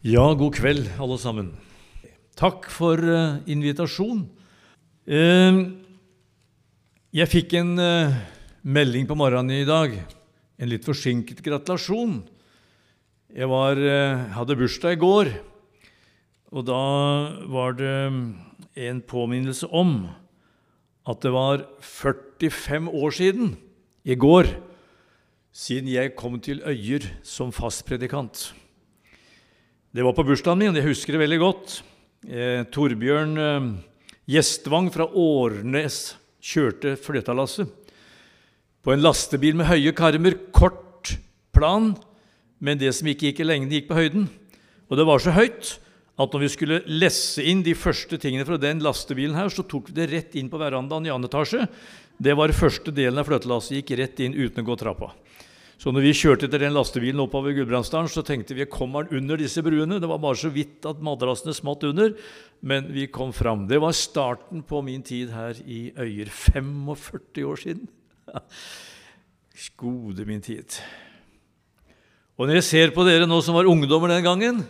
Ja, 0.00 0.22
god 0.32 0.54
kveld, 0.56 0.86
alle 0.96 1.16
sammen. 1.20 1.50
Takk 2.32 2.70
for 2.72 2.96
uh, 2.96 3.42
invitasjon. 3.44 4.22
Uh, 5.04 5.58
jeg 7.12 7.28
fikk 7.28 7.52
en 7.58 7.74
uh, 7.76 8.14
melding 8.64 9.04
på 9.04 9.18
morgenen 9.20 9.58
i 9.58 9.66
dag. 9.68 9.92
En 10.56 10.70
litt 10.72 10.88
forsinket 10.88 11.42
gratulasjon. 11.44 12.14
Jeg 13.28 13.50
var, 13.52 13.76
hadde 14.32 14.56
bursdag 14.56 14.96
i 14.96 15.00
går, 15.02 15.28
og 16.48 16.64
da 16.66 16.80
var 17.52 17.76
det 17.76 17.92
en 18.88 19.02
påminnelse 19.04 19.68
om 19.68 20.08
at 21.04 21.20
det 21.20 21.34
var 21.36 21.66
45 21.84 22.88
år 22.88 23.14
siden 23.20 23.52
i 24.08 24.16
går 24.16 24.48
siden 25.52 25.92
jeg 25.92 26.16
kom 26.16 26.40
til 26.40 26.64
Øyer 26.64 27.04
som 27.20 27.52
fastpredikant. 27.52 28.48
Det 29.90 30.04
var 30.06 30.14
på 30.14 30.22
bursdagen 30.22 30.60
min, 30.60 30.76
jeg 30.78 30.86
husker 30.86 31.16
det 31.16 31.18
veldig 31.24 31.36
godt. 31.42 31.72
Eh, 32.22 32.60
Torbjørn 32.70 33.32
eh, 33.42 33.64
Gjestvang 34.30 34.86
fra 34.94 35.08
Årnes 35.18 35.96
kjørte 36.38 36.92
fløtalasset 36.94 37.72
på 38.86 38.92
en 38.94 39.02
lastebil 39.02 39.58
med 39.58 39.66
høye 39.66 39.90
karmer, 39.98 40.36
kort 40.54 41.16
plan, 41.50 41.90
men 42.62 42.78
det 42.78 42.92
som 42.94 43.10
ikke 43.10 43.32
gikk 43.32 43.42
i 43.42 43.48
lengden, 43.48 43.74
gikk 43.74 43.88
på 43.88 43.98
høyden. 43.98 44.28
Og 44.86 45.00
det 45.00 45.08
var 45.10 45.24
så 45.24 45.34
høyt 45.34 45.72
at 46.22 46.36
når 46.36 46.44
vi 46.44 46.52
skulle 46.54 46.80
lesse 46.86 47.42
inn 47.42 47.66
de 47.66 47.74
første 47.74 48.14
tingene 48.22 48.46
fra 48.46 48.60
den 48.62 48.84
lastebilen 48.86 49.34
her, 49.34 49.50
så 49.50 49.66
tok 49.66 49.90
vi 49.90 49.98
det 49.98 50.10
rett 50.14 50.38
inn 50.38 50.52
på 50.52 50.62
verandaen 50.62 51.10
i 51.10 51.10
annen 51.10 51.26
etasje. 51.26 51.66
Det 52.14 52.38
var 52.38 52.54
første 52.54 52.94
delen 52.94 53.18
av 53.18 53.26
fløtelasset, 53.26 53.80
gikk 53.80 53.96
rett 53.98 54.22
inn 54.22 54.38
uten 54.38 54.62
å 54.62 54.70
gå 54.70 54.78
trappa. 54.86 55.10
Så 55.80 55.88
når 55.96 56.04
vi 56.04 56.12
kjørte 56.12 56.44
etter 56.44 56.60
den 56.60 56.74
lastebilen 56.76 57.22
oppover 57.22 57.54
Gudbrandsdalen, 57.56 58.10
så 58.12 58.20
tenkte 58.26 58.52
vi 58.52 58.66
kommer 58.68 59.06
den 59.06 59.22
under 59.22 59.40
disse 59.40 59.62
bruene. 59.64 59.96
Det 59.96 60.10
var 60.10 60.20
bare 60.20 60.36
så 60.36 60.50
vidt 60.52 60.84
at 60.84 61.00
madrassene 61.00 61.54
smatt 61.56 61.86
under, 61.88 62.12
men 62.60 62.90
vi 62.92 63.06
kom 63.08 63.32
fram. 63.32 63.64
Det 63.70 63.78
var 63.80 63.96
starten 63.96 64.60
på 64.60 64.82
min 64.84 65.00
tid 65.06 65.32
her 65.32 65.56
i 65.64 65.86
Øyer. 65.96 66.28
45 66.28 67.46
år 67.48 67.62
siden. 67.64 67.88
Gode 69.80 70.28
min 70.28 70.44
tid. 70.44 70.76
Og 72.36 72.44
når 72.44 72.60
jeg 72.60 72.68
ser 72.68 72.92
på 72.92 73.04
dere 73.08 73.28
nå 73.28 73.40
som 73.44 73.56
var 73.56 73.68
ungdommer 73.68 74.12
den 74.12 74.24
gangen, 74.24 74.62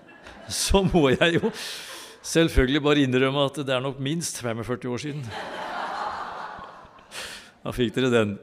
så 0.64 0.80
må 0.88 1.10
jeg 1.12 1.36
jo 1.36 1.52
selvfølgelig 2.24 2.84
bare 2.88 3.04
innrømme 3.04 3.44
at 3.52 3.60
det 3.60 3.76
er 3.76 3.84
nok 3.84 4.00
minst 4.00 4.40
45 4.40 4.92
år 4.96 5.04
siden. 5.04 5.24
Da 7.66 7.72
fikk 7.74 7.96
dere 7.96 8.12
den. 8.12 8.36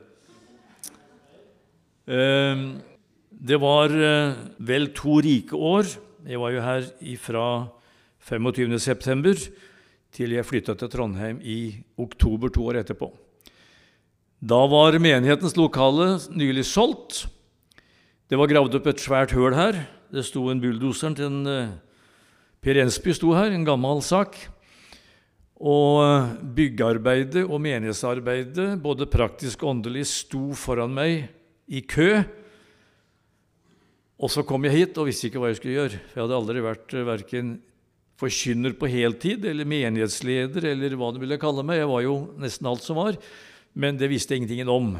Ehm, 2.08 2.82
det 3.32 3.60
var 3.62 3.92
eh, 3.96 4.36
vel 4.60 4.90
to 4.96 5.20
rike 5.24 5.56
år. 5.56 5.88
Jeg 6.28 6.40
var 6.40 6.52
jo 6.52 6.64
her 6.64 6.88
fra 7.20 7.46
25.9. 8.24 9.52
til 10.14 10.36
jeg 10.36 10.46
flytta 10.46 10.76
til 10.76 10.92
Trondheim 10.92 11.40
i 11.42 11.84
oktober 11.98 12.52
to 12.52 12.68
år 12.68 12.84
etterpå. 12.84 13.10
Da 14.44 14.60
var 14.68 15.00
menighetens 15.00 15.56
lokale 15.56 16.20
nylig 16.36 16.66
solgt. 16.68 17.26
Det 18.28 18.40
var 18.40 18.52
gravd 18.52 18.76
opp 18.76 18.88
et 18.92 19.04
svært 19.04 19.32
høl 19.32 19.56
her. 19.56 19.86
Det 20.12 20.26
sto 20.28 20.50
en 20.52 20.60
bulldoseren 20.62 21.16
til 21.16 21.30
en 21.32 21.48
eh, 21.48 21.72
Per 22.64 22.80
Ensby 22.80 23.12
sto 23.16 23.34
her, 23.36 23.52
en 23.52 23.66
gammel 23.68 24.04
sak. 24.04 24.36
Og 25.64 26.04
eh, 26.04 26.34
byggearbeidet 26.60 27.46
og 27.48 27.64
menighetsarbeidet, 27.64 28.76
både 28.84 29.08
praktisk 29.08 29.64
og 29.64 29.78
åndelig, 29.78 30.06
sto 30.12 30.52
foran 30.60 30.92
meg 30.96 31.32
i 31.68 31.84
kø. 31.86 32.24
Og 34.24 34.32
så 34.32 34.44
kom 34.48 34.66
jeg 34.68 34.78
hit 34.78 35.00
og 35.00 35.10
visste 35.10 35.28
ikke 35.30 35.42
hva 35.42 35.52
jeg 35.52 35.60
skulle 35.60 35.78
gjøre. 35.78 36.02
For 36.12 36.20
jeg 36.20 36.26
hadde 36.28 36.42
aldri 36.42 36.64
vært 36.64 36.96
uh, 36.96 37.08
verken 37.08 37.56
forkynner 38.22 38.76
på 38.78 38.88
heltid 38.92 39.48
eller 39.50 39.68
menighetsleder 39.68 40.70
eller 40.70 40.96
hva 41.00 41.10
du 41.12 41.20
ville 41.24 41.40
kalle 41.42 41.66
meg. 41.66 41.82
Jeg 41.82 41.92
var 41.92 42.06
jo 42.06 42.16
nesten 42.40 42.70
alt 42.70 42.86
som 42.86 43.00
var, 43.00 43.18
men 43.74 43.98
det 44.00 44.12
visste 44.12 44.36
jeg 44.36 44.44
ingenting 44.44 44.72
om. 44.72 44.94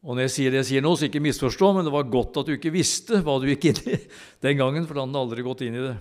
Og 0.00 0.16
når 0.16 0.24
jeg 0.28 0.32
sier 0.32 0.54
det 0.54 0.62
jeg 0.62 0.68
sier 0.70 0.84
nå, 0.84 0.94
så 0.96 1.10
ikke 1.10 1.20
misforstå, 1.20 1.72
men 1.76 1.84
det 1.84 1.92
var 1.92 2.08
godt 2.08 2.38
at 2.40 2.48
du 2.48 2.54
ikke 2.54 2.72
visste 2.72 3.20
hva 3.24 3.36
du 3.40 3.50
gikk 3.50 3.68
inn 3.68 3.82
i 3.92 3.98
den 4.46 4.56
gangen, 4.62 4.86
for 4.88 4.96
da 4.96 5.04
hadde 5.04 5.16
du 5.18 5.20
aldri 5.20 5.44
gått 5.44 5.66
inn 5.66 5.76
i 5.76 5.84
det. 5.90 5.96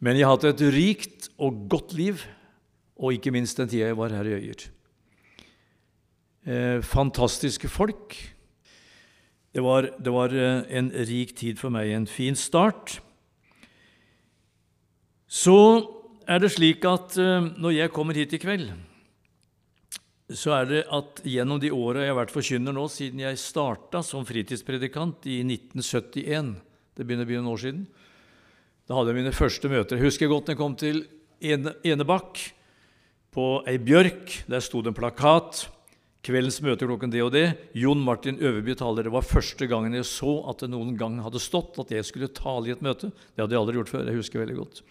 Men 0.00 0.16
jeg 0.16 0.26
har 0.26 0.36
hatt 0.36 0.48
et 0.50 0.66
rikt 0.74 1.30
og 1.40 1.64
godt 1.72 1.94
liv, 1.96 2.20
og 3.00 3.16
ikke 3.16 3.32
minst 3.32 3.56
den 3.60 3.70
tida 3.70 3.88
jeg 3.88 3.96
var 3.96 4.12
her 4.12 4.28
i 4.28 4.36
Øyer. 4.36 4.66
Eh, 6.46 6.80
fantastiske 6.80 7.68
folk. 7.68 8.16
Det 9.52 9.60
var, 9.60 9.90
det 9.98 10.10
var, 10.10 10.32
eh, 10.32 10.62
en 10.70 10.90
rik 10.90 11.36
tid 11.36 11.58
for 11.58 11.68
meg, 11.70 11.90
en 11.92 12.06
fin 12.06 12.34
start. 12.34 13.00
Så 15.28 15.84
er 16.26 16.38
det 16.40 16.52
slik 16.54 16.84
at 16.88 17.18
eh, 17.18 17.44
når 17.60 17.74
jeg 17.76 17.92
kommer 17.92 18.16
hit 18.16 18.32
i 18.32 18.40
kveld, 18.40 18.70
så 20.32 20.54
er 20.62 20.64
det 20.70 20.84
at 20.88 21.20
gjennom 21.26 21.60
de 21.60 21.72
åra 21.74 22.06
jeg 22.06 22.14
har 22.14 22.20
vært 22.22 22.32
forkynner 22.32 22.72
nå, 22.72 22.86
siden 22.88 23.20
jeg 23.20 23.36
starta 23.36 24.00
som 24.00 24.24
fritidspredikant 24.24 25.26
i 25.26 25.40
1971 25.42 26.54
Det 26.94 27.04
begynner 27.04 27.26
å 27.26 27.28
bli 27.28 27.36
noen 27.36 27.50
år 27.50 27.60
siden. 27.60 27.82
Da 28.86 28.94
hadde 28.96 29.12
jeg 29.12 29.18
mine 29.18 29.34
første 29.34 29.68
møter. 29.68 29.98
Jeg 29.98 30.06
husker 30.06 30.30
godt 30.30 30.48
når 30.48 30.54
jeg 30.54 30.60
kom 30.62 30.78
til 30.78 31.02
Enebakk, 31.40 32.40
på 33.30 33.44
ei 33.68 33.76
bjørk. 33.78 34.44
Der 34.50 34.62
sto 34.64 34.80
det 34.82 34.90
en 34.90 34.96
plakat. 34.96 35.66
Kveldens 36.20 36.58
møte 36.60 36.84
klokken 36.84 37.12
det 37.12 37.22
og 37.24 37.32
det. 37.32 37.46
Jon 37.80 38.00
Martin 38.04 38.36
Øverby 38.42 38.74
taler. 38.76 39.06
Det 39.06 39.12
var 39.14 39.24
første 39.24 39.64
gangen 39.70 39.96
jeg 39.96 40.04
så 40.08 40.34
at 40.50 40.60
det 40.60 40.68
noen 40.72 40.92
gang 41.00 41.16
hadde 41.24 41.40
stått 41.40 41.78
at 41.80 41.94
jeg 41.94 42.04
skulle 42.04 42.28
tale 42.36 42.68
i 42.68 42.74
et 42.74 42.84
møte. 42.84 43.08
Det 43.08 43.40
hadde 43.40 43.56
jeg 43.56 43.62
aldri 43.62 43.80
gjort 43.80 43.92
før. 43.94 44.04
jeg 44.10 44.20
husker 44.20 44.42
veldig 44.42 44.58
godt. 44.58 44.82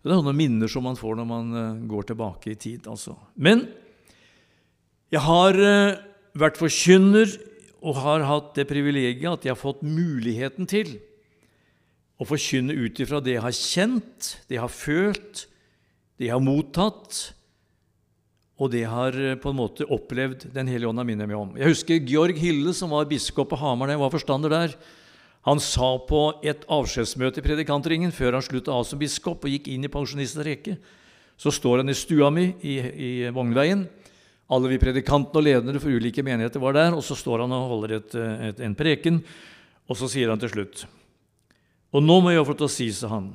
Det 0.00 0.12
er 0.12 0.20
noen 0.20 0.36
minner 0.36 0.68
som 0.68 0.84
man 0.84 0.96
får 1.00 1.18
når 1.20 1.28
man 1.28 1.52
eh, 1.60 1.84
går 1.88 2.08
tilbake 2.10 2.52
i 2.52 2.58
tid. 2.60 2.88
altså. 2.88 3.16
Men 3.36 3.66
jeg 5.12 5.20
har 5.24 5.60
eh, 5.60 6.00
vært 6.36 6.60
forkynner 6.60 7.28
og 7.84 8.00
har 8.00 8.24
hatt 8.24 8.54
det 8.56 8.64
privilegiet 8.68 9.28
at 9.28 9.44
jeg 9.44 9.52
har 9.52 9.60
fått 9.60 9.84
muligheten 9.84 10.68
til 10.68 10.96
å 12.16 12.24
forkynne 12.28 12.72
ut 12.72 13.00
ifra 13.04 13.20
det 13.20 13.36
jeg 13.36 13.44
har 13.44 13.56
kjent, 13.58 14.30
det 14.48 14.56
jeg 14.56 14.64
har 14.64 14.72
følt, 14.72 15.44
det 16.16 16.30
jeg 16.30 16.36
har 16.36 16.44
mottatt, 16.44 17.34
og 18.54 18.70
det 18.70 18.84
har 18.86 19.16
eh, 19.18 19.38
på 19.40 19.50
en 19.50 19.58
måte 19.58 19.86
opplevd 19.90 20.48
Den 20.54 20.68
hellige 20.70 20.90
ånd 20.90 21.00
har 21.00 21.06
minnet 21.08 21.28
meg 21.30 21.38
om. 21.38 21.54
Jeg 21.58 21.72
husker 21.72 22.04
Georg 22.06 22.38
Hille, 22.38 22.74
som 22.76 22.92
var 22.94 23.08
biskop 23.10 23.50
på 23.50 23.58
Hamar 23.58 23.90
da 23.90 23.96
jeg 23.96 24.04
var 24.04 24.14
forstander 24.14 24.52
der. 24.52 24.76
Han 25.44 25.60
sa 25.60 25.90
på 26.08 26.22
et 26.46 26.62
avskjedsmøte 26.72 27.42
i 27.42 27.44
predikantringen 27.44 28.14
før 28.14 28.38
han 28.38 28.46
slutta 28.46 28.72
av 28.72 28.86
som 28.88 29.00
biskop 29.00 29.44
og 29.44 29.52
gikk 29.52 29.68
inn 29.74 29.84
i 29.84 29.92
pensjonistens 29.92 30.46
rekke, 30.46 30.78
så 31.36 31.52
står 31.52 31.82
han 31.82 31.92
i 31.92 31.98
stua 31.98 32.30
mi 32.32 32.46
i, 32.62 32.78
i 32.78 33.10
Vognveien. 33.34 33.84
Alle 34.54 34.70
vi 34.70 34.80
predikantene 34.80 35.40
og 35.40 35.44
ledere 35.44 35.82
for 35.82 35.92
ulike 35.92 36.24
menigheter 36.24 36.62
var 36.62 36.76
der, 36.78 36.96
og 36.96 37.04
så 37.04 37.16
står 37.18 37.44
han 37.44 37.52
og 37.52 37.68
holder 37.74 37.96
et, 37.98 38.16
et, 38.48 38.64
en 38.64 38.76
preken, 38.78 39.20
og 39.90 39.98
så 39.98 40.08
sier 40.08 40.30
han 40.32 40.40
til 40.40 40.52
slutt 40.52 40.86
Og 41.92 42.00
nå 42.00 42.20
må 42.24 42.32
jeg 42.32 42.46
få 42.46 42.54
til 42.56 42.68
å 42.68 42.72
si, 42.72 42.88
sa 42.94 43.10
han, 43.12 43.32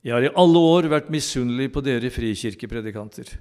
jeg 0.00 0.14
har 0.16 0.24
i 0.24 0.36
alle 0.38 0.60
år 0.72 0.88
vært 0.92 1.12
misunnelig 1.12 1.68
på 1.74 1.82
dere 1.84 2.08
frikirkepredikanter 2.10 3.36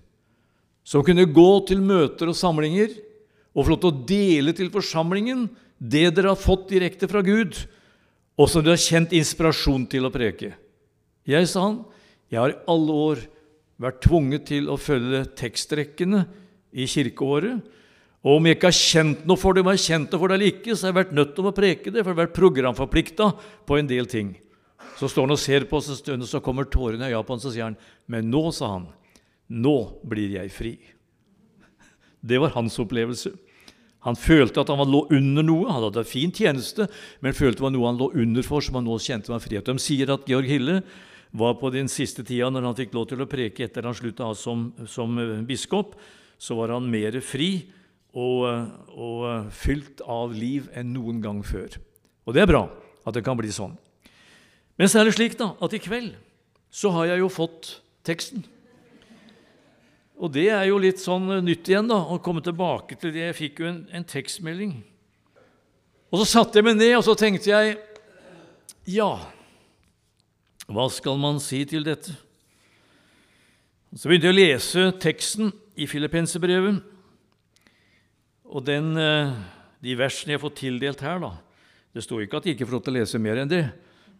som 0.83 1.03
kunne 1.05 1.27
gå 1.29 1.51
til 1.69 1.81
møter 1.83 2.31
og 2.31 2.37
samlinger 2.37 2.93
og 3.51 3.65
få 3.65 3.73
lov 3.73 3.81
til 3.81 3.91
å 3.91 4.05
dele 4.07 4.53
til 4.55 4.71
forsamlingen 4.73 5.47
det 5.81 6.11
dere 6.15 6.33
har 6.33 6.39
fått 6.39 6.69
direkte 6.69 7.09
fra 7.09 7.23
Gud, 7.25 7.55
og 8.37 8.49
som 8.49 8.61
dere 8.61 8.77
har 8.77 8.83
kjent 8.83 9.15
inspirasjon 9.17 9.87
til 9.89 10.05
å 10.05 10.13
preke. 10.13 10.53
Jeg, 11.27 11.47
sa 11.49 11.65
han, 11.65 11.79
jeg 12.29 12.39
har 12.39 12.53
i 12.53 12.59
alle 12.69 12.97
år 13.09 13.23
vært 13.81 14.01
tvunget 14.05 14.45
til 14.51 14.69
å 14.69 14.77
følge 14.77 15.23
tekstrekkene 15.37 16.23
i 16.71 16.85
kirkeåret. 16.89 17.65
Og 18.21 18.37
om 18.37 18.45
jeg 18.45 18.59
ikke 18.59 18.69
har 18.69 18.77
kjent 18.77 19.25
noe 19.25 19.41
for 19.41 19.57
det, 19.57 19.63
om 19.63 19.71
jeg 19.71 19.79
har 19.79 19.87
kjent 19.87 20.13
det 20.13 20.21
for 20.21 20.29
det 20.29 20.37
eller 20.37 20.53
ikke, 20.53 20.75
så 20.75 20.85
har 20.85 20.91
jeg 20.91 20.99
vært 20.99 21.17
nødt 21.17 21.33
til 21.37 21.49
å 21.49 21.55
preke 21.57 21.89
det, 21.89 22.03
for 22.03 22.11
jeg 22.11 22.13
har 22.13 22.21
vært 22.21 22.37
programforplikta 22.37 23.29
på 23.65 23.79
en 23.81 23.89
del 23.89 24.09
ting. 24.09 24.35
Så 24.99 25.09
står 25.09 25.25
han 25.25 25.33
og 25.33 25.41
ser 25.41 25.65
på 25.65 25.79
oss 25.79 25.89
en 25.89 25.97
stund, 25.97 26.25
og 26.27 26.29
så 26.29 26.43
kommer 26.45 26.69
tårene 26.69 27.09
i 27.09 27.15
øya 27.15 27.23
på 27.25 27.33
ham, 27.33 27.41
så 27.41 27.49
sier 27.49 27.71
han, 27.71 27.79
men 28.05 28.29
nå, 28.29 28.43
sa 28.53 28.75
han, 28.75 28.85
nå 29.51 29.77
blir 30.07 30.37
jeg 30.39 30.53
fri. 30.55 30.73
Det 32.21 32.39
var 32.39 32.53
hans 32.55 32.77
opplevelse. 32.79 33.33
Han 34.05 34.17
følte 34.17 34.63
at 34.63 34.71
han 34.73 34.89
lå 34.89 35.03
under 35.13 35.45
noe. 35.45 35.67
Han 35.69 35.85
hadde 35.85 36.01
en 36.01 36.09
fin 36.09 36.33
tjeneste, 36.33 36.87
men 37.21 37.37
følte 37.37 37.59
det 37.59 37.67
var 37.67 37.73
noe 37.75 37.89
han 37.89 37.99
lå 37.99 38.09
under 38.23 38.45
for, 38.45 38.63
som 38.63 38.79
han 38.79 38.87
nå 38.87 38.97
kjente 39.01 39.33
var 39.33 39.43
frihet. 39.43 39.67
De 39.67 39.81
sier 39.81 40.09
at 40.13 40.25
Georg 40.29 40.49
Hille 40.49 40.79
var 41.37 41.59
på 41.59 41.69
den 41.73 41.89
siste 41.91 42.25
tida, 42.27 42.49
når 42.51 42.69
han 42.69 42.79
fikk 42.79 42.95
lov 42.97 43.07
til 43.11 43.21
å 43.23 43.29
preke 43.29 43.65
etter 43.65 43.85
han 43.87 43.95
slutta 43.95 44.31
som, 44.37 44.71
som 44.89 45.15
biskop, 45.47 45.93
så 46.41 46.57
var 46.57 46.73
han 46.75 46.89
mer 46.91 47.19
fri 47.23 47.51
og, 48.17 48.47
og 48.91 49.53
fylt 49.55 50.01
av 50.03 50.33
liv 50.35 50.67
enn 50.75 50.91
noen 50.95 51.21
gang 51.23 51.39
før. 51.45 51.77
Og 52.25 52.35
det 52.35 52.43
er 52.43 52.51
bra 52.51 52.65
at 53.05 53.15
det 53.15 53.23
kan 53.25 53.39
bli 53.39 53.53
sånn. 53.53 53.77
Men 54.81 54.89
så 54.89 55.01
er 55.01 55.07
det 55.07 55.15
slik 55.15 55.37
da, 55.39 55.53
at 55.61 55.77
i 55.77 55.81
kveld 55.81 56.15
så 56.73 56.91
har 56.95 57.11
jeg 57.11 57.21
jo 57.21 57.29
fått 57.31 57.75
teksten. 58.07 58.43
Og 60.21 60.29
det 60.29 60.47
er 60.53 60.67
jo 60.69 60.77
litt 60.77 61.01
sånn 61.01 61.25
nytt 61.41 61.69
igjen, 61.71 61.89
da, 61.89 61.97
å 61.97 62.19
komme 62.21 62.43
tilbake 62.45 62.97
til 63.01 63.13
det. 63.13 63.23
Jeg 63.31 63.37
fikk 63.39 63.61
jo 63.63 63.69
en, 63.71 63.79
en 63.89 64.05
tekstmelding. 64.05 64.75
Og 66.11 66.21
så 66.21 66.27
satte 66.29 66.59
jeg 66.59 66.67
meg 66.67 66.77
ned, 66.77 66.93
og 66.99 67.05
så 67.07 67.15
tenkte 67.17 67.49
jeg 67.49 67.79
Ja, 68.91 69.15
hva 70.71 70.85
skal 70.93 71.17
man 71.19 71.39
si 71.43 71.63
til 71.67 71.83
dette? 71.87 72.13
Så 73.91 74.07
begynte 74.07 74.29
jeg 74.29 74.35
å 74.35 74.39
lese 74.39 74.83
teksten 75.03 75.49
i 75.75 75.87
Filippenserbrevet. 75.89 76.77
Og 78.51 78.63
den, 78.67 78.93
eh, 78.99 79.33
de 79.83 79.97
versene 79.99 80.35
jeg 80.35 80.39
har 80.39 80.45
fått 80.45 80.61
tildelt 80.61 81.01
her, 81.03 81.19
da 81.19 81.33
Det 81.91 82.03
sto 82.05 82.21
ikke 82.21 82.37
at 82.37 82.45
jeg 82.45 82.55
ikke 82.55 82.69
får 82.69 82.77
lov 82.77 82.83
til 82.85 82.93
å 82.93 82.99
lese 83.01 83.19
mer 83.19 83.41
enn 83.41 83.49
det, 83.51 83.65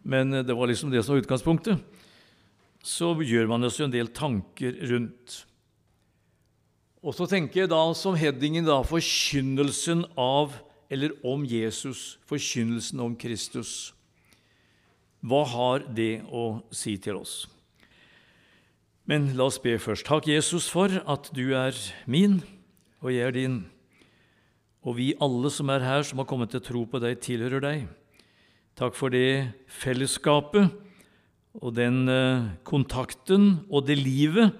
men 0.04 0.34
eh, 0.34 0.44
det 0.44 0.56
var 0.58 0.68
liksom 0.68 0.92
det 0.92 1.06
som 1.06 1.16
var 1.16 1.22
utgangspunktet. 1.22 1.80
Så 2.84 3.14
gjør 3.22 3.48
man 3.48 3.70
seg 3.70 3.86
en 3.86 3.94
del 3.94 4.10
tanker 4.12 4.76
rundt. 4.90 5.46
Og 7.02 7.16
så 7.18 7.26
tenker 7.26 7.64
jeg 7.64 7.72
da 7.72 7.82
som 7.98 8.18
headingen 8.18 8.68
da 8.68 8.78
forkynnelsen 8.86 10.06
av 10.20 10.54
eller 10.92 11.16
om 11.26 11.42
Jesus, 11.48 12.20
forkynnelsen 12.30 13.02
om 13.02 13.16
Kristus. 13.18 13.94
Hva 15.26 15.42
har 15.50 15.86
det 15.98 16.22
å 16.30 16.62
si 16.74 16.98
til 17.02 17.22
oss? 17.22 17.46
Men 19.10 19.32
la 19.38 19.48
oss 19.50 19.58
be 19.62 19.74
først. 19.82 20.06
Takk, 20.06 20.30
Jesus, 20.30 20.68
for 20.70 20.94
at 20.94 21.32
du 21.34 21.56
er 21.58 21.78
min, 22.06 22.40
og 23.02 23.10
jeg 23.14 23.26
er 23.26 23.36
din. 23.36 23.58
Og 24.86 24.98
vi 25.00 25.10
alle 25.22 25.50
som 25.54 25.74
er 25.74 25.82
her, 25.86 26.06
som 26.06 26.22
har 26.22 26.30
kommet 26.30 26.54
til 26.54 26.62
tro 26.66 26.86
på 26.90 27.02
deg, 27.02 27.18
tilhører 27.24 27.66
deg. 27.66 27.90
Takk 28.78 28.96
for 28.98 29.14
det 29.14 29.52
fellesskapet 29.82 30.70
og 31.60 31.74
den 31.76 32.06
eh, 32.10 32.50
kontakten 32.66 33.66
og 33.70 33.90
det 33.90 33.98
livet 34.00 34.54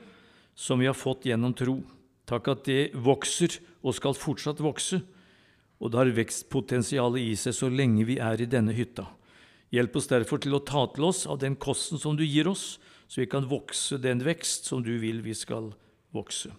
som 0.58 0.82
vi 0.82 0.90
har 0.90 0.98
fått 0.98 1.30
gjennom 1.30 1.54
tro. 1.58 1.80
Takk 2.30 2.52
at 2.54 2.68
det 2.68 2.92
vokser 2.94 3.58
og 3.82 3.96
skal 3.98 4.18
fortsatt 4.18 4.62
vokse, 4.64 5.02
og 5.82 5.92
det 5.92 6.00
har 6.00 6.14
vekstpotensialet 6.16 7.32
i 7.32 7.36
seg 7.40 7.56
så 7.58 7.70
lenge 7.72 8.06
vi 8.06 8.20
er 8.22 8.42
i 8.42 8.50
denne 8.50 8.76
hytta. 8.78 9.08
Hjelp 9.72 9.96
oss 9.98 10.10
derfor 10.12 10.42
til 10.44 10.56
å 10.58 10.64
ta 10.68 10.84
til 10.94 11.08
oss 11.08 11.24
av 11.26 11.40
den 11.42 11.56
kosten 11.56 12.00
som 12.02 12.18
du 12.20 12.26
gir 12.26 12.50
oss, 12.52 12.76
så 13.08 13.24
vi 13.24 13.30
kan 13.32 13.48
vokse 13.50 13.98
den 14.04 14.22
vekst 14.24 14.68
som 14.70 14.84
du 14.84 14.94
vil 15.02 15.24
vi 15.26 15.34
skal 15.36 15.72
vokse. 16.16 16.52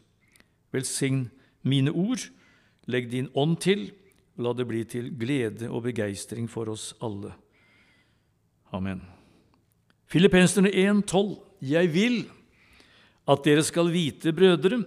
Velsign 0.73 1.26
mine 1.62 1.93
ord, 1.93 2.25
legg 2.88 3.11
din 3.12 3.31
ånd 3.38 3.61
til, 3.62 3.91
og 4.37 4.47
la 4.47 4.55
det 4.56 4.67
bli 4.69 4.82
til 4.88 5.11
glede 5.20 5.69
og 5.69 5.85
begeistring 5.87 6.49
for 6.50 6.73
oss 6.73 6.93
alle. 7.05 7.35
Amen. 8.73 9.05
Filippenserne 10.09 10.73
1,12.: 10.73 11.37
Jeg 11.61 11.93
vil 11.93 12.25
at 13.29 13.44
dere 13.44 13.62
skal 13.62 13.93
vite, 13.93 14.32
brødre, 14.32 14.82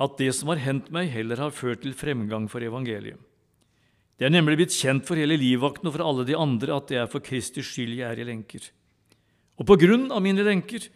at 0.00 0.16
det 0.16 0.30
som 0.36 0.50
har 0.52 0.62
hendt 0.62 0.88
meg, 0.94 1.10
heller 1.12 1.40
har 1.44 1.52
ført 1.52 1.82
til 1.84 1.96
fremgang 1.96 2.46
for 2.50 2.64
evangeliet. 2.64 3.20
Det 4.20 4.26
er 4.28 4.32
nemlig 4.34 4.58
blitt 4.60 4.76
kjent 4.76 5.06
for 5.08 5.16
hele 5.16 5.38
livvakten 5.40 5.88
og 5.88 5.94
for 5.94 6.04
alle 6.04 6.26
de 6.28 6.36
andre 6.36 6.74
at 6.76 6.90
det 6.90 6.98
er 7.00 7.08
for 7.08 7.24
Kristi 7.24 7.64
skyld 7.64 7.94
jeg 7.96 8.08
er 8.08 8.20
i 8.20 8.26
lenker. 8.28 8.66
Og 9.60 9.68
på 9.68 9.78
grunn 9.80 10.10
av 10.12 10.20
mine 10.24 10.44
lenker 10.44 10.88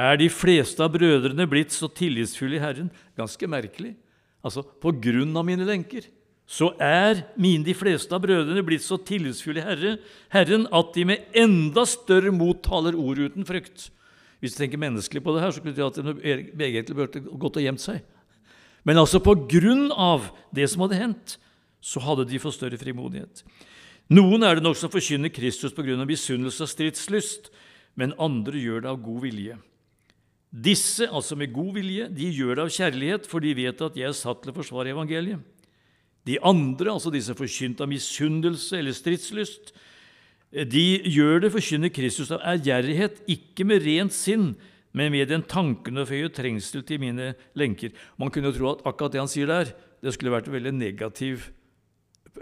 er 0.00 0.18
de 0.18 0.28
fleste 0.30 0.82
av 0.82 0.92
brødrene 0.94 1.46
blitt 1.50 1.74
så 1.74 1.90
tillitsfulle 1.90 2.58
i 2.58 2.62
Herren. 2.62 2.92
Ganske 3.18 3.50
merkelig. 3.50 3.96
Altså, 4.46 4.62
på 4.62 4.92
grunn 5.02 5.34
av 5.36 5.46
mine 5.46 5.66
lenker 5.66 6.06
så 6.50 6.72
er 6.82 7.24
mine 7.38 7.62
de 7.66 7.74
fleste 7.78 8.14
av 8.14 8.22
brødrene 8.24 8.62
blitt 8.66 8.82
så 8.82 8.96
tillitsfulle 8.98 9.62
i 9.62 9.66
Herre, 9.66 9.92
Herren 10.32 10.66
at 10.74 10.94
de 10.96 11.04
med 11.06 11.36
enda 11.38 11.84
større 11.86 12.32
mot 12.34 12.58
taler 12.64 12.96
ord 12.98 13.20
uten 13.22 13.46
frykt. 13.46 13.90
Hvis 14.42 14.56
du 14.56 14.62
tenker 14.62 14.80
menneskelig 14.80 15.22
på 15.22 15.34
det 15.36 15.44
her, 15.44 15.52
så 15.54 15.62
kunne 15.62 15.76
de 15.76 16.64
egentlig 16.66 16.96
burde 16.96 17.22
gått 17.22 17.60
og 17.60 17.66
gjemt 17.66 17.82
seg. 17.82 18.00
Men 18.84 19.00
altså 19.02 19.20
på 19.22 19.34
grunn 19.50 19.90
av 19.92 20.30
det 20.56 20.68
som 20.72 20.84
hadde 20.84 21.00
hendt, 21.00 21.36
så 21.80 22.00
hadde 22.04 22.26
de 22.28 22.40
fått 22.40 22.58
større 22.58 22.78
frimodighet. 22.80 23.42
Noen 24.10 24.42
er 24.42 24.58
det 24.58 24.64
nok 24.64 24.78
som 24.78 24.92
forkynner 24.92 25.32
Kristus 25.32 25.74
på 25.76 25.84
grunn 25.86 26.02
av 26.02 26.08
misunnelse 26.10 26.64
og 26.66 26.70
stridslyst, 26.72 27.50
men 27.98 28.16
andre 28.18 28.58
gjør 28.58 28.84
det 28.84 28.90
av 28.90 29.02
god 29.04 29.20
vilje. 29.26 29.58
Disse, 30.50 31.06
altså 31.06 31.36
med 31.38 31.52
god 31.54 31.76
vilje, 31.76 32.08
de 32.10 32.32
gjør 32.34 32.58
det 32.58 32.64
av 32.64 32.72
kjærlighet, 32.74 33.28
for 33.30 33.44
de 33.44 33.54
vet 33.54 33.84
at 33.86 33.98
jeg 33.98 34.08
er 34.08 34.16
satt 34.18 34.42
til 34.42 34.50
å 34.50 34.56
forsvare 34.56 34.90
evangeliet. 34.90 35.44
De 36.26 36.36
andre, 36.44 36.90
altså 36.90 37.12
de 37.12 37.20
som 37.22 37.36
er 37.36 37.38
forkynt 37.38 37.80
av 37.80 37.88
misunnelse 37.88 38.76
eller 38.76 38.96
stridslyst, 38.96 39.70
de 40.50 40.84
gjør 41.06 41.44
det 41.44 41.52
forkynner 41.54 41.92
Kristus 41.94 42.32
av 42.34 42.42
ærgjerrighet, 42.42 43.22
ikke 43.30 43.64
med 43.68 43.86
rent 43.86 44.14
sinn, 44.14 44.50
men 44.92 45.12
med 45.14 45.30
den 45.30 45.44
tanken 45.46 46.00
å 46.00 46.06
føye 46.08 46.30
trengsel 46.34 46.82
til 46.86 47.00
mine 47.02 47.32
lenker. 47.58 47.92
Man 48.18 48.32
kunne 48.34 48.50
jo 48.50 48.56
tro 48.56 48.72
at 48.72 48.82
akkurat 48.88 49.14
det 49.14 49.22
han 49.22 49.30
sier 49.30 49.50
der, 49.50 49.70
det 50.02 50.14
skulle 50.16 50.32
vært 50.34 50.48
en 50.50 50.56
veldig 50.56 50.72
negativ 50.74 51.50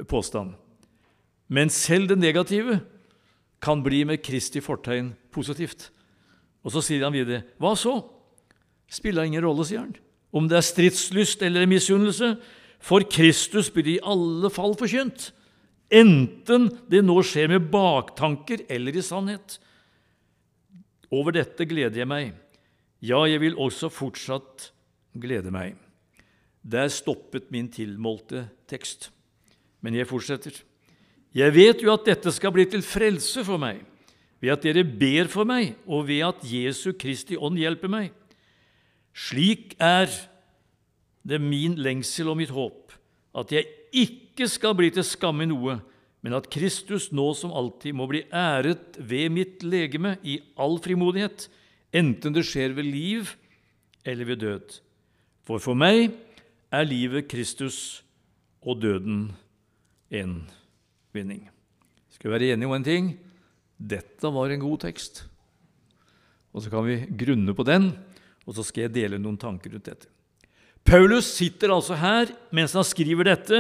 påstand. 0.09 0.55
Men 1.49 1.73
selv 1.73 2.09
det 2.13 2.19
negative 2.21 2.81
kan 3.61 3.83
bli 3.85 4.05
med 4.09 4.23
Kristi 4.25 4.63
fortegn 4.65 5.13
positivt. 5.35 5.89
Og 6.65 6.73
så 6.75 6.83
sier 6.85 7.05
han 7.05 7.17
videre, 7.17 7.45
hva 7.61 7.75
så? 7.79 7.99
Spiller 8.89 9.27
ingen 9.29 9.45
rolle, 9.45 9.67
sier 9.67 9.85
han. 9.85 9.97
Om 10.33 10.49
det 10.49 10.59
er 10.59 10.67
stridslyst 10.67 11.43
eller 11.45 11.69
misunnelse, 11.69 12.37
for 12.79 13.03
Kristus 13.11 13.73
blir 13.75 13.97
i 13.97 14.01
alle 14.07 14.51
fall 14.55 14.77
forkynt. 14.79 15.33
Enten 15.89 16.69
det 16.91 17.01
nå 17.05 17.17
skjer 17.25 17.49
med 17.51 17.71
baktanker 17.73 18.63
eller 18.71 18.97
i 18.97 19.03
sannhet. 19.05 19.57
Over 21.11 21.35
dette 21.39 21.65
gleder 21.69 22.03
jeg 22.03 22.09
meg. 22.09 22.33
Ja, 23.01 23.23
jeg 23.29 23.41
vil 23.41 23.57
også 23.57 23.91
fortsatt 23.93 24.71
glede 25.19 25.53
meg. 25.55 25.77
Der 26.63 26.91
stoppet 26.93 27.53
min 27.55 27.71
tilmålte 27.73 28.49
tekst. 28.69 29.11
Men 29.81 29.95
jeg 29.95 30.09
fortsetter. 30.11 30.57
Jeg 31.37 31.55
vet 31.55 31.83
jo 31.85 31.93
at 31.93 32.07
dette 32.09 32.33
skal 32.35 32.53
bli 32.55 32.65
til 32.69 32.83
frelse 32.83 33.45
for 33.47 33.61
meg, 33.61 33.83
ved 34.43 34.55
at 34.55 34.65
dere 34.65 34.85
ber 34.85 35.29
for 35.31 35.49
meg, 35.49 35.77
og 35.87 36.09
ved 36.09 36.25
at 36.27 36.45
Jesu 36.47 36.93
Kristi 36.99 37.37
ånd 37.37 37.59
hjelper 37.61 37.91
meg. 37.93 38.11
Slik 39.15 39.75
er 39.83 40.11
det 41.27 41.41
min 41.43 41.77
lengsel 41.79 42.31
og 42.33 42.39
mitt 42.41 42.53
håp, 42.55 42.95
at 43.37 43.53
jeg 43.53 43.69
ikke 43.93 44.49
skal 44.51 44.77
bli 44.79 44.91
til 44.95 45.07
skamme 45.07 45.47
noe, 45.49 45.79
men 46.25 46.35
at 46.35 46.49
Kristus 46.51 47.11
nå 47.15 47.31
som 47.39 47.55
alltid 47.55 47.95
må 47.95 48.09
bli 48.11 48.25
æret 48.35 48.99
ved 48.99 49.31
mitt 49.35 49.63
legeme 49.67 50.17
i 50.27 50.41
all 50.59 50.79
frimodighet, 50.83 51.47
enten 51.95 52.35
det 52.35 52.47
skjer 52.49 52.75
ved 52.77 52.89
liv 52.91 53.35
eller 54.05 54.29
ved 54.29 54.43
død. 54.43 54.81
For 55.47 55.63
for 55.63 55.79
meg 55.79 56.11
er 56.75 56.89
livet 56.89 57.31
Kristus 57.31 58.03
og 58.61 58.83
døden 58.83 59.31
en 60.11 60.43
vinning. 61.15 61.47
Skal 62.13 62.29
vi 62.29 62.35
være 62.35 62.53
enige 62.53 62.69
om 62.69 62.77
en 62.77 62.87
ting? 62.87 63.11
Dette 63.79 64.35
var 64.35 64.51
en 64.51 64.65
god 64.65 64.83
tekst. 64.89 65.23
Og 66.53 66.65
så 66.65 66.73
kan 66.73 66.83
vi 66.83 67.05
grunne 67.21 67.55
på 67.55 67.65
den, 67.67 67.93
og 68.49 68.57
så 68.57 68.65
skal 68.67 68.89
jeg 68.89 68.97
dele 68.97 69.21
noen 69.23 69.39
tanker 69.39 69.71
rundt 69.71 69.87
dette. 69.87 70.11
Paulus 70.89 71.29
sitter 71.37 71.71
altså 71.75 71.99
her 72.01 72.33
mens 72.55 72.75
han 72.75 72.87
skriver 72.87 73.29
dette, 73.29 73.59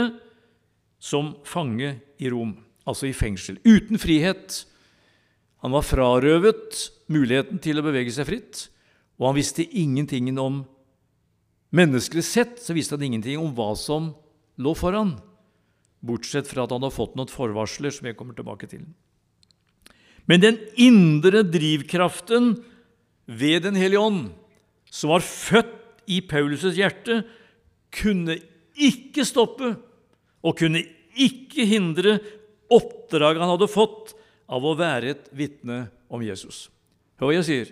som 0.99 1.37
fange 1.47 1.97
i 2.19 2.31
Rom, 2.31 2.57
altså 2.88 3.09
i 3.09 3.14
fengsel, 3.17 3.61
uten 3.64 4.00
frihet. 4.00 4.64
Han 5.62 5.75
var 5.75 5.87
frarøvet 5.87 6.88
muligheten 7.11 7.62
til 7.62 7.78
å 7.78 7.87
bevege 7.87 8.12
seg 8.14 8.28
fritt, 8.28 8.67
og 9.19 9.31
han 9.31 9.38
visste 9.38 9.67
ingenting 9.67 10.31
om 10.38 10.64
Menneskelig 11.69 12.23
sett 12.25 12.61
så 12.64 12.73
visste 12.73 12.97
han 12.97 13.05
ingenting 13.05 13.37
om 13.37 13.50
hva 13.52 13.75
som 13.76 14.14
lå 14.57 14.71
foran, 14.73 15.19
bortsett 16.00 16.49
fra 16.49 16.64
at 16.64 16.73
han 16.73 16.81
hadde 16.81 16.97
fått 16.97 17.19
noen 17.19 17.28
forvarsler, 17.28 17.93
som 17.93 18.09
jeg 18.09 18.17
kommer 18.17 18.37
tilbake 18.38 18.71
til. 18.71 18.87
Men 20.28 20.40
den 20.40 20.57
indre 20.81 21.43
drivkraften 21.45 22.55
ved 23.28 23.67
Den 23.67 23.76
hellige 23.76 24.00
ånd, 24.00 24.31
som 24.88 25.12
var 25.12 25.21
født 25.21 26.00
i 26.09 26.23
Paulus' 26.25 26.73
hjerte, 26.73 27.21
kunne 27.93 28.38
ikke 28.73 29.26
stoppe 29.28 29.75
og 30.45 30.59
kunne 30.61 30.85
ikke 31.18 31.66
hindre 31.68 32.18
oppdraget 32.73 33.42
han 33.42 33.52
hadde 33.54 33.71
fått 33.71 34.14
av 34.49 34.64
å 34.64 34.76
være 34.78 35.14
et 35.14 35.28
vitne 35.37 35.87
om 36.09 36.23
Jesus. 36.25 36.68
Hør 37.18 37.30
hva 37.30 37.38
jeg 37.38 37.49
sier. 37.49 37.71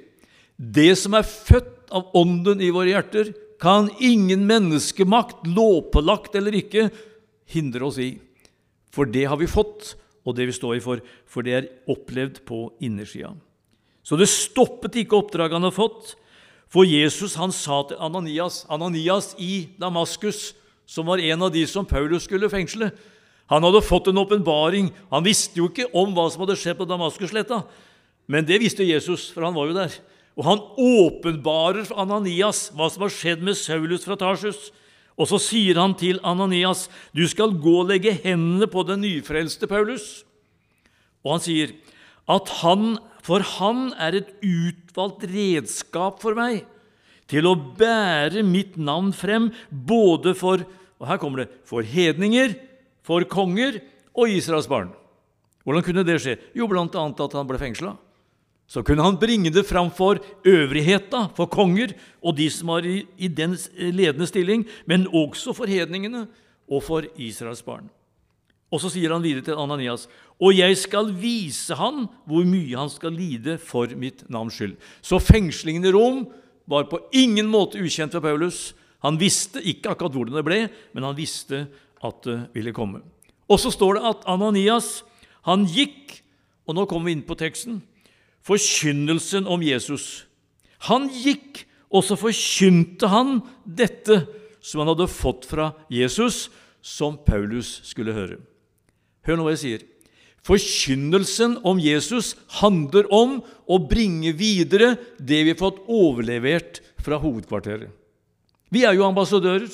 Det 0.56 0.92
som 0.99 1.14
er 1.16 1.26
født 1.26 1.92
av 1.94 2.11
Ånden 2.16 2.62
i 2.64 2.73
våre 2.75 2.92
hjerter, 2.94 3.32
kan 3.61 3.88
ingen 4.04 4.42
menneskemakt, 4.49 5.46
lovpålagt 5.49 6.35
eller 6.37 6.56
ikke, 6.58 6.90
hindre 7.49 7.87
oss 7.88 8.00
i. 8.02 8.11
For 8.92 9.08
det 9.08 9.26
har 9.30 9.38
vi 9.40 9.49
fått, 9.49 9.94
og 10.26 10.37
det 10.37 10.49
vi 10.50 10.56
står 10.56 10.76
i 10.76 10.85
for, 10.85 11.00
for 11.28 11.46
det 11.46 11.54
er 11.54 11.70
opplevd 11.92 12.42
på 12.49 12.66
innersida. 12.85 13.32
Så 14.06 14.18
det 14.18 14.28
stoppet 14.30 14.99
ikke 15.00 15.18
oppdraget 15.18 15.56
han 15.58 15.66
har 15.66 15.75
fått. 15.75 16.14
For 16.70 16.87
Jesus 16.87 17.37
han 17.38 17.54
sa 17.54 17.82
til 17.87 18.00
Ananias, 18.02 18.64
Ananias 18.73 19.32
i 19.38 19.68
Damaskus, 19.78 20.50
som 20.86 21.06
var 21.06 21.18
en 21.18 21.42
av 21.42 21.52
de 21.52 21.64
som 21.68 21.86
Paulus 21.86 22.24
skulle 22.28 22.50
fengsle 22.52 22.92
Han 23.46 23.62
hadde 23.62 23.78
fått 23.86 24.08
en 24.10 24.18
åpenbaring. 24.18 24.88
Han 25.06 25.22
visste 25.22 25.60
jo 25.60 25.68
ikke 25.68 25.86
om 25.94 26.10
hva 26.16 26.24
som 26.26 26.40
hadde 26.42 26.56
skjedd 26.58 26.80
på 26.80 26.86
Damaskusletta, 26.90 27.60
men 28.26 28.42
det 28.42 28.58
visste 28.58 28.82
Jesus, 28.82 29.28
for 29.30 29.46
han 29.46 29.54
var 29.54 29.68
jo 29.68 29.76
der. 29.76 29.92
Og 30.34 30.42
han 30.48 30.62
åpenbarer 30.74 31.86
for 31.86 32.02
Ananias 32.02 32.72
hva 32.74 32.88
som 32.90 33.04
har 33.06 33.14
skjedd 33.14 33.44
med 33.46 33.54
Saulus 33.54 34.02
fra 34.02 34.18
Tarsus. 34.18 34.72
Og 35.14 35.30
så 35.30 35.38
sier 35.38 35.78
han 35.78 35.94
til 35.94 36.18
Ananias, 36.26 36.88
'Du 37.14 37.22
skal 37.30 37.54
gå 37.54 37.86
og 37.86 37.88
legge 37.88 38.18
hendene 38.18 38.66
på 38.66 38.82
den 38.82 39.00
nyfrelste 39.00 39.70
Paulus.' 39.70 40.24
Og 41.24 41.38
han 41.38 41.40
sier 41.40 41.70
at 42.28 42.48
han, 42.62 42.98
for 43.22 43.40
han 43.40 43.92
er 43.94 44.18
et 44.18 44.34
utvalgt 44.42 45.22
redskap 45.22 46.18
for 46.20 46.34
meg 46.34 46.66
til 47.30 47.49
å 47.49 47.56
bære 47.56 48.45
mitt 48.47 48.76
navn 48.78 49.12
frem, 49.16 49.50
både 49.71 50.35
for 50.38 50.62
og 50.97 51.09
her 51.11 51.21
kommer 51.21 51.45
det, 51.45 51.50
for 51.68 51.85
hedninger, 51.85 52.54
for 53.04 53.26
konger 53.28 53.80
og 54.16 54.33
Israels 54.33 54.68
barn. 54.71 54.92
Hvordan 55.66 55.85
kunne 55.85 56.04
det 56.06 56.21
skje? 56.23 56.37
Jo, 56.56 56.68
bl.a. 56.71 56.87
at 56.87 57.37
han 57.37 57.49
ble 57.49 57.61
fengsla. 57.61 57.97
Så 58.66 58.83
kunne 58.83 59.04
han 59.04 59.18
bringe 59.21 59.52
det 59.54 59.66
fram 59.68 59.92
for 59.95 60.18
øvrigheta, 60.47 61.28
for 61.37 61.50
konger 61.50 61.92
og 62.23 62.35
de 62.38 62.49
som 62.50 62.73
var 62.73 62.87
i, 62.87 63.04
i 63.18 63.28
den 63.30 63.54
ledende 63.76 64.26
stilling, 64.26 64.64
men 64.90 65.06
også 65.06 65.54
for 65.54 65.71
hedningene 65.71 66.25
og 66.66 66.83
for 66.83 67.06
Israels 67.14 67.62
barn. 67.66 67.87
Og 68.75 68.83
så 68.83 68.90
sier 68.90 69.12
han 69.14 69.23
videre 69.23 69.45
til 69.47 69.61
Ananias.: 69.61 70.09
Og 70.42 70.56
jeg 70.56 70.75
skal 70.80 71.12
vise 71.14 71.76
han 71.78 72.09
hvor 72.26 72.42
mye 72.49 72.75
han 72.75 72.90
skal 72.90 73.14
lide 73.14 73.54
for 73.62 73.87
mitt 73.95 74.25
navns 74.33 74.59
skyld. 74.59 74.75
Så 74.99 75.23
fengslingen 75.23 75.87
i 75.87 75.95
Rom 75.95 76.25
var 76.66 76.88
på 76.90 77.00
ingen 77.14 77.49
måte 77.50 77.80
ukjent 77.80 78.14
for 78.14 78.25
Paulus. 78.25 78.75
Han 79.04 79.18
visste 79.20 79.62
ikke 79.62 79.92
akkurat 79.92 80.14
hvordan 80.16 80.38
det 80.38 80.46
ble, 80.46 80.61
men 80.94 81.06
han 81.06 81.18
visste 81.18 81.66
at 82.04 82.23
det 82.26 82.38
ville 82.56 82.75
komme. 82.76 83.02
Og 83.46 83.61
så 83.62 83.70
står 83.70 83.99
det 83.99 84.08
at 84.11 84.25
Ananias 84.30 85.00
han 85.46 85.66
gikk, 85.70 86.18
og 86.66 86.75
nå 86.75 86.87
kommer 86.90 87.08
vi 87.08 87.14
inn 87.14 87.26
på 87.26 87.38
teksten 87.38 87.78
forkynnelsen 88.46 89.46
om 89.50 89.62
Jesus. 89.64 90.26
Han 90.90 91.08
gikk, 91.11 91.64
og 91.90 92.04
så 92.06 92.18
forkynte 92.18 93.11
han 93.11 93.40
dette 93.64 94.25
som 94.62 94.82
han 94.82 94.92
hadde 94.92 95.11
fått 95.11 95.46
fra 95.49 95.73
Jesus, 95.92 96.46
som 96.82 97.18
Paulus 97.26 97.80
skulle 97.87 98.14
høre. 98.14 98.38
Hør 99.26 99.38
nå 99.38 99.46
hva 99.46 99.54
jeg 99.56 99.62
sier. 99.62 99.87
Forkynnelsen 100.46 101.56
om 101.66 101.80
Jesus 101.82 102.34
handler 102.60 103.08
om 103.14 103.40
å 103.66 103.80
bringe 103.82 104.30
videre 104.36 104.94
det 105.18 105.42
vi 105.42 105.54
har 105.54 105.58
fått 105.58 105.80
overlevert 105.90 106.80
fra 107.02 107.18
hovedkvarteret. 107.22 107.90
Vi 108.70 108.84
er 108.86 108.94
jo 108.94 109.06
ambassadører. 109.08 109.66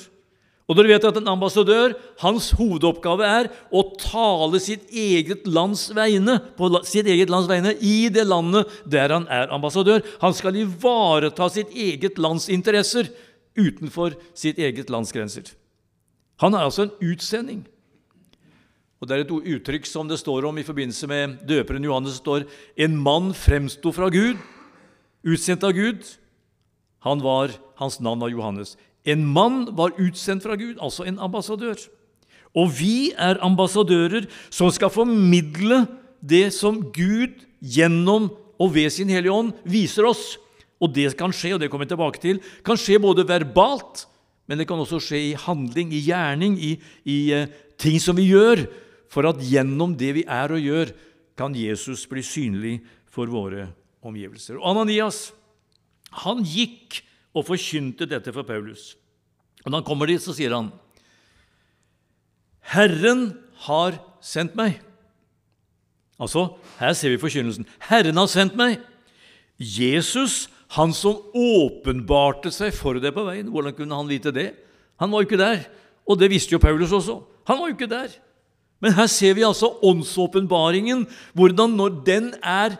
Og 0.70 0.78
dere 0.78 0.92
vet 0.94 1.04
at 1.04 1.16
En 1.18 1.28
ambassadør, 1.34 1.92
hans 2.22 2.52
hovedoppgave 2.56 3.26
er 3.26 3.48
å 3.74 3.82
tale 3.98 4.60
sitt 4.62 4.86
eget 4.88 5.44
lands 5.44 5.90
vegne, 5.92 6.38
på 6.56 6.70
sitt 6.88 7.10
eget 7.10 7.28
lands 7.28 7.50
vegne 7.50 7.74
i 7.82 8.08
det 8.08 8.24
landet 8.24 8.70
der 8.88 9.12
han 9.12 9.26
er 9.28 9.52
ambassadør. 9.52 10.00
Han 10.22 10.32
skal 10.32 10.56
ivareta 10.56 11.50
sitt 11.52 11.74
eget 11.74 12.16
lands 12.16 12.48
interesser 12.48 13.10
utenfor 13.58 14.14
sitt 14.38 14.56
eget 14.62 14.88
lands 14.88 15.12
grenser. 15.12 15.50
Han 16.40 16.54
er 16.54 16.64
altså 16.64 16.86
en 16.86 16.96
utsending. 17.04 17.66
Og 19.02 19.08
Det 19.08 19.16
er 19.16 19.24
et 19.24 19.32
uttrykk 19.34 19.86
som 19.90 20.06
det 20.06 20.20
står 20.20 20.44
om 20.46 20.58
i 20.60 20.62
forbindelse 20.62 21.08
med 21.10 21.40
døperen 21.48 21.82
Johannes. 21.82 22.14
Det 22.14 22.22
står 22.22 22.44
en 22.86 22.94
mann 23.02 23.32
fremsto 23.34 23.90
fra 23.90 24.06
Gud, 24.14 24.38
utsendt 25.26 25.64
av 25.66 25.74
Gud. 25.74 26.06
Han 27.02 27.18
var, 27.18 27.50
Hans 27.82 27.98
navn 27.98 28.22
var 28.22 28.30
Johannes. 28.30 28.76
En 29.02 29.24
mann 29.26 29.64
var 29.74 29.90
utsendt 29.98 30.46
fra 30.46 30.54
Gud, 30.54 30.78
altså 30.78 31.02
en 31.02 31.18
ambassadør. 31.18 31.74
Og 32.54 32.70
vi 32.78 33.10
er 33.18 33.42
ambassadører 33.42 34.28
som 34.54 34.70
skal 34.70 34.92
formidle 34.94 35.80
det 36.22 36.52
som 36.54 36.78
Gud 36.94 37.42
gjennom 37.58 38.30
og 38.62 38.70
ved 38.76 38.92
sin 38.94 39.10
Hellige 39.10 39.34
Ånd 39.34 39.50
viser 39.66 40.06
oss. 40.06 40.36
Og 40.78 40.94
det 40.94 41.16
kan 41.18 41.34
skje, 41.34 41.56
og 41.56 41.62
det 41.62 41.72
kommer 41.72 41.88
jeg 41.88 41.96
tilbake 41.96 42.22
til, 42.22 42.38
kan 42.62 42.78
skje 42.78 43.00
både 43.02 43.26
verbalt, 43.26 44.06
men 44.46 44.62
det 44.62 44.68
kan 44.70 44.78
også 44.78 45.02
skje 45.02 45.20
i 45.32 45.34
handling, 45.38 45.90
i 45.90 46.04
gjerning, 46.06 46.54
i, 46.58 46.76
i 47.02 47.18
uh, 47.34 47.50
ting 47.82 47.98
som 48.02 48.18
vi 48.18 48.28
gjør, 48.30 48.66
for 49.12 49.28
at 49.28 49.40
gjennom 49.44 49.92
det 49.98 50.12
vi 50.16 50.24
er 50.24 50.54
og 50.54 50.62
gjør, 50.62 50.92
kan 51.36 51.54
Jesus 51.56 52.04
bli 52.08 52.24
synlig 52.24 52.74
for 53.12 53.28
våre 53.28 53.68
omgivelser. 54.04 54.58
Og 54.58 54.72
Ananias, 54.72 55.30
han 56.24 56.42
gikk 56.44 57.02
og 57.32 57.46
forkynte 57.48 58.08
dette 58.08 58.32
for 58.32 58.46
Paulus. 58.48 58.92
Og 59.64 59.70
når 59.70 59.80
han 59.80 59.88
kommer 59.88 60.08
dit, 60.08 60.22
så 60.22 60.34
sier 60.36 60.54
han, 60.54 60.72
'Herren 62.72 63.36
har 63.66 63.98
sendt 64.20 64.54
meg'. 64.56 64.80
Altså, 66.20 66.56
her 66.78 66.92
ser 66.92 67.10
vi 67.10 67.18
forkynnelsen. 67.18 67.66
Herren 67.80 68.16
har 68.16 68.26
sendt 68.26 68.56
meg. 68.56 68.78
Jesus, 69.58 70.48
han 70.68 70.92
som 70.92 71.18
åpenbarte 71.34 72.50
seg 72.50 72.72
for 72.74 72.94
deg 72.94 73.14
på 73.14 73.24
veien. 73.26 73.50
Hvordan 73.50 73.74
kunne 73.74 73.96
han 73.98 74.08
vite 74.08 74.32
det? 74.32 74.54
Han 75.00 75.10
var 75.10 75.22
jo 75.22 75.26
ikke 75.26 75.40
der. 75.40 75.66
Og 76.06 76.18
det 76.18 76.30
visste 76.30 76.54
jo 76.54 76.62
Paulus 76.62 76.92
også. 76.92 77.22
Han 77.46 77.58
var 77.58 77.68
jo 77.68 77.74
ikke 77.74 77.90
der. 77.90 78.14
Men 78.82 78.96
her 78.98 79.06
ser 79.10 79.36
vi 79.38 79.46
altså 79.46 79.70
åndsåpenbaringen, 79.86 81.06
hvordan 81.38 81.76
når 81.78 82.02
den 82.06 82.32
er 82.42 82.76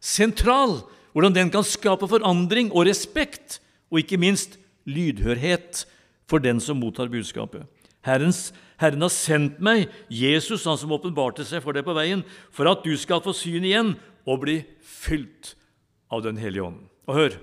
sentral, 0.00 0.78
hvordan 1.12 1.34
den 1.34 1.50
kan 1.50 1.66
skape 1.66 2.06
forandring 2.08 2.70
og 2.70 2.86
respekt 2.86 3.58
og 3.90 3.98
ikke 4.04 4.20
minst 4.22 4.56
lydhørhet 4.86 5.84
for 6.30 6.38
den 6.38 6.62
som 6.62 6.78
mottar 6.78 7.10
budskapet. 7.10 7.66
Herrens, 8.06 8.52
Herren 8.80 9.02
har 9.04 9.12
sendt 9.12 9.58
meg, 9.60 9.90
Jesus, 10.08 10.64
han 10.64 10.78
som 10.80 10.94
åpenbarte 10.94 11.44
seg 11.44 11.60
for 11.64 11.76
deg 11.76 11.84
på 11.84 11.96
veien, 11.98 12.22
for 12.54 12.70
at 12.70 12.86
du 12.86 12.94
skal 12.96 13.20
få 13.24 13.34
syn 13.36 13.66
igjen 13.66 13.94
og 14.24 14.44
bli 14.46 14.60
fylt 14.80 15.56
av 16.10 16.22
Den 16.24 16.38
hellige 16.40 16.64
ånd. 16.64 16.80
Og 17.10 17.14
hør 17.18 17.38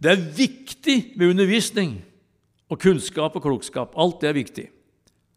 Det 0.00 0.10
er 0.10 0.28
viktig 0.32 1.12
med 1.20 1.34
undervisning 1.34 1.98
og 2.70 2.78
kunnskap 2.80 3.36
og 3.36 3.44
klokskap. 3.44 3.96
Alt 3.98 4.20
det 4.22 4.30
er 4.30 4.38
viktig. 4.38 4.66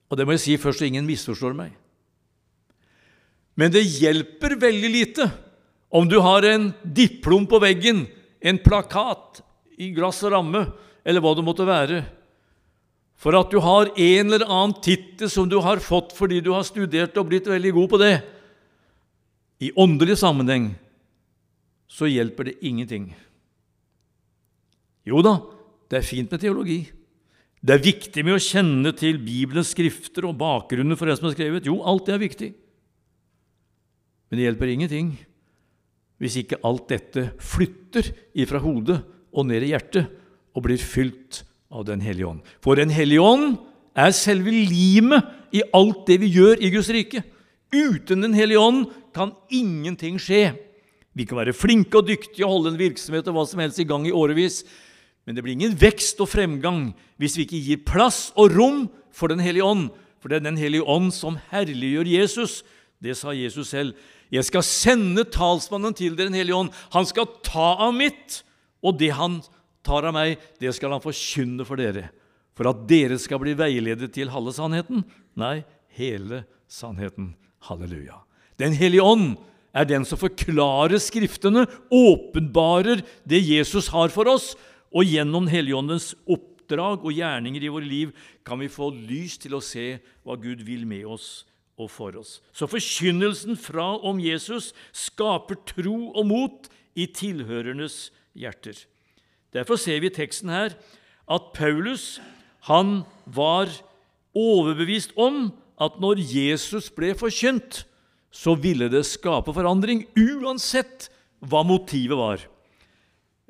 Og 0.09 0.19
det 0.19 0.27
må 0.27 0.35
jeg 0.35 0.43
si 0.43 0.57
først, 0.61 0.83
så 0.83 0.87
ingen 0.87 1.07
misforstår 1.07 1.55
meg. 1.57 1.73
Men 3.57 3.73
det 3.73 3.85
hjelper 3.85 4.57
veldig 4.61 4.91
lite 4.93 5.27
om 5.93 6.07
du 6.09 6.19
har 6.25 6.45
en 6.49 6.71
diplom 6.81 7.45
på 7.49 7.59
veggen, 7.61 8.05
en 8.41 8.59
plakat 8.61 9.43
i 9.77 9.91
glass 9.93 10.23
og 10.25 10.33
ramme, 10.33 10.63
eller 11.05 11.21
hva 11.21 11.33
det 11.37 11.45
måtte 11.45 11.67
være, 11.67 12.01
for 13.17 13.37
at 13.37 13.51
du 13.53 13.59
har 13.63 13.91
en 13.93 14.33
eller 14.33 14.45
annen 14.47 14.73
tittel 14.83 15.29
som 15.31 15.45
du 15.49 15.59
har 15.63 15.81
fått 15.83 16.15
fordi 16.17 16.41
du 16.43 16.51
har 16.55 16.65
studert 16.67 17.17
og 17.19 17.29
blitt 17.29 17.47
veldig 17.47 17.73
god 17.77 17.91
på 17.91 17.99
det. 18.01 18.15
I 19.63 19.69
åndelig 19.79 20.17
sammenheng 20.19 20.73
så 21.87 22.09
hjelper 22.09 22.49
det 22.49 22.57
ingenting. 22.65 23.11
Jo 25.07 25.21
da, 25.23 25.37
det 25.87 26.01
er 26.01 26.09
fint 26.09 26.31
med 26.33 26.41
teologi. 26.41 26.81
Det 27.63 27.77
er 27.77 27.85
viktig 27.85 28.25
med 28.27 28.35
å 28.35 28.43
kjenne 28.43 28.91
til 28.99 29.21
Bibelens 29.23 29.71
skrifter 29.71 30.27
og 30.27 30.35
bakgrunnen 30.41 30.99
for 30.99 31.07
det 31.07 31.15
som 31.15 31.29
er 31.29 31.35
skrevet. 31.37 31.69
Jo, 31.69 31.77
alt 31.87 32.09
det 32.09 32.15
er 32.17 32.23
viktig. 32.25 32.49
Men 34.27 34.39
det 34.39 34.49
hjelper 34.49 34.73
ingenting 34.73 35.13
hvis 36.23 36.37
ikke 36.39 36.59
alt 36.63 36.85
dette 36.91 37.25
flytter 37.43 38.07
ifra 38.39 38.59
hodet 38.63 38.99
og 39.33 39.47
ned 39.49 39.65
i 39.65 39.71
hjertet 39.73 40.11
og 40.53 40.63
blir 40.67 40.79
fylt 40.79 41.43
av 41.73 41.87
Den 41.87 42.03
hellige 42.05 42.29
ånd. 42.29 42.43
For 42.61 42.77
Den 42.77 42.91
hellige 42.93 43.23
ånd 43.23 43.55
er 43.97 44.13
selve 44.13 44.51
limet 44.51 45.55
i 45.55 45.63
alt 45.73 46.03
det 46.09 46.19
vi 46.21 46.29
gjør 46.35 46.61
i 46.61 46.69
Guds 46.73 46.91
rike. 46.93 47.23
Uten 47.73 48.27
Den 48.27 48.35
hellige 48.37 48.61
ånd 48.61 48.85
kan 49.15 49.33
ingenting 49.49 50.19
skje. 50.21 50.51
Vi 51.13 51.25
kan 51.29 51.39
være 51.39 51.55
flinke 51.55 52.01
og 52.01 52.07
dyktige 52.09 52.45
og 52.45 52.57
holde 52.57 52.73
en 52.73 52.81
virksomhet 52.81 53.27
og 53.29 53.37
hva 53.37 53.45
som 53.49 53.61
helst 53.63 53.81
i 53.81 53.87
gang 53.89 54.05
i 54.09 54.13
årevis, 54.13 54.63
men 55.23 55.35
det 55.35 55.43
blir 55.43 55.55
ingen 55.55 55.75
vekst 55.79 56.19
og 56.23 56.29
fremgang 56.31 56.89
hvis 57.21 57.37
vi 57.37 57.45
ikke 57.45 57.61
gir 57.63 57.83
plass 57.87 58.31
og 58.35 58.55
rom 58.57 58.85
for 59.13 59.31
Den 59.31 59.39
hellige 59.43 59.63
ånd. 59.63 59.89
For 60.19 60.31
det 60.31 60.41
er 60.41 60.47
Den 60.49 60.59
hellige 60.59 60.83
ånd 60.83 61.13
som 61.15 61.37
herliggjør 61.51 62.09
Jesus. 62.09 62.63
Det 63.03 63.15
sa 63.19 63.31
Jesus 63.35 63.71
selv. 63.71 63.93
Jeg 64.33 64.47
skal 64.47 64.65
sende 64.65 65.23
talsmannen 65.29 65.95
til 65.95 66.17
dere, 66.17 66.31
Den 66.31 66.39
hellige 66.39 66.57
ånd. 66.57 66.73
Han 66.91 67.05
skal 67.05 67.29
ta 67.45 67.75
av 67.87 67.93
mitt, 67.95 68.41
og 68.83 68.97
det 68.99 69.13
han 69.15 69.41
tar 69.83 70.07
av 70.07 70.15
meg, 70.15 70.39
det 70.59 70.73
skal 70.75 70.95
han 70.95 71.03
forkynne 71.03 71.67
for 71.67 71.79
dere. 71.79 72.09
For 72.57 72.69
at 72.69 72.83
dere 72.89 73.17
skal 73.21 73.41
bli 73.41 73.55
veiledet 73.57 74.11
til 74.15 74.31
halve 74.33 74.53
sannheten? 74.55 75.03
Nei, 75.39 75.63
hele 75.97 76.43
sannheten. 76.71 77.33
Halleluja. 77.63 78.19
Den 78.59 78.75
hellige 78.75 79.05
ånd 79.05 79.37
er 79.73 79.87
den 79.89 80.05
som 80.05 80.19
forklarer 80.21 80.99
Skriftene, 81.01 81.65
åpenbarer 81.89 83.01
det 83.25 83.41
Jesus 83.41 83.89
har 83.93 84.11
for 84.13 84.29
oss, 84.29 84.53
og 84.93 85.09
gjennom 85.09 85.49
Helligåndens 85.49 86.13
oppdrag 86.29 87.03
og 87.03 87.15
gjerninger 87.15 87.65
i 87.65 87.71
våre 87.73 87.89
liv 87.89 88.13
kan 88.45 88.61
vi 88.61 88.71
få 88.71 88.91
lys 88.93 89.39
til 89.41 89.57
å 89.57 89.63
se 89.63 89.97
hva 90.23 90.37
Gud 90.39 90.63
vil 90.67 90.85
med 90.89 91.07
oss 91.09 91.43
og 91.81 91.89
for 91.89 92.15
oss. 92.19 92.37
Så 92.53 92.69
forkynnelsen 92.69 93.57
fra 93.57 93.95
om 94.05 94.21
Jesus 94.21 94.71
skaper 94.93 95.57
tro 95.73 96.13
og 96.13 96.27
mot 96.29 96.69
i 96.93 97.07
tilhørernes 97.09 98.11
hjerter. 98.37 98.77
Derfor 99.53 99.81
ser 99.81 100.01
vi 100.01 100.09
i 100.09 100.13
teksten 100.13 100.51
her 100.53 100.77
at 101.29 101.51
Paulus 101.57 102.19
han 102.69 103.03
var 103.25 103.71
overbevist 104.37 105.13
om 105.19 105.51
at 105.81 105.97
når 106.01 106.21
Jesus 106.21 106.89
ble 106.93 107.11
forkynt, 107.17 107.83
så 108.33 108.55
ville 108.57 108.87
det 108.89 109.03
skape 109.05 109.53
forandring, 109.53 110.05
uansett 110.17 111.09
hva 111.43 111.61
motivet 111.67 112.17
var. 112.17 112.45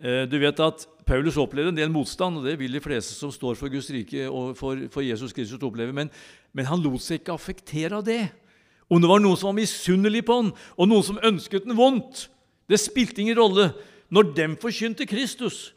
Eh, 0.04 0.26
du 0.28 0.36
vet 0.36 0.60
at 0.60 0.84
Paulus 1.08 1.38
opplevde 1.40 1.72
en 1.72 1.78
del 1.78 1.92
motstand, 1.92 2.40
og 2.40 2.48
det 2.48 2.58
vil 2.60 2.76
de 2.76 2.82
fleste 2.84 3.16
som 3.16 3.32
står 3.32 3.56
for 3.56 3.72
Guds 3.72 3.88
rike 3.94 4.26
og 4.28 4.52
for, 4.60 4.82
for 4.92 5.04
Jesus 5.06 5.32
Kristus 5.36 5.64
oppleve, 5.64 5.96
men, 5.96 6.12
men, 6.52 6.68
han 6.68 6.84
lot 6.84 7.00
seg 7.04 7.22
ikke 7.22 7.36
affektere 7.38 8.02
av 8.02 8.04
det. 8.08 8.26
Om 8.92 9.00
det 9.00 9.10
var 9.10 9.24
noen 9.24 9.40
som 9.40 9.54
var 9.54 9.62
misunnelig 9.62 10.26
på 10.28 10.42
han, 10.42 10.52
og 10.76 10.90
noen 10.90 11.08
som 11.08 11.22
ønsket 11.24 11.64
den 11.64 11.78
vondt, 11.80 12.28
det 12.68 12.82
spilte 12.84 13.24
ingen 13.24 13.40
rolle. 13.40 13.70
Når 14.14 14.34
dem 14.36 14.58
forkynte 14.60 15.08
Kristus, 15.08 15.72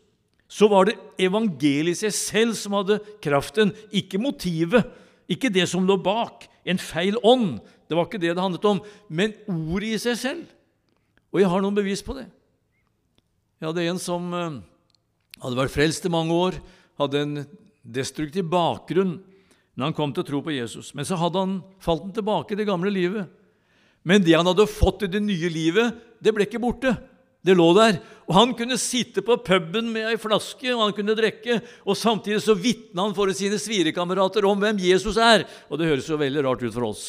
så 0.51 0.67
var 0.71 0.89
det 0.89 0.99
evangeliet 1.23 1.95
i 1.95 2.07
seg 2.07 2.15
selv 2.15 2.59
som 2.59 2.75
hadde 2.79 2.99
kraften, 3.23 3.73
ikke 3.95 4.21
motivet, 4.23 4.91
ikke 5.31 5.51
det 5.55 5.69
som 5.71 5.87
lå 5.87 5.97
bak, 6.03 6.49
en 6.67 6.83
feil 6.83 7.19
ånd. 7.23 7.61
Det 7.87 7.95
var 7.95 8.11
ikke 8.11 8.21
det 8.23 8.35
det 8.35 8.43
handlet 8.43 8.67
om, 8.67 8.83
men 9.07 9.35
ordet 9.47 9.95
i 9.95 10.03
seg 10.03 10.19
selv. 10.19 10.43
Og 11.31 11.43
jeg 11.43 11.51
har 11.51 11.63
noen 11.63 11.79
bevis 11.79 12.03
på 12.03 12.15
det. 12.19 12.27
Jeg 13.57 13.71
hadde 13.71 13.87
en 13.89 14.01
som 14.01 14.25
eh, 14.37 14.59
hadde 15.41 15.57
vært 15.57 15.73
frelst 15.73 16.05
i 16.05 16.13
mange 16.13 16.35
år, 16.37 16.59
hadde 17.01 17.23
en 17.23 17.39
destruktiv 17.81 18.45
bakgrunn 18.53 19.17
når 19.77 19.89
han 19.89 19.97
kom 19.97 20.13
til 20.13 20.25
å 20.25 20.29
tro 20.29 20.41
på 20.45 20.53
Jesus. 20.53 20.91
Men 20.97 21.09
så 21.09 21.17
hadde 21.21 21.41
han 21.41 21.55
falt 21.81 22.11
tilbake 22.17 22.53
i 22.53 22.59
det 22.61 22.67
gamle 22.69 22.93
livet. 22.93 23.31
Men 24.07 24.25
det 24.25 24.37
han 24.37 24.49
hadde 24.49 24.69
fått 24.69 25.07
i 25.07 25.11
det 25.13 25.23
nye 25.25 25.51
livet, 25.53 25.97
det 26.21 26.33
ble 26.37 26.45
ikke 26.47 26.61
borte. 26.61 26.93
Det 27.47 27.55
lå 27.57 27.69
der. 27.77 28.01
Og 28.27 28.35
Han 28.35 28.53
kunne 28.59 28.79
sitte 28.81 29.23
på 29.25 29.39
puben 29.47 29.89
med 29.95 30.09
ei 30.11 30.19
flaske 30.19 30.67
og 30.75 30.83
han 30.83 30.95
kunne 30.97 31.15
drikke, 31.17 31.61
og 31.87 31.97
samtidig 31.97 32.41
så 32.43 32.57
vitna 32.59 33.07
han 33.07 33.15
for 33.17 33.31
sine 33.37 33.61
svirekamerater 33.63 34.45
om 34.49 34.61
hvem 34.61 34.81
Jesus 34.83 35.17
er. 35.17 35.47
Og 35.71 35.79
Det 35.79 35.89
høres 35.89 36.11
jo 36.11 36.21
veldig 36.21 36.45
rart 36.45 36.65
ut 36.67 36.75
for 36.75 36.91
oss. 36.91 37.05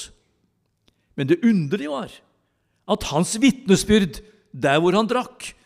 Men 1.17 1.27
det 1.27 1.41
underlige 1.41 1.91
var 1.91 2.13
at 2.87 3.07
hans 3.11 3.33
vitnesbyrd 3.41 4.21
der 4.53 4.77
hvor 4.79 4.95
han 4.95 5.09
drakk, 5.09 5.56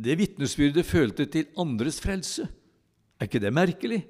det 0.00 0.16
vitnesbyrdet 0.20 0.86
følte 0.86 1.26
til 1.28 1.50
andres 1.60 2.00
frelse. 2.02 2.46
Er 3.20 3.28
ikke 3.28 3.42
det 3.42 3.52
merkelig? 3.52 4.00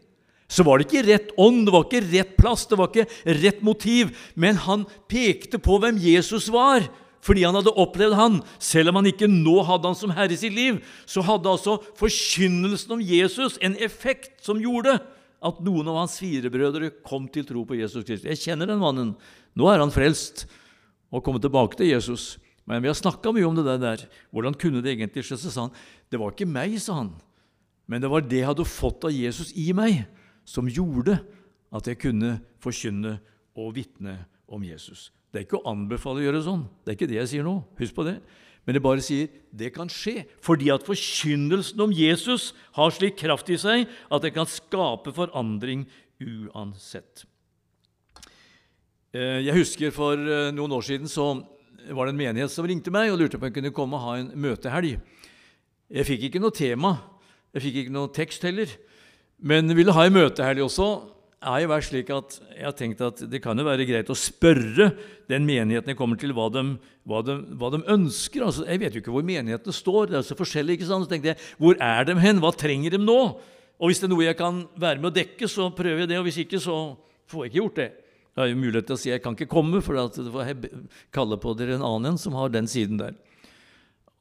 Så 0.50 0.64
var 0.66 0.78
det 0.78 0.88
ikke 0.88 1.06
rett 1.06 1.30
ånd, 1.38 1.62
det 1.66 1.74
var 1.74 1.86
ikke 1.86 2.06
rett 2.10 2.32
plass, 2.38 2.64
det 2.66 2.78
var 2.78 2.90
ikke 2.90 3.36
rett 3.38 3.60
motiv, 3.62 4.10
men 4.34 4.58
han 4.58 4.82
pekte 5.10 5.60
på 5.62 5.78
hvem 5.82 6.00
Jesus 6.02 6.48
var 6.50 6.88
fordi 7.20 7.42
han 7.44 7.52
hadde 7.52 7.74
opplevd 7.76 8.16
han. 8.16 8.38
Selv 8.62 8.92
om 8.92 9.00
han 9.00 9.10
ikke 9.10 9.28
nå 9.28 9.58
hadde 9.68 9.90
han 9.90 9.98
som 9.98 10.12
herre 10.16 10.32
i 10.32 10.40
sitt 10.40 10.54
liv, 10.56 10.78
så 11.04 11.20
hadde 11.24 11.50
altså 11.52 11.76
forkynnelsen 11.98 12.94
om 12.96 13.02
Jesus 13.04 13.58
en 13.60 13.76
effekt 13.76 14.40
som 14.46 14.60
gjorde 14.62 14.96
at 15.40 15.60
noen 15.64 15.88
av 15.88 16.02
hans 16.02 16.18
firebrødre 16.20 16.88
kom 17.06 17.26
til 17.32 17.46
tro 17.48 17.64
på 17.68 17.78
Jesus 17.78 18.04
Kristus. 18.04 18.28
Jeg 18.28 18.40
kjenner 18.40 18.68
den 18.72 18.80
mannen. 18.80 19.14
Nå 19.56 19.68
er 19.68 19.80
han 19.84 19.92
frelst 19.92 20.46
og 21.12 21.24
kommet 21.26 21.44
tilbake 21.44 21.76
til 21.76 21.92
Jesus. 21.92 22.34
Men 22.68 22.82
vi 22.84 22.90
har 22.90 22.98
snakka 22.98 23.32
mye 23.34 23.46
om 23.48 23.56
det 23.56 23.78
der. 23.82 24.04
Hvordan 24.30 24.56
kunne 24.58 24.82
det 24.84 24.94
egentlig 24.94 25.24
skje? 25.26 25.38
Så 25.40 25.52
sa 25.52 25.68
han 25.68 25.76
det 26.10 26.18
var 26.20 26.34
ikke 26.34 26.48
meg, 26.48 26.76
sa 26.82 27.00
han. 27.00 27.14
Men 27.90 28.02
det 28.02 28.10
var 28.10 28.22
det 28.22 28.42
jeg 28.42 28.50
hadde 28.50 28.66
fått 28.66 29.06
av 29.06 29.14
Jesus 29.14 29.52
i 29.58 29.70
meg, 29.74 30.04
som 30.46 30.68
gjorde 30.70 31.18
at 31.74 31.86
jeg 31.86 31.98
kunne 32.02 32.36
forkynne 32.62 33.16
og 33.58 33.74
vitne 33.78 34.20
om 34.50 34.62
Jesus. 34.66 35.08
Det 35.30 35.40
er 35.40 35.46
ikke 35.46 35.60
å 35.60 35.70
anbefale 35.70 36.22
å 36.22 36.24
gjøre 36.26 36.44
sånn. 36.46 36.62
Det 36.82 36.92
er 36.92 36.98
ikke 36.98 37.10
det 37.10 37.18
jeg 37.20 37.32
sier 37.32 37.46
nå. 37.46 37.60
Husk 37.78 37.94
på 37.96 38.06
det. 38.06 38.18
Men 38.66 38.76
det 38.76 38.82
bare 38.84 39.02
sier 39.02 39.30
det 39.56 39.72
kan 39.74 39.88
skje, 39.90 40.26
fordi 40.44 40.68
at 40.74 40.84
forkynnelsen 40.86 41.80
om 41.82 41.94
Jesus 41.94 42.50
har 42.76 42.92
slik 42.94 43.16
kraft 43.18 43.48
i 43.50 43.58
seg 43.58 43.86
at 44.10 44.22
det 44.22 44.34
kan 44.36 44.48
skape 44.50 45.14
forandring 45.16 45.86
uansett. 46.20 47.24
Eh, 49.10 49.40
jeg 49.46 49.56
husker 49.56 49.90
For 49.94 50.14
eh, 50.14 50.52
noen 50.54 50.76
år 50.76 50.84
siden 50.86 51.10
så 51.10 51.32
var 51.96 52.06
det 52.06 52.14
en 52.14 52.20
menighet 52.20 52.52
som 52.52 52.66
ringte 52.68 52.92
meg 52.94 53.12
og 53.12 53.20
lurte 53.20 53.38
på 53.38 53.46
om 53.46 53.50
jeg 53.50 53.56
kunne 53.58 53.74
komme 53.74 53.98
og 53.98 54.04
ha 54.06 54.18
en 54.20 54.30
møtehelg. 54.38 55.00
Jeg 55.90 56.06
fikk 56.06 56.28
ikke 56.28 56.42
noe 56.42 56.54
tema, 56.54 56.94
jeg 57.54 57.66
fikk 57.66 57.80
ikke 57.82 57.94
noe 57.94 58.12
tekst 58.14 58.44
heller, 58.46 58.70
men 59.40 59.72
ville 59.74 59.94
ha 59.96 60.06
en 60.06 60.14
møtehelg 60.14 60.62
også 60.66 60.90
har 61.40 61.62
jo 61.62 61.70
vært 61.70 61.86
slik 61.86 62.10
at 62.12 62.34
jeg 62.52 62.66
har 62.66 62.74
tenkt 62.76 63.00
at 63.04 63.22
det 63.32 63.40
kan 63.40 63.56
jo 63.56 63.64
være 63.64 63.86
greit 63.88 64.10
å 64.12 64.16
spørre 64.18 64.90
den 65.30 65.46
menigheten 65.48 65.92
jeg 65.92 65.98
kommer 65.98 66.20
til, 66.20 66.34
hva 66.36 66.50
de, 66.52 66.64
hva 67.08 67.22
de, 67.24 67.36
hva 67.56 67.70
de 67.72 67.80
ønsker. 67.94 68.44
Altså, 68.44 68.66
jeg 68.68 68.82
vet 68.82 68.96
jo 68.96 69.00
ikke 69.00 69.14
hvor 69.14 69.24
menighetene 69.24 69.72
står. 69.74 70.10
Det 70.10 70.18
er 70.20 70.26
så 70.28 70.36
forskjellig. 70.36 70.76
ikke 70.76 70.90
sant? 70.90 71.06
Så 71.06 71.12
tenkte 71.14 71.32
jeg, 71.32 71.40
Hvor 71.56 71.80
er 71.80 72.04
de 72.04 72.18
hen? 72.20 72.42
Hva 72.44 72.52
trenger 72.52 72.92
de 72.92 73.00
nå? 73.00 73.20
Og 73.80 73.88
Hvis 73.88 74.02
det 74.02 74.10
er 74.10 74.12
noe 74.12 74.26
jeg 74.26 74.36
kan 74.36 74.66
være 74.76 75.00
med 75.00 75.08
å 75.08 75.16
dekke, 75.16 75.48
så 75.48 75.70
prøver 75.72 76.04
jeg 76.04 76.12
det. 76.12 76.18
Og 76.20 76.28
hvis 76.28 76.42
ikke, 76.44 76.60
så 76.60 76.76
får 77.32 77.46
jeg 77.46 77.52
ikke 77.52 77.60
gjort 77.62 77.80
det. 77.80 77.90
Jeg 78.40 78.46
har 78.46 78.54
jo 78.54 78.60
mulighet 78.62 78.86
til 78.88 78.96
å 78.96 79.00
si 79.00 79.10
jeg 79.10 79.20
kan 79.20 79.34
ikke 79.36 79.50
komme, 79.52 79.82
for 79.84 79.98
da 79.98 80.06
får 80.08 80.46
jeg 80.48 80.84
kalle 81.12 81.36
på 81.36 81.52
dere 81.58 81.74
en 81.76 81.84
annen 81.84 82.16
som 82.16 82.32
har 82.38 82.48
den 82.48 82.68
siden 82.70 82.96
der. 82.96 83.18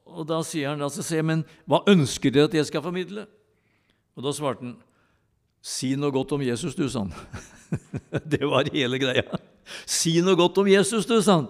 Og 0.03 0.25
Da 0.27 0.41
sier 0.43 0.73
han, 0.73 0.81
altså, 0.83 1.05
men 1.23 1.45
hva 1.69 1.79
ønsker 1.87 2.33
dere 2.33 2.49
at 2.49 2.57
jeg 2.57 2.67
skal 2.67 2.83
formidle? 2.83 3.23
Og 4.17 4.25
Da 4.25 4.33
svarte 4.35 4.65
han 4.65 4.75
Si 5.63 5.93
noe 5.99 6.11
godt 6.11 6.31
om 6.35 6.43
Jesus, 6.43 6.75
du, 6.75 6.85
sa 6.91 7.05
han. 7.05 7.13
det 8.31 8.43
var 8.47 8.67
hele 8.71 8.99
greia. 8.99 9.39
Si 9.87 10.17
noe 10.23 10.39
godt 10.39 10.59
om 10.61 10.67
Jesus, 10.71 11.07
du, 11.07 11.17
sa 11.23 11.41
han. 11.41 11.49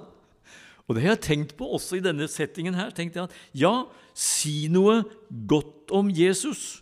Og 0.89 0.97
det 0.97 1.03
har 1.03 1.13
jeg 1.13 1.25
tenkt 1.27 1.51
på 1.57 1.67
også 1.77 1.99
i 1.99 2.03
denne 2.05 2.25
settingen 2.29 2.77
her. 2.77 2.89
tenkte 2.89 3.19
jeg 3.21 3.29
at 3.29 3.35
Ja, 3.53 3.73
si 4.17 4.65
noe 4.69 5.03
godt 5.29 5.93
om 5.93 6.09
Jesus. 6.09 6.81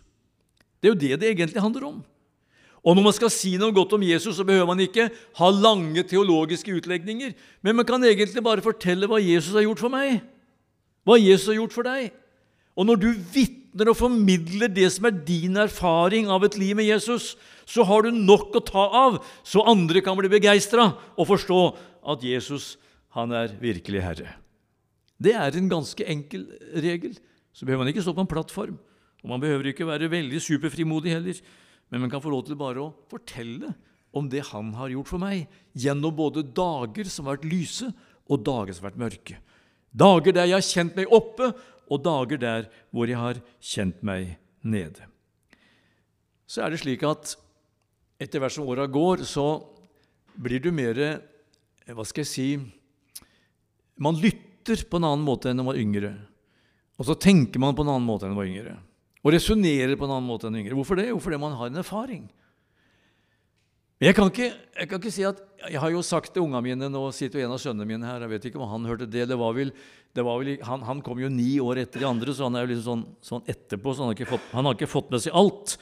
Det 0.80 0.88
er 0.88 0.94
jo 0.94 1.00
det 1.00 1.20
det 1.20 1.32
egentlig 1.32 1.64
handler 1.64 1.88
om. 1.90 1.98
Og 2.88 2.96
når 2.96 3.04
man 3.04 3.12
skal 3.12 3.32
si 3.32 3.50
noe 3.60 3.74
godt 3.76 3.92
om 3.98 4.04
Jesus, 4.06 4.38
så 4.38 4.46
behøver 4.48 4.70
man 4.70 4.80
ikke 4.80 5.10
ha 5.36 5.48
lange 5.52 6.06
teologiske 6.08 6.72
utlegninger, 6.78 7.34
men 7.60 7.76
man 7.76 7.84
kan 7.88 8.04
egentlig 8.06 8.40
bare 8.44 8.64
fortelle 8.64 9.10
hva 9.10 9.18
Jesus 9.20 9.52
har 9.58 9.66
gjort 9.66 9.82
for 9.82 9.92
meg, 9.92 10.22
hva 11.04 11.18
Jesus 11.20 11.50
har 11.50 11.58
gjort 11.58 11.76
for 11.76 11.84
deg. 11.84 12.08
Og 12.78 12.88
når 12.88 13.02
du 13.02 13.08
vitner 13.34 13.90
og 13.92 13.98
formidler 13.98 14.72
det 14.72 14.88
som 14.94 15.08
er 15.10 15.20
din 15.26 15.60
erfaring 15.60 16.30
av 16.32 16.46
et 16.46 16.56
liv 16.56 16.78
med 16.78 16.88
Jesus, 16.88 17.34
så 17.68 17.84
har 17.84 18.06
du 18.06 18.14
nok 18.14 18.56
å 18.56 18.64
ta 18.64 18.86
av, 19.04 19.20
så 19.44 19.66
andre 19.68 20.00
kan 20.04 20.16
bli 20.16 20.32
begeistra 20.32 20.88
og 21.18 21.28
forstå 21.28 21.62
at 22.08 22.24
Jesus, 22.24 22.76
han 23.12 23.34
er 23.36 23.52
virkelig 23.60 24.04
Herre. 24.04 24.36
Det 25.18 25.34
er 25.34 25.56
en 25.58 25.68
ganske 25.68 26.04
enkel 26.08 26.46
regel. 26.78 27.18
Så 27.52 27.66
behøver 27.66 27.82
man 27.82 27.90
ikke 27.90 28.04
stå 28.06 28.14
på 28.14 28.22
en 28.22 28.30
plattform. 28.30 28.76
Og 29.24 29.32
man 29.32 29.42
behøver 29.42 29.72
ikke 29.72 29.88
være 29.88 30.10
veldig 30.12 30.40
superfrimodig 30.40 31.16
heller. 31.16 31.40
Men 31.88 32.04
man 32.04 32.12
kan 32.12 32.22
få 32.22 32.32
lov 32.32 32.44
til 32.46 32.58
bare 32.60 32.82
å 32.82 32.94
fortelle 33.10 33.72
om 34.16 34.28
det 34.30 34.44
han 34.50 34.72
har 34.76 34.92
gjort 34.92 35.10
for 35.10 35.22
meg, 35.22 35.46
gjennom 35.76 36.14
både 36.16 36.44
dager 36.56 37.08
som 37.10 37.28
har 37.28 37.38
vært 37.38 37.50
lyse, 37.50 37.90
og 38.28 38.44
dager 38.44 38.76
som 38.76 38.84
har 38.84 38.92
vært 38.92 39.04
mørke. 39.04 39.38
Dager 39.88 40.34
der 40.36 40.48
jeg 40.48 40.58
har 40.58 40.68
kjent 40.68 40.98
meg 40.98 41.12
oppe, 41.14 41.52
og 41.88 42.02
dager 42.04 42.40
der 42.40 42.66
hvor 42.92 43.08
jeg 43.08 43.20
har 43.20 43.40
kjent 43.64 44.02
meg 44.04 44.36
nede. 44.60 45.06
Så 46.48 46.64
er 46.64 46.72
det 46.72 46.82
slik 46.82 47.04
at 47.08 47.34
etter 48.20 48.42
hvert 48.42 48.56
som 48.56 48.68
åra 48.68 48.88
går, 48.90 49.24
så 49.24 49.60
blir 50.38 50.62
du 50.62 50.70
mer 50.74 50.98
Hva 51.88 52.04
skal 52.04 52.22
jeg 52.22 52.28
si 52.30 52.48
Man 53.98 54.18
lytter 54.20 54.84
på 54.86 54.98
en 54.98 55.06
annen 55.08 55.24
måte 55.24 55.48
enn 55.48 55.56
når 55.58 55.64
man 55.64 55.72
var 55.72 55.80
yngre. 55.80 56.10
Og 57.00 57.08
så 57.08 57.16
tenker 57.18 57.62
man 57.62 57.74
på 57.74 57.86
en 57.86 57.92
annen 57.94 58.06
måte 58.06 58.26
enn 58.26 58.34
når 58.34 58.36
man 58.36 58.44
var 58.44 58.52
yngre. 58.52 58.74
Og 59.24 59.34
resonnerer 59.34 59.96
på 59.98 60.06
en 60.06 60.14
annen 60.14 60.28
måte 60.28 60.46
enn 60.48 60.60
yngre. 60.60 60.76
Hvorfor 60.78 60.98
det? 60.98 61.08
Jo, 61.10 61.18
fordi 61.22 61.40
man 61.40 61.56
har 61.58 61.70
en 61.70 61.80
erfaring. 61.82 62.28
Jeg 63.98 64.14
kan, 64.14 64.28
ikke, 64.30 64.52
jeg 64.54 64.86
kan 64.86 65.00
ikke 65.00 65.10
si 65.10 65.24
at 65.26 65.40
Jeg 65.58 65.80
har 65.82 65.90
jo 65.90 66.04
sagt 66.06 66.30
til 66.30 66.44
ungene 66.44 66.60
mine 66.62 66.86
Nå 66.86 67.00
sitter 67.10 67.40
jo 67.40 67.48
en 67.48 67.54
av 67.56 67.58
sønnene 67.58 67.86
mine 67.88 68.06
her. 68.06 68.22
Jeg 68.22 68.30
vet 68.30 68.44
ikke 68.46 68.60
om 68.62 68.70
han 68.70 68.86
hørte 68.86 69.08
det. 69.10 69.24
det 69.26 69.38
var 69.38 69.56
vel, 69.56 69.72
det 70.14 70.24
var 70.24 70.38
vel 70.38 70.52
han, 70.62 70.84
han, 70.86 71.00
kom 71.02 71.18
jo 71.18 71.30
ni 71.32 71.56
år 71.58 71.82
etter 71.82 72.04
de 72.04 72.06
andre, 72.06 72.34
så 72.34 72.46
han 72.46 72.54
er 72.54 72.66
jo 72.66 72.76
liksom 72.76 72.86
sånn, 72.86 73.02
sånn 73.26 73.50
etterpå. 73.50 73.94
Så 73.96 74.06
han 74.06 74.14
har, 74.14 74.30
fått, 74.30 74.46
han 74.54 74.70
har, 74.70 74.78
ikke 74.78 74.90
fått, 74.90 75.10
med 75.10 75.24
seg 75.24 75.34
alt. 75.34 75.74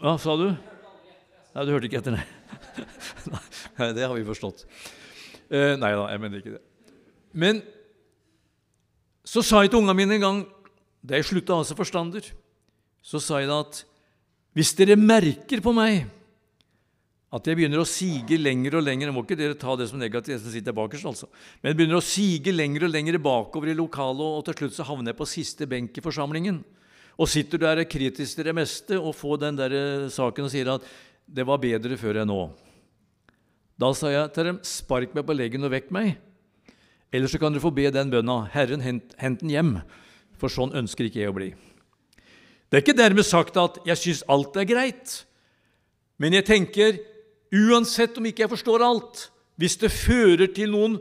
Hva 0.00 0.14
sa 0.20 0.36
du? 0.36 0.46
Nei, 1.56 1.64
du 1.64 1.72
hørte 1.72 1.88
ikke 1.88 2.02
etter, 2.02 2.14
nei. 2.20 3.40
nei 3.80 3.90
det 3.96 4.04
har 4.04 4.14
vi 4.14 4.28
forstått. 4.28 4.66
Uh, 5.48 5.74
nei 5.80 5.94
da, 5.96 6.04
jeg 6.12 6.22
mener 6.22 6.44
ikke 6.44 6.58
det. 6.58 6.64
Men 7.32 7.64
så 9.24 9.40
sa 9.46 9.64
jeg 9.64 9.72
til 9.72 9.80
ungene 9.80 9.96
mine 9.96 10.20
en 10.20 10.26
gang 10.26 10.46
da 11.00 11.16
jeg 11.16 11.28
slutta 11.28 11.56
altså 11.56 11.76
forstander, 11.78 12.24
så 13.02 13.20
sa 13.22 13.40
jeg 13.40 13.48
da 13.48 13.60
at 13.64 13.84
hvis 14.56 14.74
dere 14.76 14.98
merker 14.98 15.62
på 15.62 15.72
meg 15.72 16.08
at 17.30 17.46
jeg 17.46 17.60
begynner 17.60 17.78
å 17.78 17.86
sige 17.86 18.34
lenger 18.40 18.80
og 18.80 18.82
lenger 18.82 19.12
må 19.14 19.22
ikke 19.22 19.38
dere 19.38 19.54
ta 19.58 19.76
det 19.78 19.86
som 19.86 20.00
negativt, 20.02 20.40
som 20.42 20.50
sitter 20.50 20.74
bakerst, 20.74 21.06
altså. 21.06 21.28
Men 21.60 21.70
jeg 21.70 21.78
begynner 21.78 22.00
å 22.00 22.02
sige 22.02 22.50
lenger 22.50 22.88
og 22.88 22.90
lenger 22.90 23.20
bakover 23.22 23.70
i 23.70 23.76
lokalet, 23.78 24.24
og 24.26 24.42
til 24.48 24.56
slutt 24.58 24.74
så 24.74 24.86
havner 24.88 25.12
jeg 25.12 25.20
på 25.20 25.28
siste 25.30 25.68
benk 25.70 25.94
i 25.94 26.04
forsamlingen. 26.04 26.64
og 27.20 27.28
sitter 27.28 27.58
der 27.60 27.84
kritisk 27.84 28.36
til 28.36 28.46
det 28.48 28.54
meste 28.56 28.96
og 28.96 29.12
får 29.12 29.40
den 29.42 29.56
der 29.56 30.08
saken 30.08 30.44
og 30.44 30.50
sier 30.50 30.68
at 30.72 30.82
'det 31.28 31.44
var 31.46 31.58
bedre 31.58 31.96
før 31.96 32.22
enn 32.22 32.28
nå', 32.28 32.50
da 33.78 33.92
sa 33.92 34.08
jeg 34.08 34.32
til 34.32 34.44
dem 34.44 34.58
'spark 34.58 35.14
meg 35.14 35.26
på 35.26 35.36
leggen 35.36 35.64
og 35.64 35.70
vekk 35.70 35.90
meg', 35.90 36.16
eller 37.12 37.28
så 37.28 37.38
kan 37.38 37.52
dere 37.52 37.60
få 37.60 37.74
be 37.74 37.90
den 37.90 38.10
bønna 38.10 38.48
'Herren, 38.48 38.80
hent, 38.80 39.14
hent 39.18 39.40
den 39.40 39.50
hjem', 39.50 39.82
for 40.40 40.52
sånn 40.52 40.74
ønsker 40.80 41.06
ikke 41.06 41.22
jeg 41.22 41.32
å 41.32 41.36
bli. 41.36 41.50
Det 42.70 42.78
er 42.78 42.84
ikke 42.84 42.98
dermed 42.98 43.26
sagt 43.26 43.58
at 43.60 43.80
jeg 43.86 43.98
syns 43.98 44.24
alt 44.30 44.56
er 44.60 44.68
greit, 44.68 45.14
men 46.20 46.36
jeg 46.36 46.46
tenker 46.48 47.00
uansett 47.50 48.18
om 48.20 48.28
ikke 48.28 48.44
jeg 48.44 48.52
forstår 48.52 48.84
alt, 48.86 49.26
hvis 49.60 49.76
det 49.80 49.90
fører 49.92 50.52
til 50.54 50.72
noen 50.72 50.98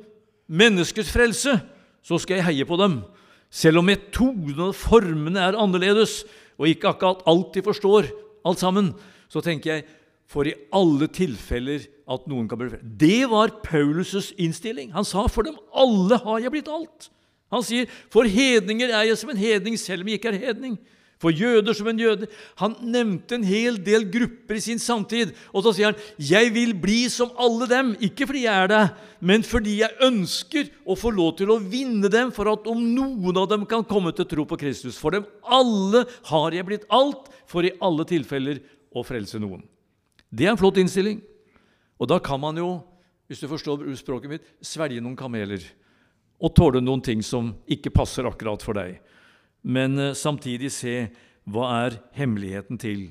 menneskers 0.49 1.11
frelse, 1.13 1.59
så 2.01 2.17
skal 2.19 2.39
jeg 2.39 2.47
heie 2.47 2.67
på 2.67 2.79
dem. 2.79 3.01
Selv 3.49 3.81
om 3.81 3.87
metodene 3.89 4.71
og 4.71 4.77
formene 4.77 5.41
er 5.45 5.57
annerledes, 5.59 6.23
og 6.59 6.67
ikke 6.67 6.91
akkurat 6.91 7.23
alltid 7.29 7.65
forstår 7.69 8.09
alt 8.47 8.61
sammen, 8.61 8.91
så 9.29 9.43
tenker 9.45 9.71
jeg 9.75 9.85
for 10.29 10.45
i 10.45 10.55
alle 10.75 11.07
tilfeller 11.13 11.85
at 12.09 12.25
noen 12.29 12.49
kan 12.49 12.59
bli 12.59 12.69
frelst. 12.73 12.97
Det 13.01 13.29
var 13.29 13.53
Paulus' 13.65 14.33
innstilling. 14.37 14.91
Han 14.93 15.05
sa 15.05 15.27
'for 15.27 15.43
dem 15.43 15.57
alle 15.73 16.17
har 16.17 16.39
jeg 16.39 16.51
blitt 16.51 16.67
alt'. 16.67 17.09
Han 17.51 17.63
sier 17.63 17.87
'for 18.09 18.23
hedninger 18.23 18.89
er 18.89 19.09
jeg 19.09 19.17
som 19.17 19.29
en 19.29 19.37
hedning, 19.37 19.77
selv 19.77 20.01
om 20.01 20.07
jeg 20.07 20.19
ikke 20.19 20.29
er 20.33 20.53
hedning' 20.53 20.77
for 21.19 21.35
jøder 21.35 21.75
som 21.75 21.89
en 21.91 21.99
jøde. 21.99 22.27
Han 22.61 22.75
nevnte 22.79 23.35
en 23.35 23.43
hel 23.43 23.77
del 23.83 24.05
grupper 24.11 24.55
i 24.55 24.63
sin 24.63 24.79
samtid. 24.79 25.33
Og 25.51 25.65
så 25.65 25.73
sier 25.75 25.91
han, 25.91 25.99
'Jeg 26.17 26.53
vil 26.53 26.73
bli 26.73 27.09
som 27.09 27.31
alle 27.37 27.67
dem', 27.67 27.95
ikke 27.99 28.25
fordi 28.25 28.43
jeg 28.43 28.63
er 28.63 28.67
det, 28.67 28.91
men 29.19 29.43
fordi 29.43 29.79
jeg 29.81 29.89
ønsker 30.01 30.69
å 30.87 30.95
få 30.95 31.11
lov 31.11 31.37
til 31.37 31.51
å 31.51 31.59
vinne 31.59 32.09
dem, 32.09 32.31
for 32.31 32.47
at 32.51 32.67
om 32.67 32.79
noen 32.95 33.37
av 33.37 33.49
dem 33.49 33.65
kan 33.65 33.83
komme 33.83 34.15
til 34.15 34.25
tro 34.25 34.45
på 34.45 34.57
Kristus. 34.57 34.97
For 34.97 35.11
dem 35.11 35.25
alle 35.43 36.05
har 36.23 36.51
jeg 36.51 36.65
blitt 36.65 36.85
alt, 36.89 37.27
for 37.45 37.63
i 37.63 37.75
alle 37.81 38.05
tilfeller 38.05 38.61
å 38.95 39.03
frelse 39.03 39.39
noen. 39.39 39.63
Det 40.31 40.45
er 40.45 40.51
en 40.51 40.57
flott 40.57 40.77
innstilling. 40.77 41.21
Og 41.99 42.07
da 42.07 42.19
kan 42.19 42.39
man 42.39 42.55
jo, 42.55 42.83
hvis 43.27 43.41
du 43.41 43.47
forstår 43.47 43.83
språket 43.95 44.29
mitt, 44.29 44.43
svelge 44.61 45.01
noen 45.01 45.17
kameler. 45.17 45.59
Og 46.39 46.53
tåle 46.55 46.79
noen 46.81 47.01
ting 47.03 47.23
som 47.25 47.51
ikke 47.67 47.91
passer 47.91 48.27
akkurat 48.27 48.63
for 48.63 48.77
deg 48.77 48.99
men 49.61 49.99
eh, 49.99 50.13
samtidig 50.13 50.71
se 50.73 50.95
hva 51.49 51.69
er 51.85 51.97
hemmeligheten 52.17 52.79
til, 52.81 53.09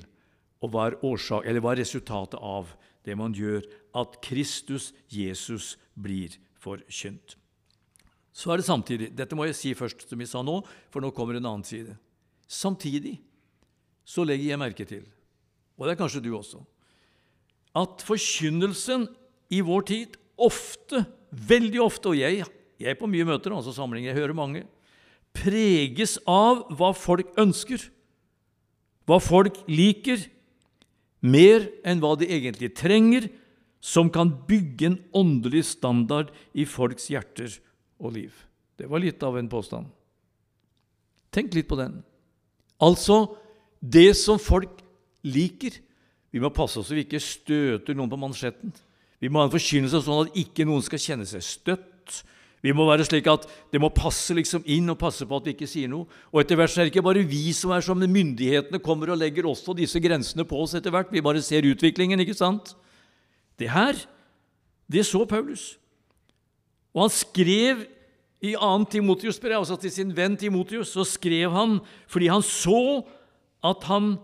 og 0.63 0.73
hva 0.73 0.89
er, 0.89 0.97
årsak, 1.05 1.45
hva 1.45 1.73
er 1.73 1.81
resultatet 1.81 2.39
av 2.39 2.73
det 3.07 3.15
man 3.19 3.35
gjør, 3.35 3.63
at 3.97 4.19
Kristus, 4.23 4.91
Jesus, 5.11 5.77
blir 5.95 6.35
forkynt. 6.59 7.37
Så 8.35 8.51
er 8.53 8.59
det 8.59 8.67
samtidig 8.67 9.09
Dette 9.15 9.35
må 9.35 9.47
jeg 9.47 9.57
si 9.57 9.71
først, 9.75 10.05
som 10.07 10.19
jeg 10.21 10.31
sa 10.31 10.43
nå, 10.45 10.59
for 10.91 11.03
nå 11.03 11.11
kommer 11.15 11.39
en 11.39 11.47
annen 11.47 11.65
side. 11.67 11.95
Samtidig 12.47 13.17
så 14.07 14.23
legger 14.25 14.53
jeg 14.53 14.61
merke 14.61 14.87
til, 14.87 15.05
og 15.77 15.85
det 15.85 15.93
er 15.93 16.01
kanskje 16.01 16.23
du 16.23 16.33
også, 16.35 16.63
at 17.77 18.01
forkynnelsen 18.03 19.05
i 19.53 19.59
vår 19.63 19.85
tid 19.87 20.15
ofte, 20.39 21.03
veldig 21.29 21.81
ofte, 21.83 22.11
og 22.11 22.17
jeg, 22.17 22.47
jeg 22.79 22.93
er 22.93 22.99
på 22.99 23.09
mye 23.11 23.27
møter, 23.27 23.53
altså 23.53 23.73
samlinger, 23.75 24.13
jeg 24.13 24.21
hører 24.21 24.37
mange, 24.37 24.63
preges 25.35 26.17
av 26.29 26.63
hva 26.73 26.93
folk 26.97 27.29
ønsker, 27.39 27.83
hva 29.09 29.19
folk 29.21 29.59
liker, 29.69 30.23
mer 31.19 31.67
enn 31.83 31.99
hva 31.99 32.13
de 32.19 32.29
egentlig 32.31 32.71
trenger, 32.77 33.27
som 33.79 34.09
kan 34.11 34.31
bygge 34.47 34.89
en 34.89 34.97
åndelig 35.15 35.63
standard 35.73 36.33
i 36.51 36.65
folks 36.67 37.07
hjerter 37.11 37.53
og 37.99 38.15
liv. 38.17 38.33
Det 38.79 38.87
var 38.91 39.03
litt 39.03 39.23
av 39.23 39.37
en 39.39 39.51
påstand. 39.51 39.87
Tenk 41.31 41.53
litt 41.55 41.67
på 41.69 41.77
den. 41.79 41.99
Altså 42.79 43.37
det 43.79 44.11
som 44.19 44.39
folk 44.39 44.81
liker. 45.27 45.75
Vi 46.31 46.41
må 46.41 46.51
passe 46.53 46.79
oss 46.79 46.89
så 46.89 46.97
vi 46.97 47.05
ikke 47.05 47.21
støter 47.23 47.97
noen 47.97 48.11
på 48.11 48.19
mansjetten. 48.19 48.73
Vi 49.19 49.31
må 49.31 49.41
ha 49.41 49.47
en 49.47 49.53
forkynnelse 49.53 50.03
sånn 50.05 50.27
at 50.27 50.37
ikke 50.39 50.67
noen 50.67 50.83
skal 50.85 51.01
kjenne 51.01 51.27
seg 51.27 51.43
støtt, 51.43 52.21
vi 52.63 52.73
må 52.75 52.83
være 52.89 53.05
slik 53.07 53.27
at 53.31 53.45
det 53.71 53.79
må 53.79 53.87
passe 53.95 54.35
liksom 54.35 54.65
inn 54.67 54.91
og 54.91 54.99
passe 54.99 55.23
på 55.27 55.37
at 55.39 55.45
vi 55.47 55.53
ikke 55.55 55.69
sier 55.69 55.91
noe. 55.91 56.09
Og 56.33 56.41
etter 56.41 56.59
hvert 56.59 56.73
så 56.73 56.81
er 56.81 56.87
det 56.87 56.93
ikke 56.93 57.05
bare 57.05 57.23
vi 57.23 57.53
som 57.55 57.71
er 57.71 57.85
som 57.85 58.01
myndighetene 58.01 58.81
kommer 58.83 59.13
og 59.13 59.21
legger 59.21 59.47
også 59.47 59.75
disse 59.77 60.01
grensene 60.03 60.43
på 60.47 60.59
oss 60.59 60.75
etter 60.75 60.91
hvert. 60.91 61.11
Vi 61.13 61.23
bare 61.23 61.43
ser 61.45 61.67
utviklingen, 61.69 62.19
ikke 62.19 62.35
sant? 62.35 62.73
Det 63.59 63.71
her, 63.71 63.95
det 64.91 65.05
så 65.07 65.23
Paulus. 65.29 65.77
Og 66.91 67.05
han 67.05 67.13
skrev 67.15 67.85
i 68.43 68.55
2. 68.55 68.71
Timotius 68.91 69.39
brev, 69.39 69.59
altså 69.61 69.77
til 69.79 69.91
sin 69.91 70.11
venn 70.15 70.35
Timotius, 70.39 70.91
så 70.95 71.05
skrev 71.07 71.51
han 71.55 71.79
fordi 72.11 72.27
han 72.31 72.43
så 72.43 73.05
at 73.63 73.87
han 73.87 74.17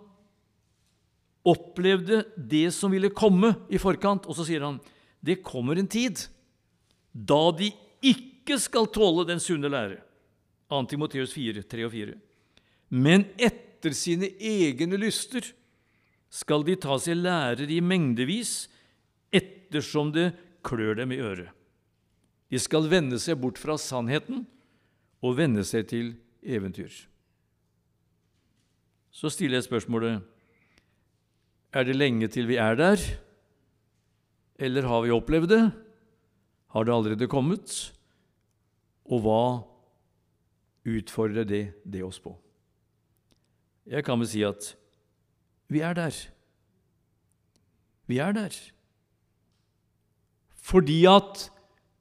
opplevde 1.45 2.23
det 2.35 2.71
som 2.73 2.91
ville 2.91 3.13
komme 3.13 3.53
i 3.69 3.79
forkant. 3.79 4.27
Og 4.27 4.35
så 4.35 4.47
sier 4.47 4.63
han 4.65 4.79
det 5.25 5.43
kommer 5.45 5.79
en 5.79 5.89
tid 5.89 6.19
da 7.15 7.49
de 7.55 7.71
ikke 8.11 8.59
skal 8.61 8.89
tåle 8.93 9.25
den 9.27 9.41
sunne 9.41 9.71
lære. 9.71 9.99
2. 10.69 10.81
Timoteus 10.91 11.33
4, 11.35 11.63
3 11.69 11.85
og 11.85 11.93
4. 11.93 12.15
Men 12.95 13.27
etter 13.37 13.93
sine 13.97 14.31
egne 14.39 14.97
lyster 15.01 15.45
skal 16.33 16.65
de 16.67 16.75
ta 16.79 16.97
seg 17.01 17.19
lærer 17.21 17.69
i 17.71 17.81
mengdevis, 17.81 18.67
ettersom 19.33 20.11
det 20.15 20.31
klør 20.65 20.97
dem 20.99 21.13
i 21.13 21.21
øret. 21.21 21.51
De 22.51 22.59
skal 22.61 22.89
vende 22.91 23.17
seg 23.21 23.39
bort 23.41 23.59
fra 23.59 23.77
sannheten 23.81 24.45
og 25.25 25.37
vende 25.39 25.63
seg 25.65 25.87
til 25.89 26.13
eventyr. 26.45 26.93
Så 29.15 29.31
stiller 29.31 29.59
jeg 29.59 29.69
spørsmålet 29.69 30.21
er 31.75 31.87
det 31.87 31.95
lenge 31.95 32.27
til 32.31 32.47
vi 32.47 32.59
er 32.61 32.77
der, 32.79 33.01
eller 34.59 34.87
har 34.87 35.01
vi 35.03 35.11
opplevd 35.11 35.51
det? 35.51 35.63
Har 36.75 36.83
det 36.83 36.91
allerede 36.91 37.27
kommet? 37.31 37.71
Og 39.07 39.21
hva 39.23 39.43
utfordrer 40.83 41.47
det, 41.47 41.63
det 41.87 42.03
oss 42.03 42.19
på? 42.19 42.33
Jeg 43.87 44.03
kan 44.03 44.19
vel 44.19 44.27
si 44.27 44.43
at 44.43 44.73
vi 45.71 45.79
er 45.79 45.95
der. 45.95 46.11
Vi 48.11 48.19
er 48.19 48.35
der. 48.35 48.51
Fordi 50.59 51.05
at 51.07 51.47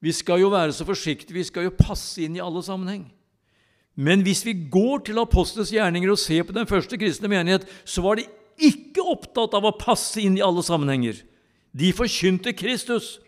vi 0.03 0.13
skal 0.13 0.43
jo 0.43 0.51
være 0.53 0.75
så 0.75 0.85
forsiktige, 0.85 1.39
vi 1.39 1.47
skal 1.47 1.69
jo 1.69 1.79
passe 1.79 2.25
inn 2.25 2.35
i 2.35 2.43
alle 2.43 2.63
sammenheng. 2.65 3.07
Men 3.95 4.27
hvis 4.27 4.43
vi 4.43 4.59
går 4.69 5.07
til 5.07 5.23
apostlenes 5.23 5.71
gjerninger 5.71 6.11
og 6.11 6.19
ser 6.19 6.43
på 6.43 6.53
den 6.57 6.67
første 6.67 6.99
kristne 6.99 7.31
menighet, 7.31 7.69
så 7.87 8.03
var 8.03 8.19
de 8.19 8.27
ikke 8.59 9.07
opptatt 9.07 9.55
av 9.55 9.71
å 9.71 9.77
passe 9.79 10.19
inn 10.19 10.35
i 10.35 10.43
alle 10.43 10.67
sammenhenger. 10.67 11.23
De 11.71 11.95
forkynte 11.95 12.53
Kristus. 12.59 13.21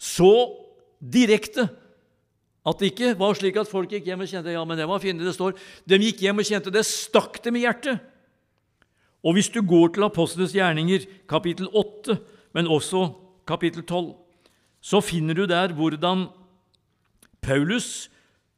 Så 0.00 0.32
direkte. 1.12 1.68
At 2.66 2.80
det 2.82 2.90
ikke 2.92 3.14
var 3.18 3.36
slik 3.38 3.58
at 3.60 3.70
folk 3.70 3.92
gikk 3.92 4.08
hjem 4.10 4.24
og 4.24 4.30
kjente 4.30 4.54
ja, 4.54 4.64
men 4.66 4.78
det 4.78 4.88
var 4.90 5.02
fint, 5.02 5.22
det 5.22 5.34
står. 5.36 5.54
De 5.86 5.98
gikk 6.02 6.24
hjem 6.24 6.42
og 6.42 6.48
kjente 6.48 6.72
det 6.74 6.82
stakk 6.88 7.38
dem 7.44 7.58
i 7.60 7.62
hjertet. 7.62 8.02
Og 9.26 9.36
hvis 9.36 9.50
du 9.50 9.60
går 9.62 9.94
til 9.94 10.06
Apostlenes 10.06 10.54
gjerninger, 10.54 11.06
kapittel 11.30 11.70
8, 11.70 12.18
men 12.54 12.70
også 12.70 13.08
kapittel 13.46 13.86
12, 13.86 14.12
så 14.82 15.00
finner 15.02 15.34
du 15.34 15.46
der 15.50 15.74
hvordan 15.74 16.28
Paulus 17.42 18.10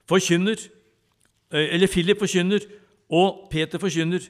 forkynner, 0.08 0.56
eh, 1.52 1.74
eller 1.74 1.88
Philip 1.88 2.20
forkynner, 2.20 2.64
og 3.08 3.48
Peter 3.52 3.80
forkynner, 3.80 4.24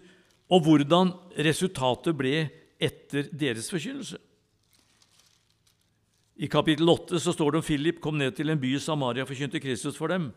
og 0.51 0.63
hvordan 0.67 1.13
resultatet 1.39 2.17
ble 2.19 2.49
etter 2.81 3.31
deres 3.35 3.71
forkynnelse. 3.71 4.19
I 6.39 6.47
kapittel 6.47 6.87
8 6.87 7.19
så 7.19 7.33
står 7.35 7.51
det 7.51 7.59
om 7.59 7.67
Philip 7.67 7.97
kom 8.03 8.19
ned 8.19 8.37
til 8.37 8.53
en 8.53 8.61
by 8.61 8.77
i 8.77 8.83
Samaria 8.83 9.25
og 9.25 9.31
forkynte 9.33 9.59
Kristus 9.63 9.97
for 9.99 10.13
dem. 10.13 10.31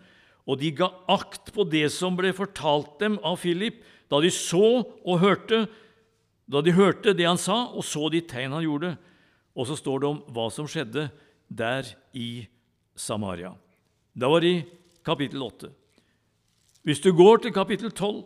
Og 0.49 0.57
de 0.57 0.71
ga 0.73 0.87
akt 1.13 1.51
på 1.53 1.65
det 1.69 1.85
som 1.93 2.17
ble 2.17 2.31
fortalt 2.33 2.95
dem 3.03 3.19
av 3.21 3.37
Philip, 3.43 3.83
da 4.09 4.17
de 4.23 4.31
så 4.33 4.81
og 4.81 5.21
hørte, 5.21 5.67
da 6.49 6.63
de 6.65 6.73
hørte 6.73 7.13
det 7.13 7.29
han 7.29 7.37
sa, 7.37 7.67
og 7.69 7.85
så 7.85 8.09
de 8.09 8.23
tegn 8.25 8.57
han 8.57 8.65
gjorde. 8.65 8.95
Og 9.53 9.69
så 9.69 9.77
står 9.77 10.01
det 10.01 10.09
om 10.09 10.19
hva 10.33 10.49
som 10.49 10.65
skjedde 10.65 11.05
der 11.45 11.85
i 12.17 12.47
Samaria. 12.97 13.53
Det 14.17 14.33
var 14.33 14.43
i 14.43 14.55
kapittel 15.05 15.45
8. 15.45 15.69
Hvis 16.81 17.05
du 17.05 17.11
går 17.13 17.45
til 17.45 17.53
kapittel 17.53 17.93
12, 17.93 18.23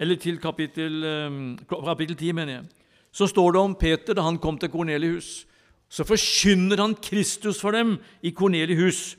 eller 0.00 0.16
til 0.16 0.40
kapittel, 0.40 1.04
eh, 1.04 1.42
kapittel 1.68 2.16
10, 2.16 2.32
mener 2.32 2.52
jeg, 2.54 2.64
så 3.12 3.28
står 3.28 3.52
det 3.52 3.60
om 3.60 3.74
Peter 3.76 4.16
da 4.16 4.24
han 4.24 4.40
kom 4.40 4.56
til 4.58 4.72
Kornelius 4.72 5.44
så 5.88 6.06
forkynner 6.06 6.80
han 6.82 6.96
Kristus 6.98 7.60
for 7.62 7.76
dem 7.76 7.96
i 8.24 8.32
Kornelius 8.34 9.14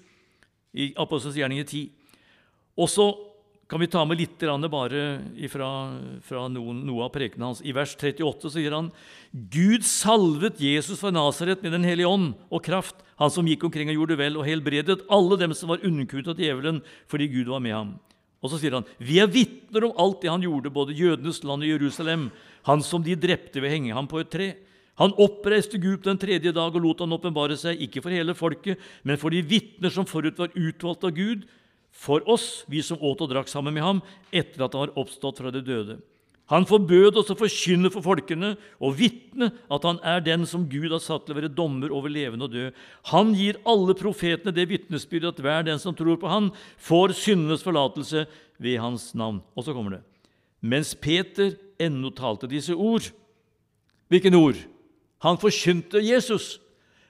i 0.75 0.91
Apostelens 0.99 1.37
gjerninger 1.39 1.67
10. 1.67 1.85
Og 2.75 2.91
så 2.91 3.07
kan 3.65 3.81
vi 3.81 3.89
ta 3.89 4.03
med 4.05 4.19
litt 4.19 4.43
bare 4.69 5.03
fra, 5.49 5.69
fra 6.21 6.43
noen, 6.51 6.83
noe 6.85 7.07
av 7.07 7.13
prekenen 7.15 7.47
hans. 7.47 7.63
I 7.65 7.73
vers 7.73 7.95
38 7.97 8.51
sier 8.53 8.75
han 8.75 8.91
Gud 9.31 9.85
salvet 9.87 10.59
Jesus 10.61 10.99
fra 11.01 11.09
Nasaret 11.13 11.63
med 11.63 11.73
Den 11.73 11.87
hellige 11.87 12.11
ånd 12.11 12.35
og 12.51 12.61
kraft, 12.65 13.01
han 13.17 13.31
som 13.33 13.47
gikk 13.47 13.65
omkring 13.65 13.89
og 13.89 13.97
gjorde 14.03 14.19
vel 14.19 14.37
og 14.37 14.45
helbredet 14.45 14.99
alle 15.09 15.39
dem 15.41 15.55
som 15.57 15.71
var 15.71 15.81
underkuet 15.81 16.29
av 16.29 16.37
djevelen, 16.37 16.83
fordi 17.09 17.31
Gud 17.31 17.49
var 17.49 17.63
med 17.63 17.73
ham. 17.73 17.95
Og 18.43 18.51
så 18.51 18.59
sier 18.61 18.75
han, 18.77 18.85
vi 19.01 19.17
er 19.17 19.31
vitner 19.31 19.87
om 19.87 19.97
alt 19.97 20.21
det 20.21 20.29
han 20.29 20.43
gjorde, 20.45 20.69
både 20.69 20.93
jødenes 20.93 21.41
land 21.47 21.65
og 21.65 21.71
Jerusalem, 21.71 22.29
han 22.69 22.83
som 22.85 23.01
de 23.01 23.17
drepte 23.17 23.57
ved 23.63 23.71
å 23.71 23.73
henge 23.73 23.97
ham 23.97 24.09
på 24.11 24.21
et 24.21 24.29
tre. 24.29 24.51
Han 25.01 25.13
oppreiste 25.19 25.79
Gud 25.81 26.05
den 26.05 26.19
tredje 26.19 26.53
dag 26.55 26.75
og 26.75 26.83
lot 26.83 27.03
han 27.03 27.13
åpenbare 27.15 27.57
seg, 27.59 27.81
ikke 27.83 28.03
for 28.03 28.15
hele 28.15 28.35
folket, 28.37 28.79
men 29.03 29.19
for 29.19 29.33
de 29.33 29.43
vitner 29.43 29.91
som 29.91 30.07
forut 30.07 30.39
var 30.39 30.55
utvalgt 30.55 31.03
av 31.03 31.15
Gud, 31.15 31.43
for 31.95 32.23
oss, 32.27 32.65
vi 32.67 32.81
som 32.83 32.99
åt 32.99 33.23
og 33.23 33.31
drakk 33.31 33.47
sammen 33.51 33.75
med 33.75 33.83
ham, 33.83 34.01
etter 34.31 34.65
at 34.65 34.75
han 34.75 34.87
var 34.87 34.99
oppstått 34.99 35.39
fra 35.39 35.51
de 35.51 35.63
døde. 35.63 35.97
Han 36.51 36.67
forbød 36.69 37.17
oss 37.17 37.31
å 37.33 37.37
forkynne 37.39 37.89
for 37.89 38.05
folkene 38.05 38.51
og 38.77 38.99
vitne 38.99 39.47
at 39.73 39.85
han 39.87 39.97
er 40.05 40.19
den 40.21 40.43
som 40.45 40.67
Gud 40.69 40.91
har 40.93 41.01
satt 41.01 41.23
til 41.25 41.33
å 41.33 41.39
være 41.39 41.49
dommer 41.57 41.93
over 41.95 42.11
levende 42.11 42.45
og 42.45 42.53
død. 42.53 42.75
Han 43.09 43.31
gir 43.33 43.57
alle 43.65 43.95
profetene 43.97 44.53
det 44.53 44.67
vitnesbyrdet 44.69 45.31
at 45.31 45.41
hver 45.41 45.65
den 45.65 45.81
som 45.81 45.95
tror 45.97 46.19
på 46.21 46.29
han, 46.29 46.51
får 46.77 47.15
syndenes 47.17 47.65
forlatelse 47.65 48.27
ved 48.61 48.77
hans 48.83 49.09
navn. 49.17 49.41
Og 49.57 49.65
så 49.65 49.73
kommer 49.73 49.97
det. 49.97 50.03
Mens 50.61 50.93
Peter 50.93 51.55
ennå 51.81 52.13
talte 52.15 52.49
disse 52.49 52.73
ord 52.77 53.09
Hvilken 54.05 54.35
ord? 54.37 54.59
Han 55.23 55.39
forkynte 55.41 56.01
Jesus. 56.03 56.57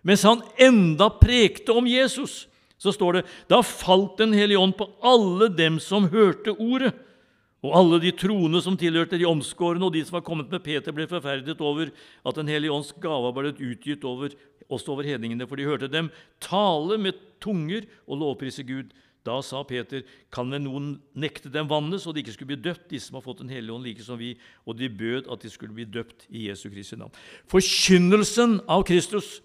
Mens 0.06 0.24
han 0.24 0.44
enda 0.62 1.10
prekte 1.10 1.74
om 1.74 1.88
Jesus, 1.90 2.46
så 2.78 2.94
står 2.94 3.18
det 3.18 3.24
da 3.50 3.62
falt 3.66 4.20
Den 4.20 4.36
hellige 4.36 4.60
ånd 4.62 4.76
på 4.78 4.90
alle 5.02 5.50
dem 5.50 5.80
som 5.82 6.10
hørte 6.12 6.54
ordet. 6.54 6.94
Og 7.66 7.74
alle 7.74 7.98
de 8.04 8.12
troende 8.14 8.60
som 8.62 8.76
tilhørte 8.78 9.18
de 9.18 9.26
omskårne, 9.26 9.82
og 9.82 9.96
de 9.96 10.04
som 10.06 10.20
var 10.20 10.26
kommet 10.28 10.52
med 10.54 10.62
Peter, 10.62 10.94
ble 10.94 11.08
forferdet 11.10 11.58
over 11.64 11.90
at 12.22 12.36
Den 12.38 12.52
hellige 12.52 12.74
ånds 12.74 12.92
gave 13.02 13.32
ble 13.34 13.56
utgitt 13.56 14.06
over, 14.06 14.36
også 14.70 14.94
over 14.94 15.08
hedningene, 15.08 15.48
for 15.50 15.58
de 15.58 15.66
hørte 15.66 15.90
dem 15.90 16.12
tale 16.42 17.00
med 17.02 17.18
tunger 17.42 17.88
og 18.06 18.22
lovprise 18.22 18.64
Gud. 18.66 18.94
Da 19.26 19.40
sa 19.42 19.64
Peter, 19.66 20.04
kan 20.34 20.52
vel 20.54 20.62
noen 20.68 20.92
nekte 21.18 21.50
dem 21.50 21.70
vannet, 21.70 22.04
så 22.04 22.14
de 22.14 22.22
ikke 22.22 22.36
skulle 22.36 22.54
bli 22.54 22.62
døpt, 22.68 22.88
de 22.92 23.00
som 23.02 23.18
har 23.18 23.26
fått 23.26 23.42
Den 23.42 23.50
hellige 23.50 23.74
ånd, 23.74 23.88
like 23.88 24.06
som 24.06 24.20
vi, 24.22 24.36
og 24.66 24.78
de 24.78 24.90
bød 24.90 25.32
at 25.34 25.42
de 25.42 25.50
skulle 25.50 25.74
bli 25.74 25.88
døpt 25.90 26.28
i 26.30 26.46
Jesu 26.50 26.70
Kristi 26.70 27.00
navn. 27.00 27.16
Forkynnelsen 27.50 28.60
av 28.70 28.86
Kristus 28.86 29.40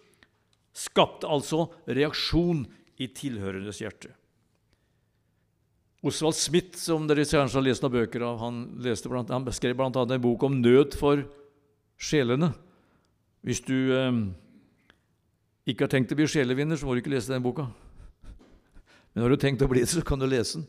skapte 0.76 1.28
altså 1.28 1.70
reaksjon 1.88 2.66
i 3.00 3.08
tilhørendes 3.08 3.80
hjerte. 3.80 4.12
Osvald 6.04 6.36
Smith, 6.36 6.78
som 6.80 7.04
dere 7.08 7.26
kanskje 7.28 7.58
har 7.58 7.64
lest 7.66 7.84
noen 7.84 7.96
bøker 7.98 8.22
av, 8.24 8.38
han, 8.40 8.62
blant, 8.80 9.32
han 9.32 9.44
beskrev 9.44 9.76
bl.a. 9.76 9.90
en 9.92 10.22
bok 10.22 10.44
om 10.48 10.60
nød 10.60 10.96
for 10.96 11.24
sjelene. 12.00 12.54
Hvis 13.44 13.60
du 13.64 13.76
eh, 13.96 14.20
ikke 15.68 15.84
har 15.84 15.92
tenkt 15.92 16.12
å 16.12 16.20
bli 16.20 16.28
sjelevinner, 16.28 16.76
så 16.76 16.88
må 16.88 16.96
du 16.96 17.02
ikke 17.02 17.12
lese 17.12 17.32
den 17.32 17.44
boka. 17.44 17.68
Men 19.12 19.24
har 19.24 19.32
du 19.32 19.40
tenkt 19.40 19.62
å 19.64 19.68
bli 19.70 19.82
det, 19.82 19.90
så 19.90 20.04
kan 20.06 20.20
du 20.20 20.28
lese 20.28 20.60
den. 20.60 20.66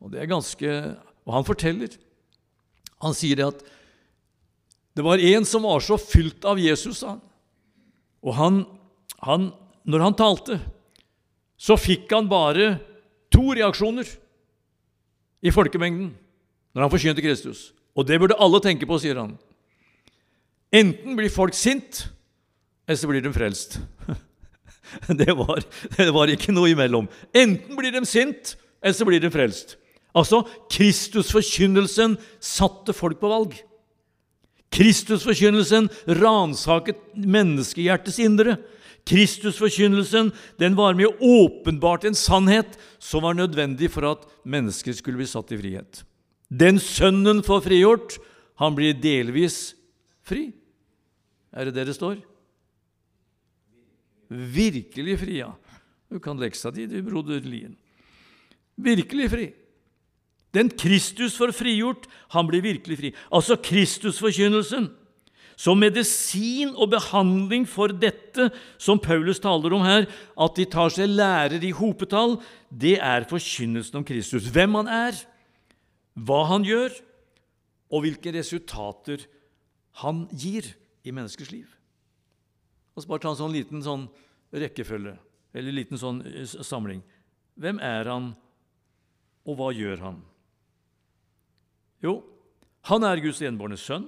Og 0.00 0.12
det 0.12 0.22
er 0.22 0.30
ganske, 0.30 0.70
og 1.26 1.34
han 1.36 1.44
forteller 1.44 1.92
Han 3.00 3.14
sier 3.16 3.38
det 3.38 3.46
at 3.46 3.60
det 4.96 5.04
var 5.06 5.22
en 5.22 5.46
som 5.48 5.64
var 5.64 5.80
så 5.80 5.96
fylt 5.96 6.44
av 6.44 6.58
Jesus, 6.60 7.00
han. 7.06 7.20
Og 8.20 8.34
han, 8.36 8.58
han, 9.24 9.46
når 9.88 10.04
han 10.04 10.16
talte, 10.18 10.58
så 11.56 11.78
fikk 11.80 12.10
han 12.12 12.28
bare 12.28 12.74
to 13.32 13.54
reaksjoner 13.56 14.08
i 15.40 15.52
folkemengden 15.54 16.10
når 16.74 16.84
han 16.84 16.92
forkynte 16.92 17.24
Kristus. 17.24 17.70
Og 17.96 18.04
det 18.08 18.18
burde 18.20 18.36
alle 18.36 18.60
tenke 18.64 18.88
på, 18.88 18.98
sier 19.00 19.22
han. 19.22 19.36
Enten 20.74 21.16
blir 21.18 21.32
folk 21.32 21.56
sint, 21.56 22.04
eller 22.86 23.00
så 23.00 23.08
blir 23.10 23.24
de 23.24 23.32
frelst. 23.34 23.80
Det 25.20 25.34
var, 25.36 25.62
det 25.96 26.10
var 26.14 26.32
ikke 26.32 26.54
noe 26.54 26.72
imellom. 26.72 27.08
Enten 27.36 27.78
blir 27.78 27.94
de 27.94 28.04
sint, 28.08 28.56
eller 28.82 28.96
så 28.96 29.06
blir 29.08 29.22
de 29.22 29.30
frelst. 29.32 29.76
Altså, 30.16 30.42
Kristusforkynnelsen 30.72 32.16
satte 32.42 32.94
folk 32.96 33.20
på 33.20 33.30
valg. 33.30 33.54
Kristusforkynnelsen 34.74 35.88
ransaket 36.20 36.98
menneskehjertets 37.14 38.20
indre. 38.22 38.56
Kristusforkynnelsen 39.08 40.30
den 40.60 40.76
var 40.78 40.94
med 40.98 41.08
å 41.10 41.34
åpenbarte 41.44 42.10
en 42.10 42.18
sannhet 42.18 42.76
som 43.02 43.24
var 43.24 43.38
nødvendig 43.38 43.90
for 43.90 44.06
at 44.12 44.26
mennesker 44.44 44.94
skulle 44.96 45.22
bli 45.22 45.28
satt 45.30 45.50
i 45.54 45.58
frihet. 45.58 46.02
Den 46.50 46.80
sønnen 46.82 47.42
får 47.46 47.64
frigjort, 47.66 48.18
han 48.60 48.74
blir 48.76 48.96
delvis 48.98 49.72
fri. 50.26 50.50
Er 51.54 51.68
det 51.68 51.78
det 51.78 51.88
det 51.90 51.96
står? 51.96 52.18
Virkelig 54.30 55.18
fri, 55.24 55.40
ja. 55.40 55.50
Du 56.10 56.18
kan 56.22 56.38
leksa 56.38 56.72
di, 56.74 56.86
du, 56.90 57.00
broder 57.06 57.42
Lien. 57.46 57.74
Virkelig 58.80 59.30
fri. 59.30 59.48
Den 60.54 60.70
Kristus 60.70 61.36
får 61.38 61.52
frigjort, 61.54 62.08
han 62.34 62.48
blir 62.48 62.62
virkelig 62.64 62.98
fri. 62.98 63.12
Altså 63.30 63.58
Kristusforkynnelsen 63.62 64.88
som 65.60 65.78
medisin 65.78 66.72
og 66.72 66.88
behandling 66.94 67.66
for 67.68 67.92
dette 67.92 68.48
som 68.80 68.98
Paulus 69.02 69.42
taler 69.42 69.74
om 69.76 69.84
her, 69.84 70.06
at 70.40 70.56
de 70.56 70.64
tar 70.72 70.88
seg 70.94 71.10
lærer 71.12 71.60
i 71.60 71.74
hopetall, 71.76 72.38
det 72.72 72.96
er 72.96 73.28
forkynnelsen 73.28 74.00
om 74.00 74.06
Kristus. 74.06 74.48
Hvem 74.48 74.78
han 74.80 74.88
er, 74.88 75.18
hva 76.16 76.46
han 76.48 76.64
gjør, 76.64 76.94
og 77.90 78.06
hvilke 78.06 78.32
resultater 78.32 79.26
han 80.00 80.24
gir 80.32 80.70
i 81.04 81.12
menneskers 81.12 81.50
liv. 81.52 81.68
Og 83.00 83.06
så 83.06 83.08
bare 83.08 83.22
ta 83.24 83.30
en 83.32 83.38
sånn 83.38 83.54
liten 83.56 83.80
sånn 83.80 84.02
rekkefølge, 84.52 85.14
eller 85.56 85.72
en 85.72 85.78
liten 85.78 86.00
sånn 86.00 86.18
eh, 86.28 86.44
samling. 86.44 86.98
Hvem 87.56 87.78
er 87.80 88.10
han, 88.12 88.26
og 89.48 89.56
hva 89.56 89.70
gjør 89.72 90.02
han? 90.04 90.18
Jo, 92.04 92.18
han 92.92 93.06
er 93.08 93.22
Guds 93.24 93.40
enbårne 93.40 93.78
sønn. 93.80 94.04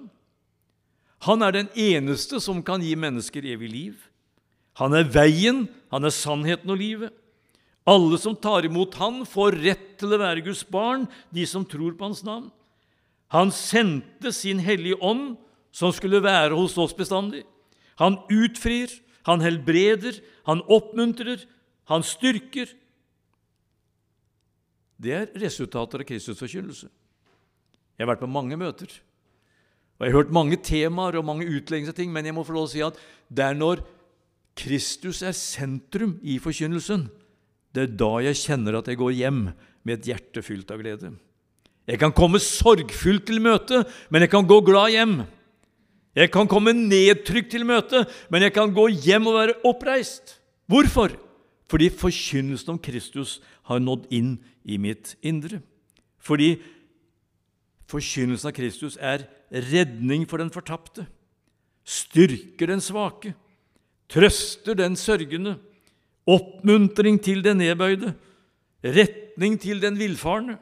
Han 1.24 1.40
er 1.40 1.56
den 1.56 1.70
eneste 1.72 2.36
som 2.44 2.60
kan 2.60 2.84
gi 2.84 2.92
mennesker 3.00 3.48
evig 3.48 3.70
liv. 3.72 4.02
Han 4.76 4.92
er 4.92 5.08
veien, 5.08 5.62
han 5.88 6.04
er 6.04 6.12
sannheten 6.12 6.74
og 6.74 6.80
livet. 6.82 7.16
Alle 7.88 8.20
som 8.20 8.36
tar 8.36 8.68
imot 8.68 8.98
han, 9.00 9.22
får 9.24 9.56
rett 9.62 9.86
til 10.02 10.12
å 10.12 10.20
være 10.20 10.44
Guds 10.44 10.66
barn, 10.68 11.08
de 11.32 11.48
som 11.48 11.64
tror 11.64 11.96
på 11.96 12.10
hans 12.10 12.20
navn. 12.28 12.50
Han 13.32 13.56
sendte 13.56 14.36
sin 14.36 14.60
hellige 14.60 15.00
ånd, 15.00 15.38
som 15.72 15.96
skulle 15.96 16.20
være 16.20 16.52
hos 16.52 16.76
oss 16.76 16.92
bestandig. 16.92 17.46
Han 18.00 18.18
utfrir, 18.32 18.92
han 19.28 19.42
helbreder, 19.44 20.20
han 20.48 20.62
oppmuntrer, 20.70 21.44
han 21.90 22.04
styrker. 22.06 22.70
Det 25.02 25.14
er 25.18 25.32
resultater 25.42 26.02
av 26.02 26.08
Kristus 26.08 26.40
forkynnelse. 26.40 26.88
Jeg 27.98 28.04
har 28.04 28.12
vært 28.14 28.22
på 28.22 28.30
mange 28.30 28.58
møter. 28.58 28.90
Og 29.98 30.06
Jeg 30.06 30.12
har 30.12 30.18
hørt 30.22 30.34
mange 30.34 30.58
temaer 30.58 31.18
og 31.18 31.26
mange 31.26 31.46
utleggelser 31.46 31.94
av 31.94 31.98
ting, 31.98 32.12
men 32.14 32.26
jeg 32.26 32.34
må 32.34 32.46
få 32.46 32.56
lov 32.56 32.66
å 32.66 32.72
si 32.72 32.82
at 32.82 32.96
det 33.30 33.44
er 33.46 33.58
når 33.58 33.84
Kristus 34.58 35.22
er 35.24 35.34
sentrum 35.36 36.16
i 36.22 36.38
forkynnelsen, 36.42 37.06
det 37.72 37.84
er 37.86 37.92
da 37.96 38.10
jeg 38.26 38.40
kjenner 38.40 38.80
at 38.80 38.88
jeg 38.90 38.98
går 39.00 39.14
hjem 39.16 39.44
med 39.86 39.94
et 39.94 40.08
hjerte 40.10 40.42
fylt 40.44 40.72
av 40.74 40.82
glede. 40.82 41.14
Jeg 41.88 41.98
kan 41.98 42.12
komme 42.14 42.38
sorgfullt 42.42 43.24
til 43.30 43.40
møte, 43.42 43.82
men 44.12 44.24
jeg 44.24 44.32
kan 44.34 44.46
gå 44.46 44.60
glad 44.66 44.92
hjem. 44.92 45.14
Jeg 46.16 46.28
kan 46.32 46.48
komme 46.48 46.74
nedtrykt 46.76 47.50
til 47.54 47.64
møte, 47.64 48.04
men 48.28 48.44
jeg 48.44 48.52
kan 48.52 48.72
gå 48.74 48.88
hjem 48.92 49.30
og 49.30 49.38
være 49.38 49.58
oppreist. 49.64 50.38
Hvorfor? 50.68 51.14
Fordi 51.72 51.88
forkynnelsen 51.88 52.74
om 52.74 52.80
Kristus 52.80 53.38
har 53.68 53.80
nådd 53.80 54.10
inn 54.12 54.34
i 54.68 54.76
mitt 54.76 55.14
indre. 55.24 55.62
Fordi 56.20 56.58
forkynnelsen 57.88 58.50
av 58.50 58.56
Kristus 58.56 58.98
er 59.00 59.24
redning 59.72 60.26
for 60.28 60.40
den 60.40 60.52
fortapte, 60.52 61.06
styrker 61.84 62.70
den 62.70 62.84
svake, 62.84 63.32
trøster 64.12 64.76
den 64.78 64.96
sørgende, 64.96 65.56
oppmuntring 66.28 67.18
til 67.24 67.42
den 67.44 67.58
nedbøyde, 67.60 68.12
retning 68.84 69.58
til 69.60 69.80
den 69.82 69.98
villfarne, 69.98 70.58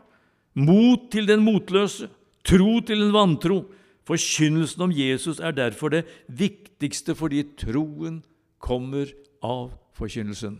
mot 0.54 1.10
til 1.12 1.28
den 1.28 1.42
motløse, 1.44 2.08
tro 2.46 2.80
til 2.80 3.04
den 3.04 3.12
vantro. 3.14 3.64
Forkynnelsen 4.10 4.82
om 4.82 4.90
Jesus 4.90 5.38
er 5.38 5.54
derfor 5.54 5.92
det 5.94 6.02
viktigste 6.26 7.14
fordi 7.14 7.44
troen 7.60 8.24
kommer 8.58 9.12
av 9.38 9.70
forkynnelsen. 9.94 10.56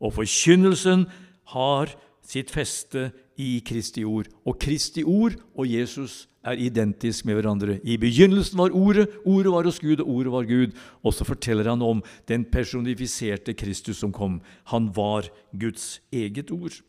Og 0.00 0.14
forkynnelsen 0.16 1.04
har 1.52 1.92
sitt 2.24 2.48
feste 2.54 3.10
i 3.36 3.58
Kristi 3.66 4.06
ord. 4.08 4.30
Og 4.48 4.56
Kristi 4.62 5.04
ord 5.04 5.36
og 5.52 5.68
Jesus 5.68 6.24
er 6.44 6.56
identisk 6.60 7.28
med 7.28 7.36
hverandre. 7.36 7.76
I 7.84 7.98
begynnelsen 8.00 8.58
var 8.58 8.72
Ordet, 8.72 9.08
Ordet 9.24 9.52
var 9.52 9.68
hos 9.68 9.80
Gud, 9.80 10.00
og 10.00 10.08
Ordet 10.08 10.32
var 10.32 10.48
Gud. 10.48 10.72
Og 11.04 11.14
så 11.14 11.28
forteller 11.28 11.68
han 11.68 11.82
om 11.82 12.02
den 12.28 12.44
personifiserte 12.44 13.52
Kristus 13.52 14.00
som 14.00 14.12
kom. 14.12 14.40
Han 14.72 14.88
var 14.96 15.28
Guds 15.52 16.00
eget 16.12 16.50
ord. 16.50 16.80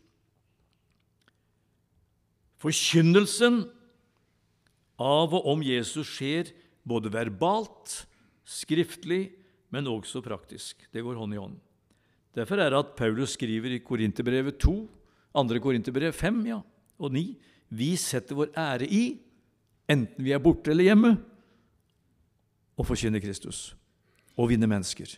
Forkynnelsen 2.64 3.66
av 5.02 5.34
og 5.36 5.48
om 5.52 5.64
Jesus 5.66 6.08
skjer 6.16 6.52
både 6.88 7.12
verbalt, 7.12 8.06
skriftlig, 8.46 9.34
men 9.74 9.90
også 9.90 10.22
praktisk. 10.24 10.86
Det 10.94 11.04
går 11.04 11.18
hånd 11.20 11.36
i 11.36 11.42
hånd. 11.42 11.58
Derfor 12.36 12.60
er 12.60 12.72
det 12.72 12.82
at 12.84 12.96
Paulus 13.00 13.36
skriver 13.36 13.76
i 13.76 13.84
Korinterbrevet 13.84 14.60
2, 14.62 14.76
2. 15.36 15.60
Korinterbrev 15.64 16.16
5 16.16 16.42
ja, 16.48 16.62
og 17.00 17.12
9 17.16 17.26
vi 17.76 17.96
setter 18.00 18.38
vår 18.38 18.52
ære 18.56 18.88
i, 18.88 19.04
enten 19.90 20.24
vi 20.24 20.34
er 20.36 20.44
borte 20.44 20.72
eller 20.72 20.88
hjemme, 20.88 21.16
å 22.76 22.84
forkynne 22.86 23.22
Kristus 23.24 23.74
og 24.36 24.52
vinne 24.52 24.68
mennesker. 24.70 25.16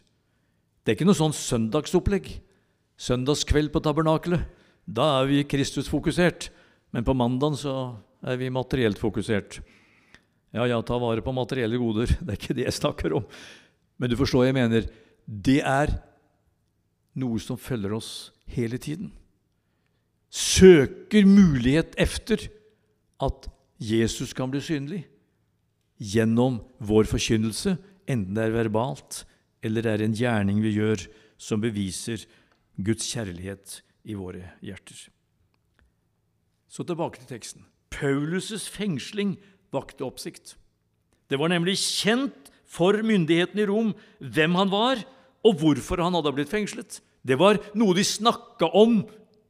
Det 0.86 0.94
er 0.94 0.98
ikke 0.98 1.08
noe 1.10 1.18
sånn 1.18 1.36
søndagsopplegg. 1.36 2.30
Søndagskveld 3.02 3.74
på 3.74 3.82
tabernakelet. 3.84 4.46
Da 4.86 5.08
er 5.20 5.28
vi 5.30 5.42
Kristus-fokusert. 5.44 6.48
Men 6.96 7.04
på 7.04 7.16
mandag 7.18 7.58
så 7.60 7.74
er 8.26 8.40
vi 8.40 8.50
materielt 8.54 9.00
fokusert. 9.00 9.60
Ja, 10.56 10.66
ja, 10.66 10.80
ta 10.82 10.98
vare 11.02 11.22
på 11.22 11.34
materielle 11.36 11.78
goder. 11.78 12.10
Det 12.10 12.34
er 12.34 12.40
ikke 12.40 12.58
det 12.58 12.68
jeg 12.68 12.80
snakker 12.80 13.18
om. 13.20 13.28
Men 13.98 14.10
du 14.10 14.18
forstår 14.20 14.48
jeg 14.48 14.58
mener. 14.58 14.88
Det 15.28 15.60
er 15.62 15.94
noe 17.18 17.42
som 17.42 17.60
følger 17.60 17.94
oss 17.98 18.32
hele 18.50 18.80
tiden. 18.82 19.12
Søker 20.30 21.28
mulighet 21.28 21.96
efter 22.00 22.48
at 23.24 23.48
Jesus 23.82 24.34
kan 24.38 24.52
bli 24.52 24.62
synlig 24.62 25.04
gjennom 25.98 26.60
vår 26.78 27.08
forkynnelse, 27.10 27.76
enten 28.10 28.38
det 28.38 28.44
er 28.46 28.54
verbalt 28.54 29.24
eller 29.66 29.84
det 29.84 29.94
er 29.94 30.04
en 30.06 30.18
gjerning 30.18 30.60
vi 30.62 30.76
gjør 30.78 31.08
som 31.42 31.62
beviser 31.62 32.26
Guds 32.78 33.08
kjærlighet 33.10 33.80
i 34.08 34.18
våre 34.18 34.54
hjerter. 34.62 35.08
Så 36.70 36.86
tilbake 36.86 37.22
til 37.22 37.30
teksten. 37.32 37.66
Paulus' 37.94 38.68
fengsling 38.70 39.38
vakte 39.74 40.06
oppsikt. 40.08 40.56
Det 41.28 41.40
var 41.40 41.52
nemlig 41.52 41.78
kjent 41.80 42.52
for 42.68 42.96
myndighetene 43.04 43.64
i 43.64 43.70
Rom 43.70 43.94
hvem 44.20 44.56
han 44.60 44.72
var, 44.72 45.02
og 45.46 45.60
hvorfor 45.62 46.02
han 46.04 46.16
hadde 46.18 46.34
blitt 46.36 46.52
fengslet. 46.52 47.00
Det 47.24 47.38
var 47.40 47.60
noe 47.78 47.96
de 47.96 48.04
snakka 48.08 48.70
om 48.76 49.02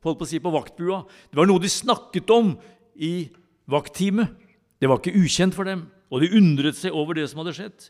på 0.02 0.28
si, 0.30 0.40
på 0.40 0.54
vaktbua. 0.54 1.02
Det 1.30 1.38
var 1.38 1.50
noe 1.50 1.62
de 1.62 1.70
snakket 1.72 2.30
om 2.32 2.54
i 2.96 3.28
vaktteamet. 3.70 4.32
Det 4.80 4.90
var 4.90 5.02
ikke 5.02 5.18
ukjent 5.18 5.56
for 5.58 5.68
dem, 5.68 5.88
og 6.14 6.22
de 6.22 6.32
undret 6.38 6.78
seg 6.78 6.96
over 6.96 7.18
det 7.18 7.26
som 7.30 7.42
hadde 7.42 7.56
skjedd. 7.58 7.90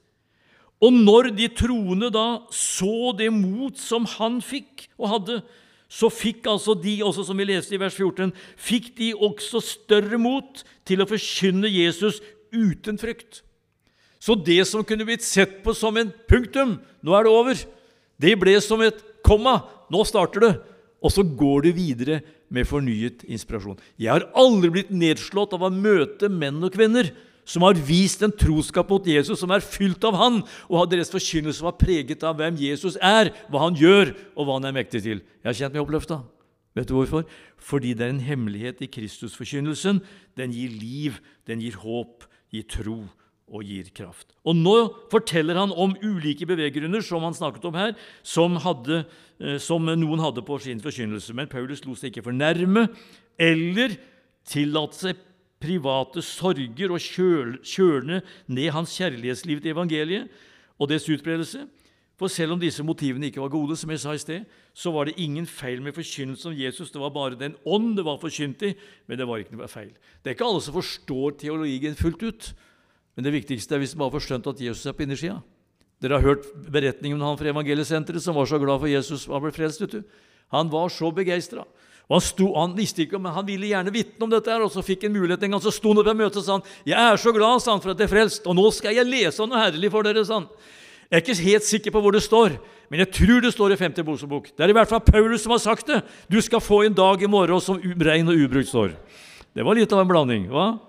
Og 0.83 0.93
når 0.93 1.31
de 1.35 1.47
troende 1.57 2.09
da 2.13 2.43
så 2.53 3.11
det 3.17 3.29
mot 3.33 3.77
som 3.81 4.05
han 4.17 4.39
fikk 4.45 4.87
og 4.97 5.11
hadde, 5.15 5.39
så 5.87 6.09
fikk 6.11 6.47
altså 6.51 6.75
de, 6.75 6.99
også 7.03 7.23
som 7.29 7.39
vi 7.39 7.47
leste 7.47 7.75
i 7.75 7.79
vers 7.79 7.95
14, 7.95 8.33
fikk 8.59 8.91
de 8.99 9.13
også 9.15 9.61
større 9.63 10.19
mot 10.19 10.63
til 10.87 11.03
å 11.03 11.07
forkynne 11.07 11.71
Jesus 11.71 12.19
uten 12.51 12.99
frykt. 12.99 13.41
Så 14.19 14.35
det 14.35 14.59
som 14.67 14.83
kunne 14.87 15.07
blitt 15.07 15.23
sett 15.23 15.61
på 15.63 15.75
som 15.77 15.97
en 15.99 16.11
punktum, 16.29 16.77
nå 17.05 17.15
er 17.15 17.27
det 17.27 17.33
over, 17.33 17.61
det 18.19 18.33
ble 18.41 18.57
som 18.63 18.81
et 18.83 18.99
komma, 19.25 19.61
nå 19.93 20.03
starter 20.07 20.43
det. 20.43 20.53
Og 20.97 21.13
så 21.13 21.23
går 21.23 21.67
det 21.67 21.75
videre 21.77 22.19
med 22.51 22.67
fornyet 22.67 23.23
inspirasjon. 23.29 23.77
Jeg 23.99 24.09
har 24.09 24.25
aldri 24.35 24.71
blitt 24.73 24.91
nedslått 24.91 25.53
av 25.55 25.67
å 25.67 25.71
møte 25.73 26.29
menn 26.31 26.63
og 26.63 26.73
kvinner 26.73 27.11
som 27.47 27.63
har 27.63 27.79
vist 27.87 28.23
en 28.25 28.33
troskap 28.33 28.89
mot 28.91 29.07
Jesus, 29.07 29.39
som 29.39 29.51
er 29.55 29.63
fylt 29.63 30.03
av 30.07 30.17
Han, 30.19 30.41
og 30.67 30.79
har 30.81 30.89
deres 30.91 31.11
forkynnelse 31.13 31.63
var 31.63 31.77
preget 31.79 32.25
av 32.27 32.35
hvem 32.39 32.57
Jesus 32.59 32.99
er, 32.99 33.31
hva 33.47 33.67
han 33.67 33.77
gjør, 33.79 34.11
og 34.35 34.47
hva 34.47 34.57
han 34.59 34.67
er 34.67 34.75
mektig 34.75 35.03
til. 35.05 35.23
Jeg 35.39 35.49
har 35.49 35.59
kjent 35.61 35.77
meg 35.77 35.85
oppløfta. 35.85 36.21
Vet 36.77 36.89
du 36.89 36.97
hvorfor? 36.97 37.23
Fordi 37.57 37.95
det 37.97 38.05
er 38.05 38.11
en 38.13 38.25
hemmelighet 38.25 38.83
i 38.85 38.89
Kristusforkynnelsen. 38.91 40.03
Den 40.37 40.51
gir 40.53 40.75
liv, 40.75 41.21
den 41.49 41.63
gir 41.63 41.79
håp, 41.81 42.27
gir 42.53 42.67
tro 42.69 42.99
og 43.47 43.63
gir 43.63 43.87
kraft. 43.95 44.27
Og 44.43 44.57
nå 44.59 44.75
forteller 45.11 45.57
han 45.57 45.71
om 45.71 45.95
ulike 46.03 46.45
beveggrunner 46.49 47.01
som 47.05 47.23
han 47.23 47.35
snakket 47.37 47.65
om 47.69 47.77
her, 47.79 47.95
som, 48.21 48.59
hadde, 48.61 49.05
eh, 49.39 49.55
som 49.63 49.87
noen 49.87 50.21
hadde 50.21 50.43
på 50.45 50.59
sin 50.61 50.83
forkynnelse. 50.83 51.33
Men 51.33 51.49
Paulus 51.49 51.85
lot 51.87 52.01
seg 52.01 52.11
ikke 52.11 52.27
fornærme 52.27 52.89
eller 53.39 53.95
tillate 54.47 54.99
seg 54.99 55.23
private 55.61 56.21
sorger 56.21 56.93
og 56.93 57.01
kjølne 57.01 58.21
ned 58.47 58.69
hans 58.75 58.93
kjærlighetsliv 58.97 59.61
til 59.63 59.73
evangeliet 59.73 60.29
og 60.77 60.89
dets 60.91 61.09
utbredelse. 61.09 61.65
For 62.17 62.31
selv 62.33 62.55
om 62.55 62.61
disse 62.61 62.81
motivene 62.81 63.29
ikke 63.29 63.43
var 63.43 63.51
gode, 63.53 63.75
som 63.77 63.91
jeg 63.93 64.01
sa 64.01 64.15
i 64.17 64.21
sted, 64.21 64.45
så 64.73 64.89
var 64.93 65.05
det 65.05 65.19
ingen 65.21 65.45
feil 65.45 65.83
med 65.85 65.93
forkynnelsen 65.93 66.49
om 66.49 66.57
Jesus. 66.57 66.89
Det 66.89 67.01
var 67.01 67.13
bare 67.13 67.37
den 67.37 67.53
ånd 67.65 67.93
det 67.97 68.05
var 68.05 68.17
forkynt 68.17 68.63
i, 68.65 68.71
men 69.05 69.19
det 69.19 69.27
var 69.29 69.43
ikke 69.43 69.53
noe 69.53 69.69
feil. 69.69 69.91
Det 70.23 70.31
er 70.31 70.37
ikke 70.37 70.47
alle 70.47 70.63
som 70.65 70.77
forstår 70.77 71.37
teologien 71.43 71.97
fullt 71.97 72.25
ut, 72.25 72.49
men 73.13 73.25
det 73.25 73.35
viktigste 73.37 73.77
er 73.77 73.83
hvis 73.83 73.93
bare 73.97 74.15
får 74.15 74.25
skjønt 74.25 74.49
at 74.49 74.65
Jesus 74.65 74.89
er 74.89 74.97
på 74.97 75.05
innersida. 75.05 75.37
Dere 76.01 76.17
har 76.17 76.25
hørt 76.25 76.49
beretningen 76.69 77.21
om 77.21 77.31
han 77.31 77.39
fra 77.39 77.53
evangeliesenteret 77.53 78.21
som 78.21 78.37
var 78.37 78.49
så 78.49 78.59
glad 78.61 78.81
for 78.81 78.89
Jesus 78.89 79.25
og 79.29 79.45
ble 79.45 79.53
frelst. 79.53 79.81
vet 79.81 79.97
du. 79.97 80.01
Han 80.53 80.69
var 80.73 80.89
så 80.93 81.11
begeistra. 81.11 81.65
Og 82.07 82.15
han, 82.15 82.23
sto, 82.23 82.45
han 82.55 82.75
visste 82.77 83.03
ikke, 83.03 83.19
men 83.19 83.33
han 83.35 83.43
ville 83.47 83.67
gjerne 83.67 83.91
vitne 83.91 84.23
om 84.23 84.31
dette, 84.31 84.47
her, 84.47 84.63
og 84.63 84.71
så 84.71 84.83
fikk 84.85 85.03
han 85.03 85.15
mulighet 85.15 85.41
en 85.43 85.57
gang. 85.57 85.63
Så 85.63 85.73
sto 85.75 85.91
han 85.91 85.99
opp 85.99 86.07
i 86.07 86.15
møtet 86.15 86.39
og 86.39 86.45
sa 86.45 86.55
han, 86.55 86.63
'Jeg 86.87 86.99
er 87.03 87.17
så 87.19 87.33
glad 87.35 87.59
sa 87.59 87.71
han, 87.71 87.81
for 87.83 87.91
at 87.91 87.99
jeg 87.99 88.07
er 88.07 88.15
frelst, 88.15 88.47
og 88.47 88.55
nå 88.55 88.71
skal 88.71 88.95
jeg 88.95 89.05
lese 89.05 89.43
noe 89.43 89.59
herlig 89.59 89.91
for 89.91 90.03
dere.' 90.03 90.25
sa 90.25 90.39
han. 90.39 90.47
Jeg 91.11 91.17
er 91.17 91.23
ikke 91.23 91.43
helt 91.43 91.63
sikker 91.63 91.91
på 91.91 92.01
hvor 92.01 92.11
det 92.11 92.23
står, 92.23 92.59
men 92.89 92.99
jeg 92.99 93.11
tror 93.11 93.41
det 93.41 93.51
står 93.53 93.71
i 93.71 93.75
5. 93.75 94.05
Mosebok. 94.05 94.51
Det 94.55 94.63
er 94.63 94.69
i 94.69 94.75
hvert 94.75 94.87
fall 94.87 95.03
Paulus 95.03 95.43
som 95.43 95.51
har 95.51 95.59
sagt 95.59 95.87
det. 95.87 96.03
Du 96.31 96.39
skal 96.41 96.59
få 96.59 96.83
en 96.85 96.93
dag 96.93 97.21
i 97.21 97.27
morgen 97.27 97.61
som 97.61 97.79
rein 97.79 98.27
og 98.27 98.35
ubrukt 98.35 98.67
står. 98.67 98.95
Det 99.55 99.63
var 99.63 99.75
litt 99.75 99.91
av 99.91 99.99
en 99.99 100.07
blanding. 100.07 100.47
hva? 100.47 100.79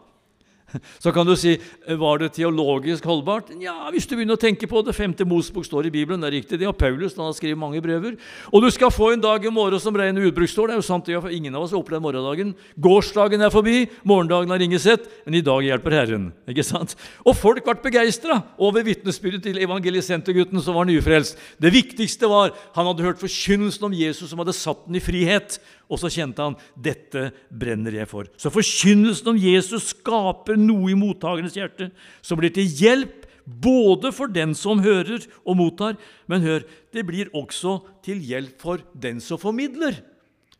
Så 1.02 1.12
kan 1.12 1.26
du 1.26 1.34
si 1.38 1.56
var 1.98 2.20
det 2.20 2.34
teologisk 2.36 3.06
holdbart? 3.08 3.50
Ja, 3.62 3.88
hvis 3.92 4.06
du 4.08 4.14
begynner 4.16 4.36
å 4.36 4.40
tenke 4.40 4.68
på 4.68 4.82
det. 4.84 4.94
Femte 4.96 5.26
Mosbok 5.28 5.66
står 5.66 5.88
i 5.88 5.92
Bibelen, 5.94 6.20
det 6.22 6.30
er 6.30 6.36
riktig. 6.38 6.58
Det 6.60 6.68
har 6.68 6.76
Paulus 6.76 7.16
han 7.16 7.28
har 7.28 7.36
skrevet 7.36 7.60
mange 7.60 7.80
brever. 7.84 8.18
Og 8.52 8.64
du 8.64 8.68
skal 8.74 8.92
få 8.94 9.12
en 9.14 9.22
dag 9.22 9.44
i 9.44 9.52
morgen 9.54 9.80
som 9.82 9.96
ren 9.96 10.20
utbruksstår. 10.20 10.68
Det 10.68 10.76
er 10.76 10.82
jo 10.82 10.88
sant, 10.88 11.08
for 11.08 11.34
ingen 11.34 11.56
av 11.56 11.64
oss 11.64 11.74
har 11.74 11.80
opplevd 11.80 12.04
morgendagen. 12.04 12.52
Gårsdagen 12.76 13.44
er 13.44 13.54
forbi, 13.54 13.86
morgendagen 14.08 14.52
har 14.52 14.64
ingen 14.64 14.82
sett, 14.82 15.08
men 15.24 15.38
i 15.38 15.44
dag 15.44 15.64
hjelper 15.64 15.98
Herren. 15.98 16.28
ikke 16.48 16.66
sant? 16.66 16.94
Og 17.24 17.36
folk 17.38 17.64
ble 17.64 17.76
begeistra 17.88 18.40
over 18.60 18.84
vitnesbyrdet 18.86 19.44
til 19.46 19.62
evangelisentergutten 19.64 20.62
som 20.64 20.76
var 20.78 20.88
nyfrelst. 20.88 21.38
Det 21.60 21.72
viktigste 21.74 22.30
var 22.30 22.52
han 22.76 22.90
hadde 22.90 23.06
hørt 23.06 23.22
forkynnelsen 23.22 23.88
om 23.88 23.96
Jesus 23.96 24.30
som 24.30 24.40
hadde 24.42 24.56
satt 24.56 24.84
den 24.86 25.00
i 25.00 25.04
frihet. 25.04 25.58
Og 25.88 26.00
så 26.00 26.10
kjente 26.12 26.44
han 26.44 26.56
dette 26.76 27.30
brenner 27.48 27.94
jeg 27.96 28.08
for. 28.10 28.28
Så 28.36 28.52
forkynnelsen 28.52 29.32
om 29.32 29.40
Jesus 29.40 29.90
skaper 29.94 30.58
noe 30.60 30.92
i 30.92 30.98
mottakernes 30.98 31.56
hjerte 31.56 31.90
som 32.20 32.40
blir 32.40 32.52
til 32.52 32.68
hjelp 32.68 33.24
både 33.48 34.12
for 34.12 34.28
den 34.28 34.52
som 34.56 34.82
hører 34.84 35.24
og 35.40 35.56
mottar, 35.56 35.96
men 36.28 36.44
hør, 36.44 36.66
det 36.92 37.06
blir 37.08 37.30
også 37.36 37.78
til 38.04 38.20
hjelp 38.20 38.60
for 38.60 38.84
den 38.92 39.22
som 39.24 39.40
formidler. 39.40 39.96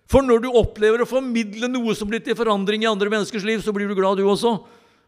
For 0.08 0.24
når 0.24 0.46
du 0.46 0.48
opplever 0.56 1.04
å 1.04 1.08
formidle 1.08 1.68
noe 1.68 1.92
som 1.96 2.08
blir 2.08 2.22
til 2.24 2.36
forandring 2.38 2.86
i 2.86 2.88
andre 2.88 3.12
menneskers 3.12 3.44
liv, 3.44 3.60
så 3.60 3.74
blir 3.76 3.90
du 3.90 3.96
glad, 3.98 4.16
du 4.16 4.24
også. 4.24 4.56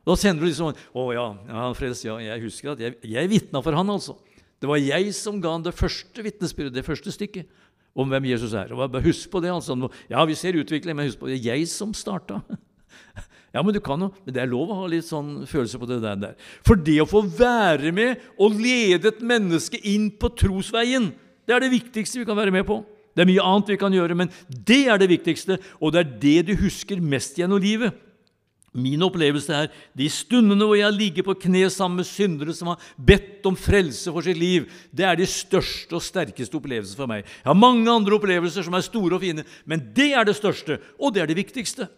Da 0.05 0.17
sender 0.17 0.45
du 0.45 0.49
liksom 0.49 0.73
'Å 0.73 1.13
ja, 1.13 1.27
ja, 1.49 1.73
frelst, 1.73 2.05
ja 2.05 2.17
jeg 2.21 2.43
husker 2.45 2.73
at 2.73 2.81
jeg, 2.81 2.97
jeg 3.05 3.29
vitna 3.29 3.63
for 3.63 3.73
han, 3.73 3.89
altså'. 3.89 4.17
Det 4.61 4.69
var 4.69 4.77
jeg 4.77 5.15
som 5.15 5.41
ga 5.41 5.53
han 5.53 5.65
det 5.65 5.73
første 5.73 6.21
vitnesbyrdet, 6.21 6.75
det 6.75 6.85
første 6.85 7.09
stykket 7.09 7.49
om 7.95 8.11
hvem 8.11 8.29
Jesus 8.31 8.55
er. 8.57 8.73
Og 8.73 8.91
bare 8.91 9.05
Husk 9.05 9.31
på 9.31 9.43
det. 9.43 9.51
altså. 9.53 9.77
Ja, 10.11 10.25
vi 10.25 10.35
ser 10.39 10.59
utvikling, 10.59 10.97
men 10.97 11.09
husk 11.11 11.21
på 11.21 11.31
det. 11.31 11.41
Jeg 11.45 11.69
som 11.69 11.95
starta. 11.95 12.43
Ja, 13.51 13.65
men 13.67 13.75
du 13.75 13.81
kan 13.83 13.99
jo, 13.99 14.13
men 14.23 14.35
det 14.35 14.43
er 14.45 14.51
lov 14.51 14.71
å 14.71 14.77
ha 14.79 14.85
litt 14.87 15.09
sånn 15.09 15.41
følelse 15.51 15.79
på 15.83 15.87
det 15.91 15.97
der. 16.07 16.37
For 16.63 16.79
det 16.79 17.01
å 17.03 17.07
få 17.11 17.25
være 17.27 17.91
med 17.91 18.21
og 18.39 18.55
lede 18.63 19.11
et 19.11 19.25
menneske 19.27 19.81
inn 19.91 20.05
på 20.15 20.31
trosveien, 20.39 21.09
det 21.51 21.57
er 21.57 21.65
det 21.65 21.73
viktigste 21.73 22.21
vi 22.21 22.29
kan 22.29 22.39
være 22.39 22.55
med 22.55 22.63
på. 22.69 22.77
Det 23.11 23.25
er 23.25 23.31
mye 23.33 23.43
annet 23.43 23.73
vi 23.73 23.79
kan 23.81 23.97
gjøre, 23.97 24.15
men 24.21 24.31
det 24.47 24.85
er 24.87 25.03
det 25.03 25.11
viktigste, 25.11 25.59
og 25.83 25.91
det 25.97 26.05
er 26.05 26.13
det 26.23 26.37
du 26.47 26.55
husker 26.63 27.03
mest 27.03 27.43
gjennom 27.43 27.59
livet. 27.59 27.97
Min 28.71 29.03
opplevelse 29.03 29.55
er 29.55 29.71
de 29.99 30.07
stundene 30.13 30.63
hvor 30.63 30.79
jeg 30.79 30.95
ligger 30.95 31.27
på 31.27 31.35
kne 31.43 31.65
sammen 31.75 31.99
med 31.99 32.07
syndere 32.07 32.55
som 32.55 32.71
har 32.71 32.83
bedt 32.95 33.47
om 33.51 33.57
frelse 33.59 34.13
for 34.15 34.23
sitt 34.23 34.39
liv, 34.39 34.69
det 34.95 35.09
er 35.09 35.19
de 35.19 35.27
største 35.27 35.97
og 35.99 36.05
sterkeste 36.07 36.55
opplevelsene 36.55 37.01
for 37.01 37.11
meg. 37.11 37.25
Jeg 37.25 37.51
har 37.51 37.59
mange 37.59 37.91
andre 37.91 38.15
opplevelser 38.15 38.67
som 38.67 38.79
er 38.79 38.87
store 38.87 39.19
og 39.19 39.25
fine, 39.25 39.43
men 39.67 39.83
det 39.97 40.13
er 40.15 40.29
det 40.29 40.37
største, 40.39 40.79
og 41.03 41.17
det 41.17 41.25
er 41.25 41.33
det 41.33 41.41
viktigste. 41.41 41.89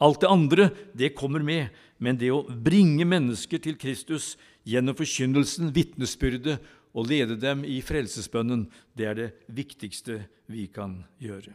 Alt 0.00 0.24
det 0.24 0.32
andre, 0.32 0.70
det 0.96 1.14
kommer 1.16 1.44
med, 1.44 1.68
men 2.00 2.16
det 2.20 2.32
å 2.32 2.46
bringe 2.48 3.04
mennesker 3.08 3.60
til 3.60 3.76
Kristus 3.80 4.34
gjennom 4.68 4.96
forkynnelsen, 4.96 5.68
vitnesbyrdet, 5.76 6.58
og 6.96 7.10
lede 7.10 7.36
dem 7.36 7.60
i 7.68 7.82
frelsesbønnen, 7.84 8.64
det 8.96 9.04
er 9.04 9.16
det 9.18 9.30
viktigste 9.52 10.22
vi 10.48 10.64
kan 10.72 11.02
gjøre. 11.20 11.52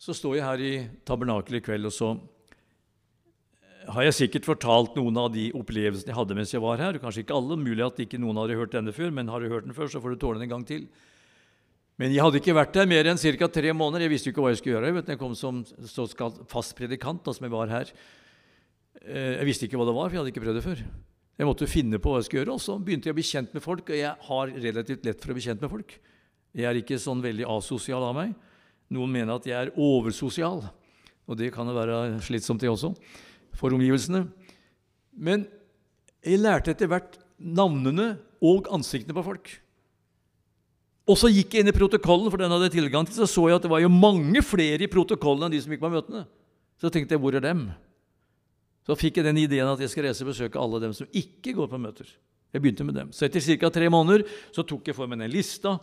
Så 0.00 0.16
står 0.16 0.38
jeg 0.38 0.46
her 0.46 0.62
i 0.64 0.74
tabernakelet 1.04 1.60
i 1.60 1.66
kveld, 1.66 1.90
og 1.90 1.92
så 1.92 2.14
har 3.88 4.04
jeg 4.04 4.16
sikkert 4.16 4.48
fortalt 4.48 4.96
noen 4.98 5.16
av 5.20 5.30
de 5.32 5.46
opplevelsene 5.56 6.12
jeg 6.12 6.16
hadde 6.18 6.36
mens 6.36 6.52
jeg 6.52 6.62
var 6.62 6.80
her. 6.82 6.98
Kanskje 7.00 7.24
ikke 7.24 7.36
alle, 7.36 7.56
mulig 7.60 7.84
at 7.86 8.02
ikke 8.02 8.20
noen 8.20 8.38
hadde 8.42 8.58
hørt 8.58 8.74
denne 8.74 8.92
før, 8.92 9.12
men 9.14 9.30
har 9.32 9.40
du 9.40 9.48
hørt 9.48 9.64
den 9.68 9.76
før, 9.76 9.88
så 9.88 10.02
får 10.02 10.14
du 10.14 10.20
tåle 10.20 10.40
den 10.40 10.48
en 10.48 10.54
gang 10.54 10.66
til. 10.68 10.86
Men 12.00 12.14
jeg 12.14 12.24
hadde 12.24 12.40
ikke 12.40 12.56
vært 12.56 12.76
der 12.76 12.88
mer 12.88 13.08
enn 13.10 13.20
ca. 13.20 13.48
tre 13.52 13.72
måneder. 13.76 14.06
Jeg 14.06 14.12
visste 14.14 14.30
jo 14.30 14.34
ikke 14.34 14.44
hva 14.44 14.52
jeg 14.52 14.60
skulle 14.60 14.76
gjøre. 14.76 14.90
Jeg, 14.92 15.04
jeg 15.12 15.20
kom 15.20 15.34
som 15.36 15.62
fast 16.48 16.76
predikant 16.78 17.24
da 17.24 17.34
som 17.36 17.44
jeg 17.44 17.52
var 17.52 17.72
her. 17.72 17.92
Eh, 19.04 19.36
jeg 19.36 19.48
visste 19.48 19.68
ikke 19.68 19.80
hva 19.80 19.88
det 19.88 19.96
var, 19.96 20.08
for 20.08 20.16
jeg 20.16 20.22
hadde 20.22 20.32
ikke 20.32 20.44
prøvd 20.44 20.60
det 20.60 20.64
før. 20.64 20.84
Jeg 21.40 21.48
måtte 21.48 21.68
finne 21.68 22.00
på 22.00 22.12
hva 22.12 22.20
jeg 22.20 22.28
skulle 22.28 22.42
gjøre, 22.44 22.56
og 22.56 22.64
så 22.64 22.76
begynte 22.80 23.08
jeg 23.08 23.16
å 23.16 23.18
bli 23.20 23.26
kjent 23.28 23.52
med 23.56 23.64
folk. 23.64 23.92
Og 23.92 24.00
jeg 24.00 24.12
har 24.28 24.54
relativt 24.64 25.08
lett 25.08 25.20
for 25.20 25.32
å 25.32 25.36
bli 25.36 25.44
kjent 25.44 25.64
med 25.64 25.72
folk. 25.72 25.96
Jeg 26.56 26.68
er 26.68 26.80
ikke 26.80 27.00
sånn 27.00 27.20
veldig 27.24 27.48
asosial 27.52 28.04
av 28.04 28.16
meg. 28.16 28.32
Noen 28.96 29.12
mener 29.14 29.36
at 29.36 29.48
jeg 29.48 29.56
er 29.56 29.74
oversosial. 29.76 30.64
Og 31.30 31.38
det 31.38 31.52
kan 31.54 31.68
jo 31.68 31.76
være 31.76 32.00
slitsomt, 32.26 32.64
det 32.64 32.72
også, 32.72 32.90
for 33.56 33.74
omgivelsene. 33.76 34.24
Men 35.16 35.46
jeg 36.24 36.40
lærte 36.42 36.74
etter 36.74 36.90
hvert 36.90 37.18
navnene 37.40 38.14
og 38.44 38.68
ansiktene 38.72 39.16
på 39.16 39.24
folk. 39.24 39.52
Og 41.10 41.16
så 41.18 41.30
gikk 41.32 41.56
jeg 41.56 41.64
inn 41.64 41.72
i 41.72 41.74
protokollen, 41.74 42.30
for 42.30 42.38
den 42.38 42.52
hadde 42.52 42.68
jeg 42.68 42.76
tilgang 42.78 43.06
til, 43.08 43.16
så 43.18 43.26
så 43.26 43.48
jeg 43.48 43.58
at 43.58 43.64
det 43.64 43.72
var 43.72 43.82
jo 43.82 43.90
mange 43.92 44.42
flere 44.46 44.84
i 44.84 44.90
protokollen 44.90 45.48
enn 45.48 45.54
de 45.56 45.62
som 45.62 45.72
gikk 45.72 45.82
på 45.82 45.92
møtene. 45.92 46.26
Så 46.80 46.92
tenkte 46.92 47.16
jeg 47.16 47.22
hvor 47.22 47.34
er 47.36 47.44
dem? 47.44 47.68
Så 48.86 48.96
fikk 48.98 49.18
jeg 49.18 49.26
den 49.26 49.40
ideen 49.42 49.68
at 49.68 49.80
jeg 49.82 49.92
skal 49.92 50.06
reise 50.06 50.24
og 50.24 50.30
besøke 50.30 50.60
alle 50.60 50.80
dem 50.82 50.94
som 50.96 51.08
ikke 51.10 51.54
går 51.56 51.70
på 51.72 51.80
møter. 51.80 52.08
Jeg 52.50 52.62
begynte 52.62 52.86
med 52.86 52.96
dem. 52.96 53.10
Så 53.14 53.26
etter 53.26 53.42
ca. 53.42 53.70
tre 53.70 53.88
måneder 53.92 54.24
så 54.54 54.64
tok 54.66 54.88
jeg 54.90 54.96
for 54.96 55.10
meg 55.10 55.20
den 55.22 55.32
lista, 55.32 55.76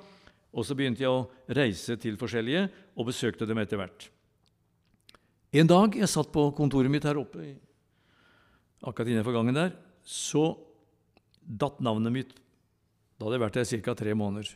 og 0.51 0.65
så 0.65 0.76
begynte 0.76 1.03
jeg 1.03 1.11
å 1.11 1.28
reise 1.55 1.97
til 2.01 2.18
forskjellige 2.20 2.68
og 2.95 3.09
besøkte 3.09 3.47
dem 3.47 3.59
etter 3.61 3.80
hvert. 3.80 4.07
En 5.58 5.70
dag 5.70 5.95
jeg 5.97 6.10
satt 6.12 6.30
på 6.34 6.43
kontoret 6.58 6.91
mitt 6.91 7.05
her 7.08 7.18
oppe, 7.18 7.55
akkurat 8.86 9.10
innenfor 9.10 9.34
gangen 9.34 9.58
der, 9.58 9.74
så 10.05 10.51
datt 11.41 11.80
navnet 11.84 12.14
mitt 12.14 12.36
Da 13.18 13.26
hadde 13.26 13.38
jeg 13.39 13.41
vært 13.41 13.55
der 13.58 13.82
ca. 13.82 13.93
tre 13.97 14.14
måneder. 14.14 14.49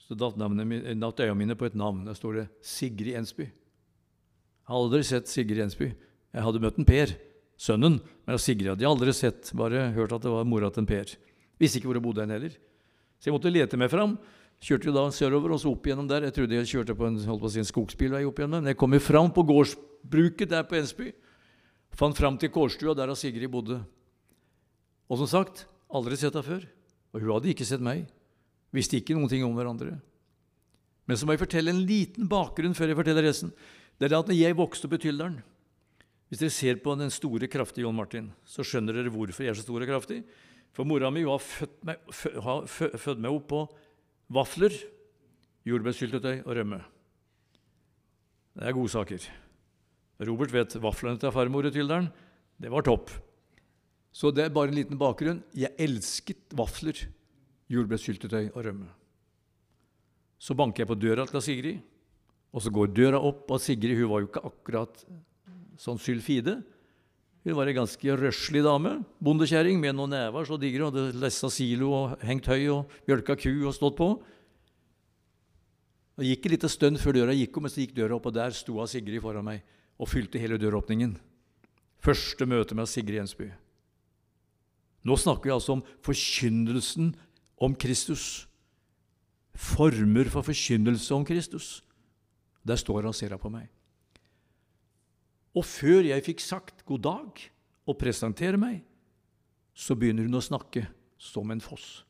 Så 0.00 0.16
datt, 0.16 0.38
datt 0.40 1.20
øya 1.20 1.34
mine 1.36 1.52
på 1.52 1.66
et 1.68 1.74
navn. 1.76 2.06
Der 2.08 2.16
står 2.16 2.38
det 2.38 2.44
Sigrid 2.64 3.18
Ensby. 3.18 3.44
Jeg 3.44 4.70
hadde 4.70 4.86
aldri 4.86 5.02
sett 5.04 5.28
Sigrid 5.28 5.60
Ensby. 5.66 5.90
Jeg 6.32 6.46
hadde 6.46 6.62
møtt 6.64 6.78
en 6.80 6.88
Per, 6.88 7.12
sønnen, 7.60 7.98
men 8.24 8.40
Sigrid 8.40 8.72
hadde 8.72 8.86
jeg 8.86 8.88
aldri 8.88 9.12
sett. 9.12 9.52
Bare 9.52 9.90
hørt 9.92 10.14
at 10.16 10.24
det 10.24 10.32
var 10.32 10.48
mora 10.48 10.70
til 10.72 10.86
en 10.86 10.88
Per. 10.88 11.12
Visste 11.60 11.76
ikke 11.76 11.90
hvor 11.90 12.00
jeg 12.00 12.06
bodde 12.06 12.24
hen 12.24 12.32
heller. 12.32 12.56
Så 13.20 13.28
jeg 13.28 13.36
måtte 13.36 13.52
lete 13.52 13.76
meg 13.76 13.92
fram. 13.92 14.16
Kjørte 14.64 14.88
jo 14.88 14.96
da 14.96 15.04
sørover 15.12 15.52
og 15.58 15.60
så 15.60 15.74
opp 15.74 15.84
igjennom 15.84 16.08
der. 16.08 16.30
Jeg 16.30 16.38
trodde 16.38 16.56
jeg 16.56 16.72
kjørte 16.72 16.96
på 16.96 17.04
en, 17.04 17.20
holdt 17.28 17.44
på 17.44 17.50
å 17.50 17.52
si 17.52 17.60
en 17.60 17.68
skogsbilvei 17.68 18.24
opp 18.24 18.40
igjennom. 18.40 18.64
Men 18.64 18.72
jeg 18.72 18.80
kom 18.80 18.96
jo 18.96 19.04
fram 19.04 19.28
på 19.36 19.44
gårdsbruket 20.00 20.48
der 20.50 20.64
på 20.64 20.76
Ensby. 20.76 21.12
Fant 21.92 22.16
fram 22.16 22.38
til 22.38 22.50
kårstua 22.50 22.94
der 22.94 23.14
Sigrid 23.14 23.50
bodde. 23.50 23.84
Og 25.10 25.18
som 25.18 25.26
sagt, 25.26 25.66
aldri 25.90 26.16
sett 26.16 26.34
henne 26.34 26.46
før. 26.46 26.66
Og 27.12 27.20
hun 27.20 27.32
hadde 27.34 27.50
ikke 27.50 27.66
sett 27.66 27.80
meg. 27.80 28.06
Visste 28.72 28.96
ikke 28.96 29.14
noen 29.14 29.28
ting 29.28 29.44
om 29.44 29.54
hverandre. 29.54 30.00
Men 31.06 31.16
så 31.16 31.26
må 31.26 31.34
jeg 31.34 31.42
fortelle 31.42 31.70
en 31.70 31.86
liten 31.86 32.28
bakgrunn 32.28 32.74
før 32.74 32.88
jeg 32.88 32.96
forteller 32.96 33.26
resten. 33.26 33.50
Det 33.98 34.06
er 34.06 34.18
at 34.18 34.28
når 34.28 34.38
jeg 34.38 34.56
vokste 34.56 34.86
opp 34.86 34.94
i 34.94 35.02
Tyldalen 35.02 35.42
Hvis 36.30 36.38
dere 36.38 36.50
ser 36.54 36.76
på 36.78 36.94
den 36.94 37.10
store, 37.10 37.48
kraftige 37.50 37.82
John 37.82 37.96
Martin, 37.96 38.30
så 38.46 38.62
skjønner 38.62 38.94
dere 38.94 39.10
hvorfor 39.10 39.42
jeg 39.42 39.50
er 39.50 39.58
så 39.58 39.64
stor 39.66 39.82
og 39.82 39.88
kraftig. 39.90 40.22
For 40.70 40.86
mora 40.86 41.10
mi 41.10 41.24
har 41.26 41.42
født 41.42 41.82
meg, 41.82 41.98
født 42.14 43.18
meg 43.18 43.34
opp 43.34 43.48
på 43.50 43.64
vafler, 44.30 44.70
jordbærsyltetøy 45.66 46.44
og 46.44 46.54
rømme. 46.54 46.78
Det 48.54 48.62
er 48.62 48.78
godsaker. 48.78 49.26
Robert 50.20 50.52
vet 50.52 50.76
vaflene 50.82 51.20
til 51.20 51.32
farmor 51.32 51.68
i 51.68 51.72
Tyldalen. 51.72 52.10
Det 52.60 52.70
var 52.72 52.84
topp. 52.84 53.12
Så 54.12 54.32
det 54.34 54.44
er 54.44 54.52
bare 54.54 54.72
en 54.72 54.76
liten 54.76 54.98
bakgrunn. 55.00 55.40
Jeg 55.56 55.72
elsket 55.80 56.52
vafler, 56.56 56.98
jordbærsyltetøy 57.70 58.50
og 58.50 58.64
rømme. 58.66 58.90
Så 60.40 60.56
banker 60.56 60.82
jeg 60.82 60.90
på 60.90 60.98
døra 60.98 61.26
til 61.28 61.44
Sigrid, 61.44 61.80
og 62.50 62.64
så 62.64 62.72
går 62.74 62.92
døra 62.96 63.20
opp, 63.20 63.46
og 63.52 63.60
Sigrid 63.62 63.96
hun 63.96 64.10
var 64.10 64.22
jo 64.22 64.28
ikke 64.30 64.44
akkurat 64.48 65.02
sånn 65.80 66.00
sylfide. 66.00 66.58
Hun 67.46 67.56
var 67.56 67.70
ei 67.70 67.76
ganske 67.76 68.16
røslig 68.20 68.60
dame, 68.66 68.98
bondekjerring 69.24 69.78
med 69.80 69.96
noen 69.96 70.12
never 70.12 70.44
så 70.44 70.58
digre, 70.60 70.90
hadde 70.90 71.20
lessa 71.22 71.48
silo 71.52 71.92
og 71.96 72.24
hengt 72.26 72.48
høy 72.50 72.66
og 72.74 72.96
mjølka 73.08 73.38
ku 73.40 73.52
og 73.62 73.76
stått 73.76 73.96
på. 74.00 74.10
Det 76.20 76.28
gikk 76.28 76.48
en 76.48 76.52
liten 76.52 76.72
stund 76.72 77.00
før 77.00 77.16
døra 77.16 77.36
gikk 77.36 77.56
om, 77.56 77.64
men 77.64 77.72
så 77.72 77.80
gikk 77.80 77.94
døra 77.96 78.18
opp, 78.18 78.28
og 78.28 78.36
der 78.36 78.52
sto 78.56 78.76
Sigrid 78.90 79.22
foran 79.24 79.46
meg 79.46 79.64
og 80.00 80.08
fylte 80.08 80.40
hele 80.40 80.58
døråpningen. 80.60 81.18
Første 82.00 82.46
møte 82.48 82.76
med 82.76 82.88
Sigrid 82.88 83.18
Jensby. 83.18 83.50
Nå 85.04 85.16
snakker 85.16 85.48
vi 85.48 85.54
altså 85.54 85.76
om 85.76 85.84
forkynnelsen 86.04 87.12
om 87.60 87.76
Kristus. 87.76 88.46
Former 89.52 90.28
for 90.32 90.44
forkynnelse 90.46 91.12
om 91.14 91.24
Kristus. 91.28 91.82
Der 92.64 92.80
står 92.80 93.02
han 93.02 93.12
og 93.12 93.16
ser 93.16 93.36
på 93.40 93.52
meg. 93.52 93.68
Og 95.56 95.64
før 95.66 96.06
jeg 96.06 96.24
fikk 96.24 96.44
sagt 96.44 96.84
god 96.86 97.02
dag 97.04 97.42
og 97.88 97.98
presentere 97.98 98.60
meg, 98.60 98.84
så 99.74 99.96
begynner 99.98 100.28
hun 100.28 100.38
å 100.38 100.44
snakke 100.44 100.86
som 101.20 101.50
en 101.50 101.62
foss. 101.62 102.04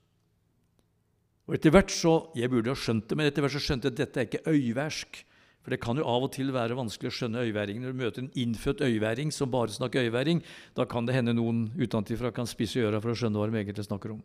Og 1.48 1.56
etter 1.56 1.72
hvert 1.74 1.90
så, 1.90 2.30
Jeg 2.36 2.50
burde 2.50 2.70
ha 2.70 2.78
skjønt 2.78 3.08
det, 3.08 3.16
men 3.16 3.26
etter 3.26 3.42
hvert 3.42 3.56
så 3.56 3.62
skjønte 3.62 3.88
jeg 3.88 3.96
at 3.96 3.98
dette 3.98 4.20
er 4.20 4.28
ikke 4.28 4.50
øyværsk. 4.50 5.24
For 5.60 5.74
det 5.74 5.80
kan 5.82 5.98
jo 6.00 6.06
av 6.08 6.24
og 6.24 6.32
til 6.32 6.52
være 6.54 6.76
vanskelig 6.78 7.10
å 7.10 7.14
skjønne 7.14 7.42
øyværingen. 7.44 7.84
Når 7.84 7.92
du 7.92 8.00
møter 8.00 8.22
en 8.22 8.32
innfødt 8.42 8.80
øyværing 8.86 9.32
som 9.34 9.50
bare 9.52 9.74
snakker 9.74 10.08
øyværing, 10.08 10.40
da 10.76 10.86
kan 10.88 11.04
det 11.04 11.16
hende 11.18 11.36
noen 11.36 11.66
utenfra 11.76 12.32
kan 12.32 12.48
spisse 12.48 12.80
øra 12.80 13.00
for 13.02 13.12
å 13.12 13.18
skjønne 13.18 13.36
hva 13.36 13.48
de 13.50 13.60
egentlig 13.60 13.84
snakker 13.84 14.14
om. 14.14 14.22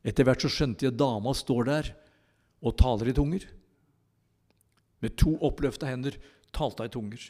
Etter 0.00 0.24
hvert 0.24 0.40
så 0.40 0.48
skjønte 0.48 0.86
jeg 0.86 0.94
at 0.94 1.00
dama 1.00 1.34
står 1.36 1.68
der 1.68 1.90
og 2.64 2.76
taler 2.80 3.10
i 3.12 3.16
tunger. 3.16 3.44
Med 5.04 5.16
to 5.20 5.34
oppløfta 5.44 5.88
hender 5.88 6.16
talte 6.56 6.86
hun 6.86 6.88
i 6.88 6.94
tunger. 6.94 7.26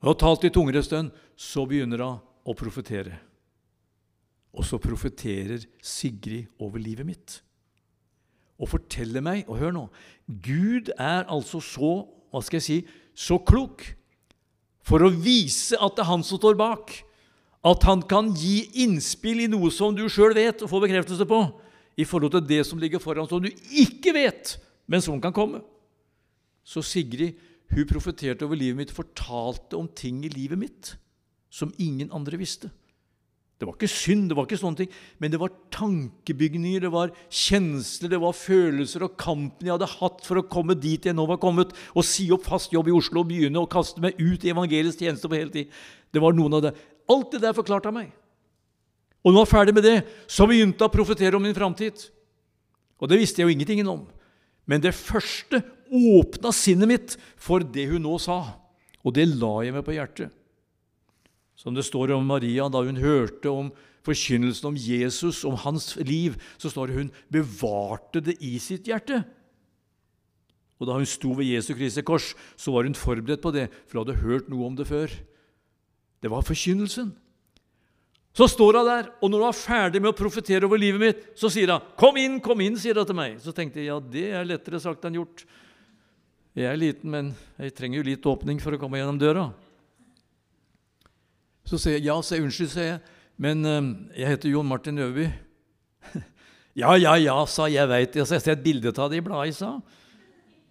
Hun 0.00 0.10
har 0.10 0.18
talt 0.18 0.46
i 0.48 0.50
tunger 0.50 0.80
en 0.80 0.86
stund, 0.86 1.12
så 1.36 1.66
begynner 1.70 2.02
hun 2.02 2.18
å 2.50 2.56
profetere. 2.58 3.20
Og 4.50 4.66
så 4.66 4.80
profeterer 4.82 5.62
Sigrid 5.78 6.50
over 6.58 6.82
livet 6.82 7.06
mitt 7.06 7.38
og 8.60 8.68
forteller 8.68 9.24
meg 9.24 9.48
Og 9.48 9.56
hør 9.60 9.72
nå 9.74 9.86
Gud 10.44 10.92
er 10.94 11.24
altså 11.26 11.62
så 11.64 11.94
hva 12.30 12.42
skal 12.46 12.60
jeg 12.60 12.66
si, 12.66 12.76
så 13.18 13.40
klok 13.42 13.82
for 14.86 15.02
å 15.02 15.10
vise 15.10 15.74
at 15.74 15.96
det 15.96 16.04
er 16.04 16.10
han 16.12 16.22
som 16.22 16.38
står 16.38 16.54
bak. 16.58 16.92
At 17.66 17.82
han 17.88 18.04
kan 18.06 18.30
gi 18.38 18.68
innspill 18.84 19.42
i 19.42 19.48
noe 19.50 19.72
som 19.74 19.96
du 19.96 20.04
sjøl 20.06 20.36
vet 20.36 20.62
og 20.62 20.70
får 20.70 20.84
bekreftelse 20.86 21.26
på, 21.26 21.40
i 21.98 22.06
forhold 22.06 22.36
til 22.36 22.46
det 22.46 22.60
som 22.68 22.78
ligger 22.78 23.02
foran, 23.02 23.26
som 23.28 23.42
du 23.42 23.50
ikke 23.50 24.14
vet, 24.14 24.54
men 24.86 25.02
som 25.02 25.18
kan 25.18 25.34
komme. 25.34 25.60
Så 26.62 26.84
Sigrid 26.86 27.34
hun 27.70 27.86
profeterte 27.86 28.46
over 28.46 28.58
livet 28.58 28.78
mitt, 28.78 28.94
fortalte 28.94 29.78
om 29.78 29.90
ting 29.90 30.24
i 30.26 30.32
livet 30.32 30.58
mitt 30.58 30.94
som 31.50 31.74
ingen 31.78 32.10
andre 32.14 32.38
visste. 32.40 32.70
Det 33.60 33.66
var 33.68 33.74
ikke 33.76 33.92
synd, 33.92 34.30
det 34.30 34.36
var 34.38 34.46
ikke 34.46 34.56
sånne 34.56 34.78
ting, 34.78 34.92
men 35.20 35.32
det 35.34 35.38
var 35.42 35.50
tankebygninger, 35.74 36.80
det 36.80 36.90
var 36.94 37.10
kjensler, 37.28 38.08
det 38.08 38.20
var 38.22 38.32
følelser 38.32 39.04
og 39.04 39.18
kampen 39.20 39.68
jeg 39.68 39.74
hadde 39.74 39.88
hatt 39.98 40.24
for 40.24 40.40
å 40.40 40.46
komme 40.48 40.78
dit 40.80 41.04
jeg 41.04 41.12
nå 41.12 41.26
var 41.28 41.36
kommet, 41.42 41.74
og 41.92 42.06
si 42.08 42.30
opp 42.32 42.48
fast 42.48 42.72
jobb 42.72 42.88
i 42.88 42.94
Oslo 42.96 43.20
og 43.20 43.28
begynne 43.28 43.60
å 43.60 43.68
kaste 43.68 44.00
meg 44.00 44.16
ut 44.16 44.46
i 44.46 44.54
evangeliets 44.54 44.96
tjeneste 44.96 45.28
på 45.28 45.36
heltid. 45.36 45.68
Det 46.08 46.24
var 46.24 46.32
noen 46.38 46.56
av 46.56 46.64
det. 46.64 46.72
Alt 47.12 47.36
det 47.36 47.42
der 47.44 47.58
forklarte 47.58 47.92
han 47.92 47.98
meg. 47.98 48.08
Og 49.20 49.34
når 49.34 49.42
jeg 49.42 49.50
var 49.50 49.52
ferdig 49.52 49.76
med 49.76 49.88
det, 49.90 49.96
så 50.24 50.48
begynte 50.48 50.80
jeg 50.80 50.88
å 50.88 50.96
profetere 50.96 51.36
om 51.36 51.44
min 51.44 51.56
framtid. 51.60 52.08
Og 52.96 53.12
det 53.12 53.20
visste 53.20 53.42
jeg 53.42 53.50
jo 53.50 53.58
ingenting 53.58 53.84
om. 53.84 54.06
Men 54.64 54.80
det 54.80 54.96
første 54.96 55.60
åpna 55.92 56.56
sinnet 56.56 56.88
mitt 56.88 57.20
for 57.36 57.60
det 57.60 57.90
hun 57.92 58.08
nå 58.08 58.16
sa, 58.24 58.40
og 59.04 59.20
det 59.20 59.28
la 59.34 59.58
jeg 59.66 59.76
meg 59.76 59.84
på 59.84 60.00
hjertet. 60.00 60.39
Som 61.60 61.76
det 61.76 61.84
står 61.84 62.14
om 62.16 62.24
Maria 62.24 62.70
da 62.72 62.80
hun 62.86 63.00
hørte 63.00 63.52
om 63.52 63.68
forkynnelsen 64.06 64.70
om 64.70 64.78
Jesus, 64.80 65.42
om 65.44 65.58
hans 65.60 65.92
liv, 66.00 66.38
så 66.56 66.70
står 66.72 66.88
det 66.88 66.96
hun 66.96 67.10
bevarte 67.32 68.22
det 68.24 68.38
i 68.40 68.54
sitt 68.62 68.88
hjerte. 68.88 69.20
Og 70.80 70.88
da 70.88 70.96
hun 70.96 71.08
sto 71.08 71.34
ved 71.36 71.50
Jesu 71.50 71.74
Kristi 71.76 72.00
kors, 72.06 72.30
så 72.56 72.72
var 72.72 72.88
hun 72.88 72.96
forberedt 72.96 73.44
på 73.44 73.52
det, 73.52 73.68
for 73.84 73.98
hun 73.98 74.06
hadde 74.06 74.22
hørt 74.22 74.48
noe 74.48 74.70
om 74.70 74.78
det 74.78 74.88
før. 74.88 75.12
Det 76.24 76.32
var 76.32 76.46
forkynnelsen. 76.48 77.12
Så 78.32 78.46
står 78.48 78.78
hun 78.80 78.88
der, 78.88 79.10
og 79.20 79.28
når 79.28 79.44
hun 79.44 79.50
er 79.50 79.60
ferdig 79.60 80.00
med 80.00 80.14
å 80.14 80.16
profetere 80.16 80.64
over 80.64 80.80
livet 80.80 81.02
mitt, 81.02 81.24
så 81.36 81.52
sier 81.52 81.68
hun 81.68 81.84
'Kom 81.96 82.16
inn, 82.16 82.40
kom 82.40 82.60
inn', 82.60 82.78
sier 82.78 82.94
hun 82.94 83.04
til 83.04 83.14
meg. 83.14 83.40
Så 83.40 83.52
tenkte 83.52 83.84
jeg 83.84 83.92
ja, 83.92 84.00
det 84.00 84.32
er 84.32 84.48
lettere 84.48 84.80
sagt 84.80 85.04
enn 85.04 85.20
gjort. 85.20 85.44
Jeg 86.56 86.64
er 86.64 86.76
liten, 86.76 87.10
men 87.10 87.36
jeg 87.58 87.74
trenger 87.74 87.98
jo 87.98 88.10
litt 88.10 88.22
åpning 88.22 88.58
for 88.60 88.72
å 88.72 88.78
komme 88.78 88.96
gjennom 88.96 89.18
døra. 89.18 89.52
Så 91.70 91.78
sier 91.78 92.00
jeg 92.00 92.08
ja, 92.08 92.16
jeg 92.18 92.42
unnskyld, 92.42 92.68
sier 92.72 92.88
jeg, 92.88 93.00
men 93.38 93.62
um, 93.62 93.90
jeg 94.16 94.26
heter 94.32 94.50
Jon 94.50 94.66
Martin 94.66 94.98
Øverby. 94.98 95.28
ja, 96.82 96.96
ja, 96.98 97.14
ja, 97.14 97.36
sa 97.46 97.68
jeg, 97.70 97.86
veit 97.86 98.10
det. 98.10 98.24
Så 98.26 98.34
jeg 98.34 98.42
har 98.42 98.46
sett 98.48 98.64
bilde 98.64 98.90
av 98.90 99.12
det 99.12 99.20
i 99.20 99.24
bladet, 99.24 99.54
sa 99.54 99.76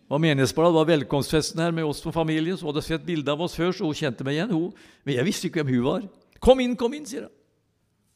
og 0.10 0.18
Menighetsbladet 0.24 0.74
var 0.74 0.88
velkomstfesten 0.90 1.62
her 1.62 1.74
med 1.76 1.86
oss 1.86 2.00
som 2.02 2.14
familie. 2.14 2.56
Så 2.58 2.66
hadde 2.66 2.82
sett 2.82 3.06
bilde 3.06 3.30
av 3.30 3.44
oss 3.46 3.54
før, 3.54 3.70
så 3.78 3.86
hun 3.86 3.98
kjente 3.98 4.26
meg 4.26 4.40
igjen. 4.40 4.54
Hun. 4.56 4.72
Men 5.06 5.20
jeg 5.20 5.28
visste 5.28 5.48
ikke 5.48 5.62
hvem 5.62 5.76
hun 5.76 5.86
var. 5.86 6.08
'Kom 6.42 6.60
inn, 6.64 6.76
kom 6.76 6.96
inn', 6.98 7.06
sier 7.06 7.28
hun. 7.28 7.36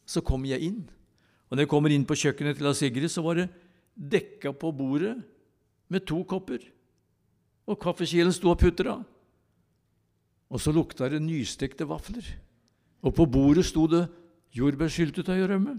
Så 0.06 0.24
kom 0.26 0.42
jeg 0.46 0.62
inn. 0.62 0.90
Og 1.50 1.56
når 1.56 1.68
jeg 1.68 1.70
kommer 1.70 1.94
inn 1.94 2.06
på 2.06 2.18
kjøkkenet 2.18 2.58
til 2.58 2.74
Sigrid, 2.74 3.12
så 3.12 3.22
var 3.22 3.36
det 3.36 3.50
dekka 3.94 4.56
på 4.58 4.72
bordet 4.74 5.22
med 5.88 6.02
to 6.02 6.24
kopper. 6.24 6.66
Og 7.68 7.80
kaffekilen 7.80 8.34
sto 8.34 8.50
og 8.50 8.58
putra. 8.58 8.98
Og 10.50 10.60
så 10.60 10.74
lukta 10.74 11.10
det 11.10 11.22
nystekte 11.22 11.86
vafler. 11.86 12.26
Og 13.04 13.16
på 13.16 13.26
bordet 13.30 13.66
sto 13.68 13.88
det 13.92 14.06
jordbærsyltetøy 14.56 15.42
og 15.44 15.50
rømme. 15.52 15.76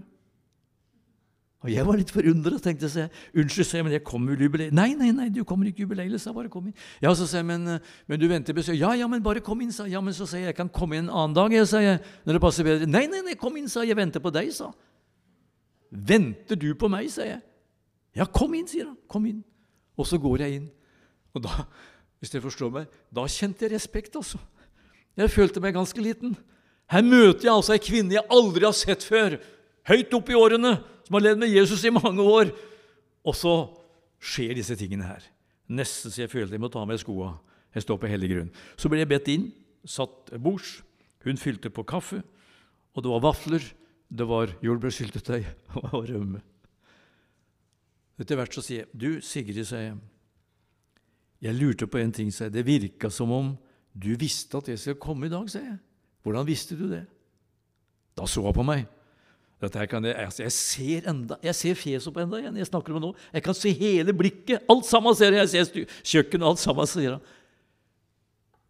Og 1.65 1.71
jeg 1.73 1.85
var 1.87 1.97
litt 1.97 2.11
forundret 2.13 2.59
og 2.59 2.61
tenkte 2.61 2.85
seg, 2.93 3.13
unnskyld, 3.33 3.65
sa 3.65 3.79
jeg, 3.79 3.85
men 3.87 3.95
jeg 3.95 4.03
kommer 4.05 4.35
vel 4.35 4.45
jubileet. 4.45 4.73
Nei, 4.75 4.91
nei, 4.99 5.07
nei, 5.15 5.31
du 5.33 5.39
kommer 5.47 5.65
ikke 5.65 5.81
jubileet, 5.81 6.13
sa. 6.21 6.29
Bare 6.35 6.51
kom 6.51 6.67
inn. 6.69 6.75
Ja, 7.01 7.09
så 7.17 7.25
sa 7.25 7.39
jeg, 7.39 7.47
men, 7.49 7.79
men 8.05 8.21
du 8.21 8.27
venter 8.29 8.53
besøk. 8.53 8.77
Ja, 8.77 8.91
ja, 8.93 9.07
men 9.09 9.23
bare 9.25 9.41
kom 9.41 9.63
inn, 9.65 9.71
sa 9.73 9.87
jeg. 9.87 9.95
Ja, 9.95 10.03
men 10.05 10.13
så 10.13 10.27
sa 10.29 10.37
jeg, 10.37 10.51
jeg 10.51 10.59
kan 10.59 10.69
komme 10.69 10.99
inn 10.99 11.07
en 11.07 11.15
annen 11.15 11.33
dag, 11.33 11.55
jeg, 11.57 11.65
sa 11.71 11.81
jeg, 11.81 12.03
når 12.27 12.37
det 12.37 12.43
passer 12.43 12.67
bedre. 12.67 12.89
Nei, 12.91 13.07
nei, 13.09 13.23
nei, 13.25 13.33
kom 13.41 13.57
inn, 13.57 13.71
sa 13.71 13.81
jeg. 13.81 13.95
Jeg 13.95 14.01
venter 14.03 14.21
på 14.21 14.33
deg, 14.35 14.53
sa 14.53 14.69
Venter 15.95 16.59
du 16.59 16.69
på 16.77 16.89
meg, 16.91 17.09
sa 17.09 17.25
jeg. 17.25 17.41
Ja, 18.19 18.29
kom 18.29 18.53
inn, 18.57 18.69
sier 18.69 18.91
han. 18.91 18.97
Kom 19.09 19.25
inn. 19.25 19.41
Og 19.97 20.05
så 20.05 20.19
går 20.21 20.45
jeg 20.45 20.59
inn. 20.59 20.69
Og 21.33 21.43
da, 21.47 21.65
hvis 22.21 22.33
dere 22.33 22.45
forstår 22.45 22.73
meg, 22.77 22.99
da 23.09 23.25
kjente 23.31 23.65
jeg 23.65 23.73
respekt, 23.73 24.17
altså. 24.19 24.37
Jeg 25.17 25.33
følte 25.33 25.63
meg 25.63 25.73
ganske 25.77 26.03
liten. 26.03 26.35
Her 26.91 27.05
møter 27.05 27.47
jeg 27.47 27.53
altså 27.53 27.73
ei 27.75 27.81
kvinne 27.81 28.17
jeg 28.17 28.29
aldri 28.33 28.65
har 28.67 28.75
sett 28.77 29.05
før, 29.05 29.39
høyt 29.89 30.13
opp 30.13 30.29
i 30.29 30.37
årene 30.37 30.75
som 31.05 31.17
har 31.17 31.25
levd 31.27 31.41
med 31.41 31.53
Jesus 31.53 31.83
i 31.85 31.93
mange 31.93 32.21
år. 32.21 32.51
Og 33.25 33.37
så 33.37 33.53
skjer 34.21 34.55
disse 34.57 34.77
tingene 34.77 35.07
her. 35.07 35.23
Nesten 35.69 36.13
så 36.13 36.23
jeg 36.23 36.31
følte 36.31 36.57
jeg 36.57 36.61
må 36.61 36.69
ta 36.73 36.81
av 36.81 36.89
meg 36.89 37.01
skoa. 37.01 37.35
Jeg 37.75 37.85
står 37.85 37.99
på 38.01 38.09
hellig 38.09 38.31
grunn. 38.31 38.51
Så 38.77 38.89
ble 38.89 39.01
jeg 39.01 39.11
bedt 39.11 39.31
inn, 39.33 39.49
satt 39.85 40.33
bords. 40.41 40.79
Hun 41.25 41.41
fylte 41.41 41.71
på 41.73 41.85
kaffe, 41.89 42.21
og 42.93 43.03
det 43.03 43.11
var 43.11 43.23
vafler, 43.25 43.63
det 44.13 44.27
var 44.29 44.51
jordbærsyltetøy 44.61 45.41
og 45.95 46.03
rømme. 46.05 46.41
Etter 48.21 48.37
hvert 48.39 48.53
så 48.55 48.61
sier 48.63 48.85
jeg, 48.85 48.91
'Du, 48.93 49.09
Sigrid', 49.19 49.65
sa 49.65 49.81
jeg. 49.81 49.97
'Jeg 51.41 51.55
lurte 51.55 51.87
på 51.87 51.97
en 51.97 52.13
ting', 52.13 52.31
sa 52.31 52.45
jeg. 52.45 52.53
'Det 52.53 52.65
virka 52.65 53.09
som 53.09 53.31
om 53.31 53.57
du 53.91 54.15
visste 54.15 54.57
at 54.57 54.69
jeg 54.69 54.79
skulle 54.79 55.01
komme 55.01 55.25
i 55.25 55.29
dag', 55.29 55.49
sa 55.49 55.59
jeg. 55.59 55.77
'Hvordan 56.25 56.45
visste 56.47 56.75
du 56.75 56.89
det?' 56.89 57.05
Da 58.17 58.25
så 58.25 58.41
hun 58.41 58.53
på 58.53 58.63
meg. 58.65 58.87
Jeg, 59.61 60.15
altså, 60.17 60.43
jeg, 60.43 60.51
ser 60.51 61.07
enda, 61.09 61.37
jeg 61.43 61.55
ser 61.55 61.77
fjeset 61.79 62.13
på 62.13 62.21
enda 62.21 62.37
igjen. 62.37 62.57
Jeg 62.59 62.67
snakker 62.67 62.93
om 62.93 62.99
det 62.99 63.07
nå. 63.07 63.15
Jeg 63.33 63.43
kan 63.43 63.53
se 63.53 63.71
hele 63.71 64.13
blikket. 64.13 64.65
Alt 64.69 64.85
sammen 64.85 65.15
ser 65.15 65.31
jeg. 65.31 65.47
Jeg 65.47 65.65
ser 65.65 65.87
kjøkkenet, 66.03 66.45
alt 66.45 66.59
sammen 66.59 66.89
sier 66.89 67.15
jeg. 67.15 67.19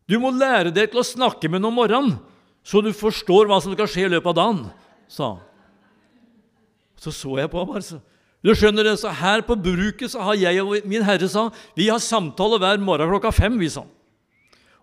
Du 0.05 0.19
må 0.21 0.29
lære 0.29 0.71
deg 0.73 0.91
til 0.91 1.01
å 1.01 1.05
snakke 1.05 1.49
med 1.49 1.63
noen 1.63 1.73
om 1.73 1.79
morgenen, 1.81 2.17
så 2.65 2.81
du 2.85 2.91
forstår 2.93 3.49
hva 3.49 3.57
som 3.61 3.73
skal 3.73 3.89
skje 3.89 4.05
i 4.05 4.11
løpet 4.13 4.29
av 4.29 4.37
dagen, 4.37 4.61
sa 5.09 5.31
han. 5.33 5.41
Så 7.01 7.11
så 7.13 7.33
jeg 7.41 7.49
på 7.51 7.63
ham, 7.63 7.73
altså. 7.77 7.97
Du 8.45 8.51
skjønner 8.53 8.85
det, 8.85 8.99
så 9.01 9.09
Her 9.09 9.41
på 9.45 9.57
bruket 9.57 10.13
så 10.13 10.21
har 10.21 10.37
jeg 10.37 10.61
og 10.61 10.85
min 10.85 11.03
herre 11.05 11.27
sa, 11.29 11.47
vi 11.77 11.89
har 11.89 12.01
samtale 12.01 12.59
hver 12.61 12.77
morgen 12.77 13.09
klokka 13.09 13.33
fem. 13.33 13.57
vi 13.57 13.69
sa. 13.73 13.87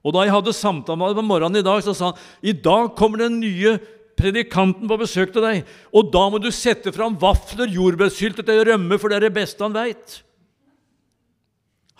Og 0.02 0.14
Da 0.14 0.24
jeg 0.26 0.34
hadde 0.34 0.54
samtale 0.56 1.14
på 1.14 1.24
morgenen 1.24 1.60
i 1.60 1.66
dag, 1.66 1.82
så 1.82 1.94
sa 1.94 2.10
han 2.10 2.22
i 2.42 2.52
dag 2.52 2.94
kommer 2.98 3.22
den 3.22 3.40
nye 3.40 3.76
predikanten 4.18 4.90
på 4.90 4.98
besøk 5.00 5.32
til 5.32 5.42
deg, 5.42 5.62
og 5.94 6.10
da 6.12 6.26
må 6.30 6.38
du 6.42 6.50
sette 6.52 6.92
fram 6.92 7.14
vafler, 7.18 7.70
jordbærsyltetøy 7.72 8.58
og 8.58 8.66
rømme, 8.68 8.98
for 9.00 9.08
det 9.08 9.18
er 9.18 9.28
det 9.28 9.36
beste 9.38 9.64
han 9.64 9.74
veit. 9.74 10.20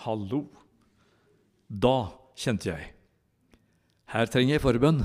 Hallo. 0.05 0.45
Da 1.67 2.11
kjente 2.37 2.69
jeg 2.69 2.93
her 4.13 4.29
trenger 4.29 4.57
jeg 4.57 4.63
forbønn. 4.63 5.01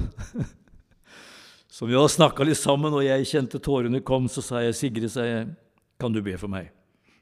Som 1.75 1.89
vi 1.89 1.97
hadde 1.97 2.13
snakka 2.13 2.45
litt 2.45 2.61
sammen, 2.61 2.93
og 2.93 3.07
jeg 3.07 3.29
kjente 3.31 3.61
tårene 3.63 4.03
kom, 4.05 4.27
så 4.29 4.45
sa 4.45 4.63
jeg, 4.65 4.77
Sigrid, 4.77 5.09
sa 5.13 5.25
jeg, 5.25 5.47
kan 6.01 6.13
du 6.13 6.21
be 6.25 6.35
for 6.41 6.51
meg? 6.53 6.73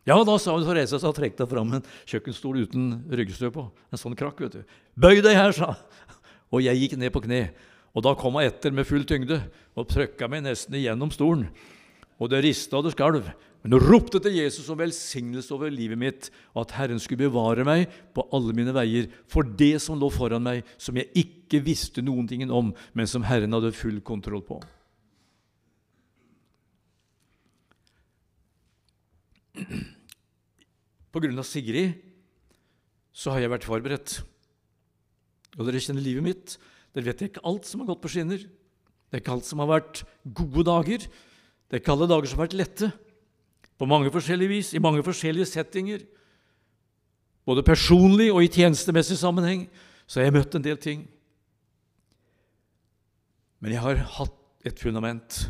Ja, 0.06 0.20
da 0.22 0.36
sa 0.38 0.54
hun 0.54 0.62
Therese, 0.62 1.00
så 1.02 1.10
trekk 1.14 1.34
deg 1.40 1.48
fram 1.50 1.72
en 1.74 1.86
kjøkkenstol 2.06 2.60
uten 2.62 2.90
ryggstø 3.10 3.50
på. 3.50 3.64
En 3.90 3.98
sånn 3.98 4.14
krakk, 4.18 4.38
vet 4.44 4.60
du. 4.60 4.76
Bøy 4.94 5.18
deg 5.18 5.34
her, 5.34 5.54
sa 5.56 5.74
Og 6.54 6.62
jeg 6.62 6.78
gikk 6.78 6.94
ned 7.00 7.10
på 7.10 7.24
kne. 7.24 7.48
Og 7.96 8.04
da 8.06 8.12
kom 8.14 8.36
hun 8.38 8.46
etter 8.46 8.70
med 8.70 8.86
full 8.86 9.02
tyngde 9.08 9.40
og 9.74 9.88
trøkka 9.90 10.28
meg 10.30 10.44
nesten 10.44 10.76
igjennom 10.78 11.10
stolen. 11.10 11.48
Og 12.22 12.30
det 12.30 12.44
rista 12.44 12.78
og 12.78 12.86
det 12.86 12.94
skalv. 12.94 13.26
Men 13.64 13.74
hun 13.74 13.82
ropte 13.82 14.20
til 14.22 14.36
Jesus 14.36 14.68
om 14.70 14.78
velsignelse 14.78 15.50
over 15.56 15.72
livet 15.74 15.98
mitt, 15.98 16.30
og 16.54 16.68
at 16.68 16.76
Herren 16.76 17.02
skulle 17.02 17.26
bevare 17.26 17.66
meg 17.66 17.90
på 18.14 18.22
alle 18.36 18.54
mine 18.54 18.70
veier 18.76 19.10
for 19.26 19.42
det 19.42 19.80
som 19.82 19.98
lå 19.98 20.06
foran 20.14 20.44
meg, 20.46 20.62
som 20.78 20.94
jeg 20.94 21.10
ikke 21.18 21.64
visste 21.66 22.04
noen 22.04 22.30
ting 22.30 22.46
om, 22.46 22.70
men 22.94 23.10
som 23.10 23.26
Herren 23.26 23.58
hadde 23.58 23.74
full 23.74 23.98
kontroll 24.06 24.44
på. 24.46 24.62
På 29.56 29.95
av 31.16 31.46
Sigrid 31.48 31.96
så 33.16 33.32
har 33.32 33.40
jeg 33.40 33.52
vært 33.52 33.64
forberedt. 33.64 34.18
Og 35.56 35.64
dere 35.64 35.80
kjenner 35.80 36.04
livet 36.04 36.24
mitt. 36.24 36.56
Dere 36.92 37.08
vet 37.08 37.24
ikke 37.30 37.44
alt 37.48 37.64
som 37.64 37.80
har 37.80 37.88
gått 37.94 38.02
på 38.04 38.12
skinner. 38.12 38.42
Det 38.44 39.16
er 39.16 39.22
ikke 39.22 39.32
alt 39.32 39.48
som 39.48 39.62
har 39.62 39.70
vært 39.70 40.02
gode 40.36 40.66
dager. 40.68 41.06
Det 41.06 41.78
er 41.78 41.80
ikke 41.80 41.94
alle 41.94 42.08
dager 42.10 42.28
som 42.28 42.40
har 42.40 42.48
vært 42.48 42.58
lette. 42.60 42.90
På 43.80 43.88
mange 43.88 44.12
forskjellige 44.12 44.52
vis, 44.52 44.74
i 44.76 44.82
mange 44.82 45.04
forskjellige 45.04 45.48
settinger. 45.48 46.04
Både 47.48 47.64
personlig 47.64 48.28
og 48.34 48.42
i 48.44 48.50
tjenestemessig 48.52 49.16
sammenheng 49.20 49.66
så 50.04 50.20
har 50.20 50.28
jeg 50.28 50.36
møtt 50.36 50.58
en 50.58 50.64
del 50.64 50.80
ting. 50.82 51.06
Men 53.62 53.72
jeg 53.72 53.84
har 53.84 54.02
hatt 54.18 54.68
et 54.68 54.80
fundament. 54.82 55.46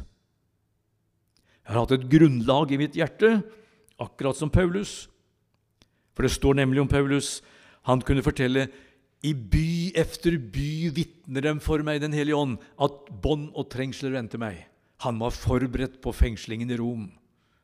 Jeg 1.66 1.72
har 1.72 1.82
hatt 1.82 1.96
et 1.96 2.06
grunnlag 2.10 2.70
i 2.70 2.78
mitt 2.78 2.94
hjerte, 2.94 3.40
akkurat 3.98 4.38
som 4.38 4.52
Paulus. 4.52 5.08
For 6.16 6.24
det 6.24 6.32
står 6.32 6.58
nemlig 6.62 6.80
om 6.82 6.90
Paulus 6.90 7.38
han 7.86 8.00
kunne 8.02 8.24
fortelle 8.24 8.66
i 9.24 9.32
by 9.32 9.92
efter 9.96 10.36
by 10.38 10.90
vitner 10.94 11.44
dem 11.44 11.60
for 11.62 11.82
meg, 11.86 12.00
Den 12.00 12.12
hellige 12.12 12.36
ånd, 12.36 12.58
at 12.80 13.06
bånd 13.22 13.50
og 13.54 13.68
trengsler 13.70 14.12
venter 14.16 14.38
meg. 14.38 14.66
Han 15.04 15.20
var 15.20 15.30
forberedt 15.30 16.00
på 16.02 16.12
fengslingen 16.12 16.70
i 16.70 16.78
Rom. 16.80 17.10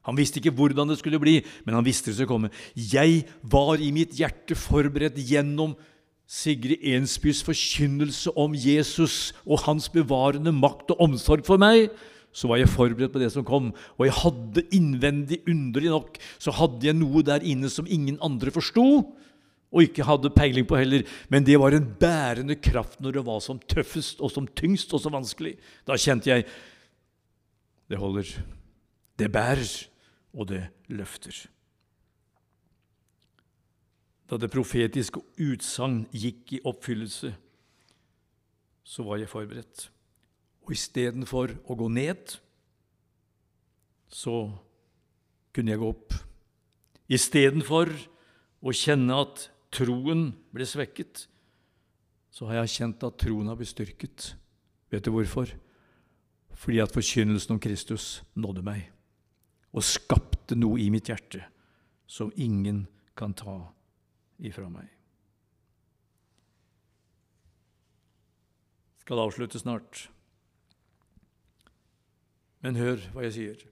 Han 0.02 0.18
visste 0.18 0.40
ikke 0.40 0.54
hvordan 0.54 0.90
det 0.90 0.98
skulle 0.98 1.20
bli, 1.22 1.40
men 1.64 1.76
han 1.78 1.86
visste 1.86 2.10
det 2.10 2.16
skulle 2.16 2.30
komme. 2.30 2.50
Jeg 2.74 3.24
var 3.42 3.78
i 3.78 3.92
mitt 3.94 4.16
hjerte 4.18 4.56
forberedt 4.58 5.18
gjennom 5.18 5.76
Sigrid 6.26 6.82
Ensbys 6.82 7.42
forkynnelse 7.44 8.32
om 8.38 8.54
Jesus 8.56 9.34
og 9.44 9.62
hans 9.66 9.88
bevarende 9.92 10.52
makt 10.54 10.94
og 10.94 11.04
omsorg 11.06 11.44
for 11.46 11.60
meg. 11.60 11.90
Så 12.32 12.48
var 12.48 12.60
jeg 12.60 12.70
forberedt 12.72 13.12
på 13.12 13.20
det 13.20 13.30
som 13.34 13.44
kom, 13.44 13.70
og 13.98 14.06
jeg 14.08 14.16
hadde 14.16 14.64
innvendig, 14.72 15.42
underlig 15.48 15.90
nok, 15.92 16.16
så 16.40 16.54
hadde 16.56 16.88
jeg 16.88 16.96
noe 16.96 17.20
der 17.26 17.44
inne 17.44 17.68
som 17.72 17.88
ingen 17.88 18.16
andre 18.24 18.54
forsto 18.54 18.86
og 19.72 19.86
ikke 19.86 20.04
hadde 20.04 20.32
peiling 20.36 20.66
på 20.68 20.76
heller, 20.76 21.06
men 21.32 21.46
det 21.48 21.56
var 21.60 21.72
en 21.72 21.86
bærende 22.00 22.58
kraft 22.60 23.00
når 23.00 23.16
det 23.16 23.22
var 23.24 23.40
som 23.40 23.60
tøffest 23.72 24.20
og 24.20 24.32
som 24.32 24.48
tyngst 24.52 24.92
og 24.92 25.00
så 25.00 25.12
vanskelig. 25.12 25.54
Da 25.88 25.96
kjente 25.96 26.28
jeg 26.28 26.44
det 27.88 28.00
holder. 28.00 28.28
Det 29.18 29.32
bærer, 29.32 29.72
og 30.32 30.48
det 30.48 30.62
løfter. 30.88 31.36
Da 34.28 34.38
det 34.40 34.52
profetiske 34.52 35.20
utsagn 35.40 36.06
gikk 36.12 36.54
i 36.56 36.62
oppfyllelse, 36.64 37.34
så 38.82 39.04
var 39.04 39.20
jeg 39.20 39.28
forberedt. 39.28 39.91
Og 40.62 40.74
istedenfor 40.76 41.56
å 41.66 41.76
gå 41.78 41.88
ned, 41.90 42.36
så 44.12 44.36
kunne 45.52 45.72
jeg 45.72 45.80
gå 45.82 45.90
opp. 45.90 46.14
Istedenfor 47.12 47.90
å 48.62 48.74
kjenne 48.76 49.18
at 49.24 49.48
troen 49.74 50.30
ble 50.54 50.66
svekket, 50.68 51.26
så 52.32 52.48
har 52.48 52.62
jeg 52.62 52.76
kjent 52.76 53.04
at 53.04 53.18
troen 53.20 53.50
har 53.50 53.58
blitt 53.58 53.72
styrket. 53.72 54.32
Vet 54.92 55.04
du 55.04 55.12
hvorfor? 55.12 55.50
Fordi 56.56 56.80
at 56.80 56.94
forkynnelsen 56.94 57.56
om 57.56 57.60
Kristus 57.60 58.22
nådde 58.38 58.64
meg 58.64 58.88
og 59.72 59.84
skapte 59.84 60.56
noe 60.56 60.80
i 60.80 60.90
mitt 60.92 61.08
hjerte 61.08 61.40
som 62.06 62.32
ingen 62.36 62.84
kan 63.16 63.32
ta 63.36 63.56
ifra 64.42 64.68
meg. 64.68 64.88
Skal 69.02 69.22
avslutte 69.24 69.58
snart. 69.58 70.06
Men 72.62 72.78
hør 72.78 73.00
hva 73.12 73.26
jeg 73.26 73.36
sier. 73.36 73.62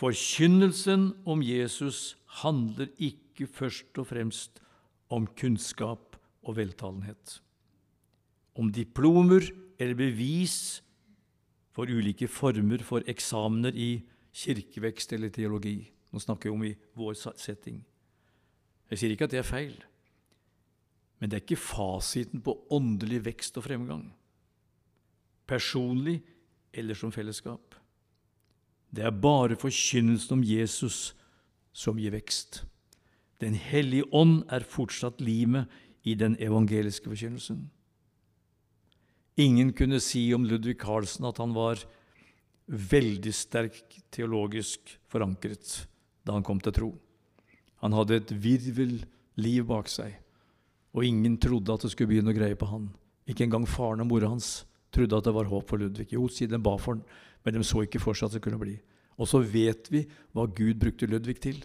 Forkynnelsen 0.00 1.12
om 1.28 1.42
Jesus 1.44 2.16
handler 2.42 2.88
ikke 2.96 3.46
først 3.46 3.98
og 4.00 4.08
fremst 4.08 4.62
om 5.12 5.28
kunnskap 5.38 6.16
og 6.42 6.56
veltalenhet. 6.56 7.38
Om 8.58 8.72
diplomer 8.72 9.44
eller 9.78 9.98
bevis 9.98 10.82
for 11.72 11.88
ulike 11.88 12.28
former 12.28 12.82
for 12.84 13.04
eksamener 13.08 13.76
i 13.76 14.02
kirkevekst 14.32 15.12
eller 15.12 15.32
teologi. 15.32 15.92
Nå 16.12 16.20
snakker 16.20 16.48
jeg 16.48 16.56
om 16.56 16.64
i 16.66 16.74
vår 16.96 17.16
setting. 17.40 17.80
Jeg 18.90 19.00
sier 19.00 19.14
ikke 19.14 19.28
at 19.28 19.32
det 19.32 19.40
er 19.40 19.48
feil, 19.48 19.76
men 21.20 21.30
det 21.30 21.38
er 21.38 21.44
ikke 21.44 21.60
fasiten 21.60 22.42
på 22.44 22.56
åndelig 22.74 23.22
vekst 23.24 23.56
og 23.56 23.64
fremgang. 23.64 24.08
Personlig 25.48 26.18
eller 26.74 26.98
som 26.98 27.12
fellesskap. 27.12 27.71
Det 28.92 29.06
er 29.08 29.22
bare 29.24 29.56
forkynnelsen 29.56 30.36
om 30.36 30.44
Jesus 30.44 31.14
som 31.72 31.98
gir 32.00 32.12
vekst. 32.12 32.62
Den 33.40 33.56
hellige 33.56 34.06
ånd 34.12 34.42
er 34.52 34.66
fortsatt 34.68 35.22
limet 35.24 35.70
i 36.04 36.14
den 36.18 36.36
evangeliske 36.38 37.08
forkynnelsen. 37.08 37.64
Ingen 39.40 39.72
kunne 39.72 40.00
si 40.04 40.26
om 40.36 40.44
Ludvig 40.44 40.76
Carlsen 40.82 41.24
at 41.24 41.40
han 41.40 41.54
var 41.56 41.80
veldig 42.68 43.32
sterk 43.34 43.80
teologisk 44.12 44.98
forankret. 45.10 45.86
da 46.22 46.36
han 46.36 46.44
kom 46.46 46.60
til 46.62 46.72
tro. 46.72 46.88
Han 47.82 47.92
hadde 47.92 48.14
et 48.14 48.30
virvelliv 48.30 49.64
bak 49.66 49.88
seg, 49.90 50.12
og 50.94 51.02
ingen 51.02 51.34
trodde 51.36 51.74
at 51.74 51.82
det 51.82 51.90
skulle 51.90 52.12
begynne 52.12 52.30
å 52.30 52.36
greie 52.36 52.54
på 52.54 52.68
han. 52.70 52.92
Ikke 53.26 53.42
engang 53.42 53.66
faren 53.66 54.04
og 54.04 54.06
mora 54.06 54.28
hans 54.30 54.62
trodde 54.94 55.18
at 55.18 55.26
det 55.26 55.34
var 55.34 55.50
håp 55.50 55.66
for 55.66 55.82
Ludvig. 55.82 56.12
Jo, 56.14 56.28
siden 56.28 56.60
de 56.60 56.62
ba 56.62 56.76
for 56.78 56.94
han, 56.94 57.02
men 57.42 57.56
de 57.56 57.66
så 57.66 57.84
ikke 57.84 58.00
for 58.02 58.16
seg 58.16 58.30
at 58.30 58.38
det 58.38 58.44
kunne 58.44 58.60
bli. 58.60 58.76
Og 59.20 59.28
så 59.28 59.42
vet 59.44 59.90
vi 59.92 60.04
hva 60.32 60.46
Gud 60.48 60.80
brukte 60.80 61.08
Ludvig 61.10 61.38
til. 61.42 61.60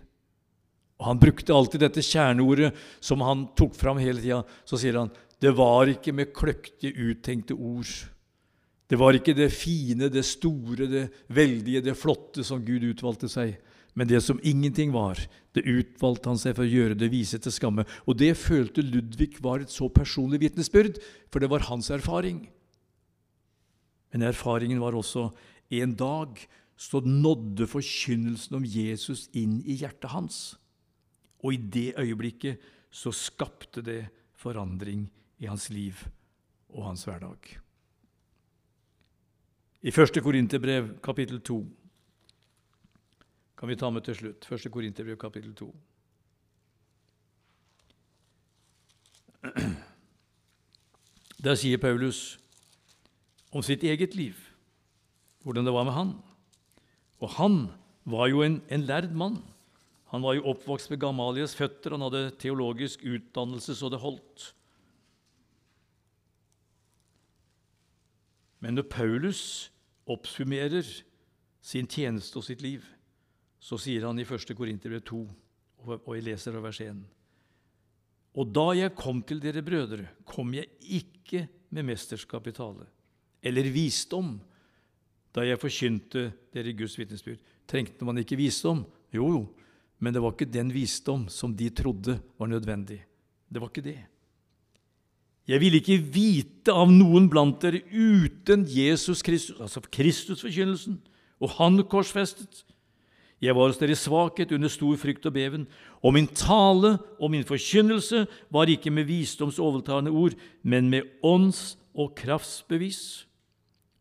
Og 0.97 1.05
Han 1.11 1.21
brukte 1.21 1.53
alltid 1.53 1.83
dette 1.85 2.03
kjerneordet 2.03 2.73
som 2.99 3.21
han 3.21 3.45
tok 3.57 3.75
fram 3.77 3.99
hele 4.01 4.21
tida. 4.21 4.41
Så 4.65 4.79
sier 4.81 4.97
han 4.97 5.13
det 5.37 5.51
var 5.53 5.85
ikke 5.85 6.15
med 6.17 6.31
kløktige, 6.33 6.97
uttenkte 7.11 7.53
ord. 7.53 7.91
Det 8.89 8.97
var 8.97 9.13
ikke 9.13 9.35
det 9.37 9.51
fine, 9.53 10.07
det 10.09 10.23
store, 10.25 10.87
det 10.89 11.03
veldige, 11.29 11.83
det 11.85 11.97
flotte 11.99 12.41
som 12.47 12.63
Gud 12.65 12.87
utvalgte 12.87 13.29
seg. 13.29 13.57
Men 13.97 14.09
det 14.09 14.23
som 14.25 14.39
ingenting 14.41 14.93
var, 14.93 15.19
det 15.53 15.65
utvalgte 15.65 16.31
han 16.31 16.39
seg 16.41 16.55
for 16.55 16.65
å 16.65 16.71
gjøre 16.71 16.97
det 16.97 17.11
vise 17.13 17.37
til 17.41 17.53
skamme. 17.53 17.85
Og 18.05 18.17
det 18.17 18.31
følte 18.37 18.85
Ludvig 18.85 19.35
var 19.43 19.61
et 19.61 19.73
så 19.73 19.89
personlig 19.93 20.41
vitnesbyrd, 20.41 20.97
for 21.29 21.43
det 21.43 21.51
var 21.51 21.65
hans 21.69 21.91
erfaring. 21.93 22.47
Men 24.13 24.25
erfaringen 24.29 24.81
var 24.81 24.97
også 24.97 25.27
en 25.69 25.95
dag 25.95 26.47
så 26.77 26.99
nådde 27.01 27.67
forkynnelsen 27.67 28.55
om 28.55 28.65
Jesus 28.65 29.29
inn 29.33 29.61
i 29.65 29.73
hjertet 29.81 30.11
hans. 30.13 30.57
Og 31.43 31.53
i 31.53 31.57
det 31.57 31.93
øyeblikket 31.99 32.61
så 32.91 33.11
skapte 33.11 33.81
det 33.81 34.07
forandring 34.37 35.11
i 35.37 35.45
hans 35.45 35.69
liv 35.69 35.93
og 36.69 36.85
hans 36.85 37.03
hverdag. 37.03 37.59
I 39.81 39.87
1. 39.89 40.23
Korinterbrev, 40.23 40.99
kapittel 41.03 41.41
2, 41.41 41.65
kan 43.57 43.69
vi 43.69 43.75
ta 43.75 43.89
med 43.89 44.01
til 44.01 44.15
slutt. 44.15 44.51
1. 44.51 44.71
Korinterbrev, 44.71 45.17
kapittel 45.17 45.55
2. 45.55 45.75
Der 51.43 51.55
sier 51.55 51.77
Paulus 51.77 52.39
om 53.51 53.63
sitt 53.63 53.83
eget 53.83 54.15
liv, 54.15 54.33
hvordan 55.47 55.67
det 55.67 55.73
var 55.73 55.87
med 55.87 55.95
han. 55.95 56.11
Og 57.23 57.31
han 57.39 57.55
var 58.07 58.27
jo 58.27 58.43
en, 58.43 58.59
en 58.67 58.83
lærd 58.83 59.13
mann. 59.15 59.39
Han 60.11 60.23
var 60.23 60.35
jo 60.35 60.45
oppvokst 60.51 60.91
ved 60.91 60.99
Gamalias 60.99 61.55
føtter, 61.55 61.95
han 61.95 62.03
hadde 62.05 62.35
teologisk 62.39 63.03
utdannelse 63.07 63.75
så 63.75 63.89
det 63.91 63.99
holdt. 64.03 64.51
Men 68.63 68.75
når 68.75 68.87
Paulus 68.91 69.41
oppsummerer 70.07 70.87
sin 71.61 71.87
tjeneste 71.87 72.39
og 72.39 72.47
sitt 72.47 72.63
liv, 72.63 72.83
så 73.59 73.79
sier 73.79 74.07
han 74.07 74.19
i 74.19 74.25
1. 74.25 74.55
Korinterbrev 74.55 75.03
2, 75.07 75.19
og 75.97 76.11
jeg 76.15 76.25
leser 76.25 76.55
av 76.55 76.63
vers 76.67 76.79
1.: 76.83 77.01
Og 78.39 78.51
da 78.55 78.67
jeg 78.77 78.95
kom 78.95 79.21
til 79.23 79.41
dere 79.43 79.63
brødre, 79.63 80.07
kom 80.25 80.53
jeg 80.55 80.71
ikke 80.79 81.47
med 81.75 81.91
mesterskap 81.91 82.47
i 82.47 82.55
tale 82.55 82.87
eller 83.47 83.69
visdom 83.71 84.37
da 85.37 85.45
jeg 85.45 85.61
forkynte 85.61 86.31
dere 86.55 86.73
Guds 86.73 86.97
vitnesbyrd. 86.97 87.39
Trengte 87.69 88.05
man 88.07 88.17
ikke 88.17 88.39
visdom? 88.39 88.81
Jo, 89.13 89.27
jo, 89.29 89.41
men 90.01 90.13
det 90.13 90.21
var 90.23 90.33
ikke 90.33 90.49
den 90.49 90.71
visdom 90.73 91.27
som 91.29 91.53
de 91.57 91.69
trodde 91.69 92.17
var 92.39 92.49
nødvendig. 92.49 93.03
Det 93.47 93.61
var 93.61 93.69
ikke 93.69 93.85
det. 93.85 93.99
Jeg 95.47 95.61
ville 95.63 95.79
ikke 95.79 96.01
vite 96.11 96.73
av 96.75 96.89
noen 96.91 97.29
blant 97.31 97.61
dere 97.63 97.79
uten 97.93 98.65
Jesus 98.67 99.21
Kristus, 99.23 99.61
altså 99.61 99.79
Kristusforkynnelsen, 99.85 100.97
og 101.39 101.53
Han 101.55 101.79
korsfestet. 101.87 102.65
Jeg 103.39 103.53
var 103.53 103.69
hos 103.69 103.77
dere 103.77 103.93
i 103.93 103.99
svakhet 103.99 104.51
under 104.51 104.71
stor 104.73 104.97
frykt 104.97 105.27
og 105.29 105.35
beven, 105.37 105.67
og 106.01 106.15
min 106.17 106.27
tale 106.27 106.97
og 107.21 107.31
min 107.31 107.45
forkynnelse 107.45 108.25
var 108.51 108.67
ikke 108.73 108.91
med 108.91 109.05
visdoms 109.07 109.61
overtalende 109.61 110.11
ord, 110.11 110.33
men 110.63 110.89
med 110.89 111.05
ånds- 111.23 111.77
og 111.93 112.15
kraftsbevis. 112.17 113.27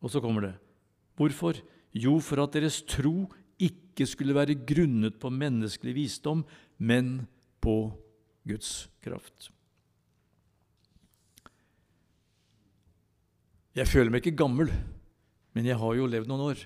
Og 0.00 0.10
så 0.10 0.20
kommer 0.20 0.40
det. 0.40 0.54
Hvorfor? 1.16 1.58
Jo, 1.96 2.18
for 2.20 2.44
at 2.44 2.56
deres 2.56 2.82
tro 2.84 3.26
ikke 3.56 4.04
skulle 4.08 4.36
være 4.36 4.58
grunnet 4.68 5.16
på 5.20 5.32
menneskelig 5.32 5.94
visdom, 5.96 6.44
men 6.78 7.26
på 7.64 7.88
Guds 8.46 8.86
kraft. 9.02 9.50
Jeg 13.76 13.88
føler 13.88 14.12
meg 14.12 14.22
ikke 14.24 14.38
gammel, 14.40 14.70
men 15.56 15.66
jeg 15.68 15.76
har 15.80 15.96
jo 15.96 16.08
levd 16.08 16.30
noen 16.30 16.46
år. 16.52 16.62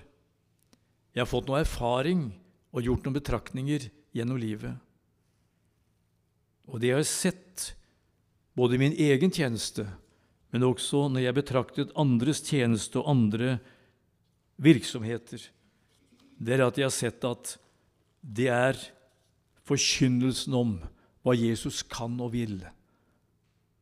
Jeg 1.11 1.23
har 1.23 1.27
fått 1.27 1.49
noe 1.49 1.59
erfaring 1.63 2.29
og 2.71 2.85
gjort 2.85 3.07
noen 3.07 3.17
betraktninger 3.17 3.89
gjennom 4.15 4.39
livet. 4.39 4.77
Og 6.71 6.79
det 6.79 6.91
jeg 6.91 7.01
har 7.01 7.07
sett, 7.07 7.65
både 8.55 8.77
i 8.77 8.81
min 8.83 8.95
egen 8.95 9.33
tjeneste, 9.33 9.87
men 10.51 10.67
også 10.67 11.09
når 11.11 11.25
jeg 11.25 11.37
betraktet 11.39 11.93
andres 11.99 12.43
tjeneste 12.47 12.99
og 12.99 13.11
andre 13.11 13.57
virksomheter, 14.61 15.41
det 16.41 16.55
er 16.55 16.65
at 16.65 16.77
jeg 16.77 16.87
har 16.87 16.95
sett 16.95 17.25
at 17.27 17.55
det 18.21 18.49
er 18.53 18.77
forkynnelsen 19.67 20.55
om 20.57 20.75
hva 21.21 21.35
Jesus 21.37 21.81
kan 21.85 22.17
og 22.21 22.33
vil, 22.33 22.59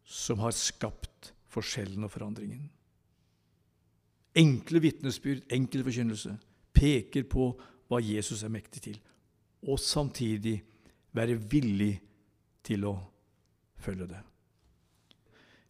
som 0.03 0.41
har 0.43 0.55
skapt 0.55 1.31
forskjellen 1.49 2.03
og 2.05 2.11
forandringen. 2.13 2.67
Enkle 4.39 4.81
vitnesbyrd, 4.83 5.45
enkel 5.51 5.83
forkynnelse, 5.87 6.35
peker 6.75 7.25
på 7.29 7.51
hva 7.89 7.99
Jesus 8.03 8.43
er 8.45 8.53
mektig 8.53 8.83
til, 8.85 8.97
og 9.65 9.79
samtidig 9.81 10.59
være 11.15 11.39
villig 11.51 11.95
til 12.63 12.85
å 12.87 12.95
følge 13.81 14.07
det. 14.11 14.19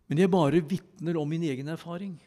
Men 0.10 0.24
jeg 0.24 0.34
bare 0.34 0.62
vitner 0.66 1.18
om 1.22 1.30
min 1.30 1.45
egen 1.45 1.70
erfaring. 1.70 2.18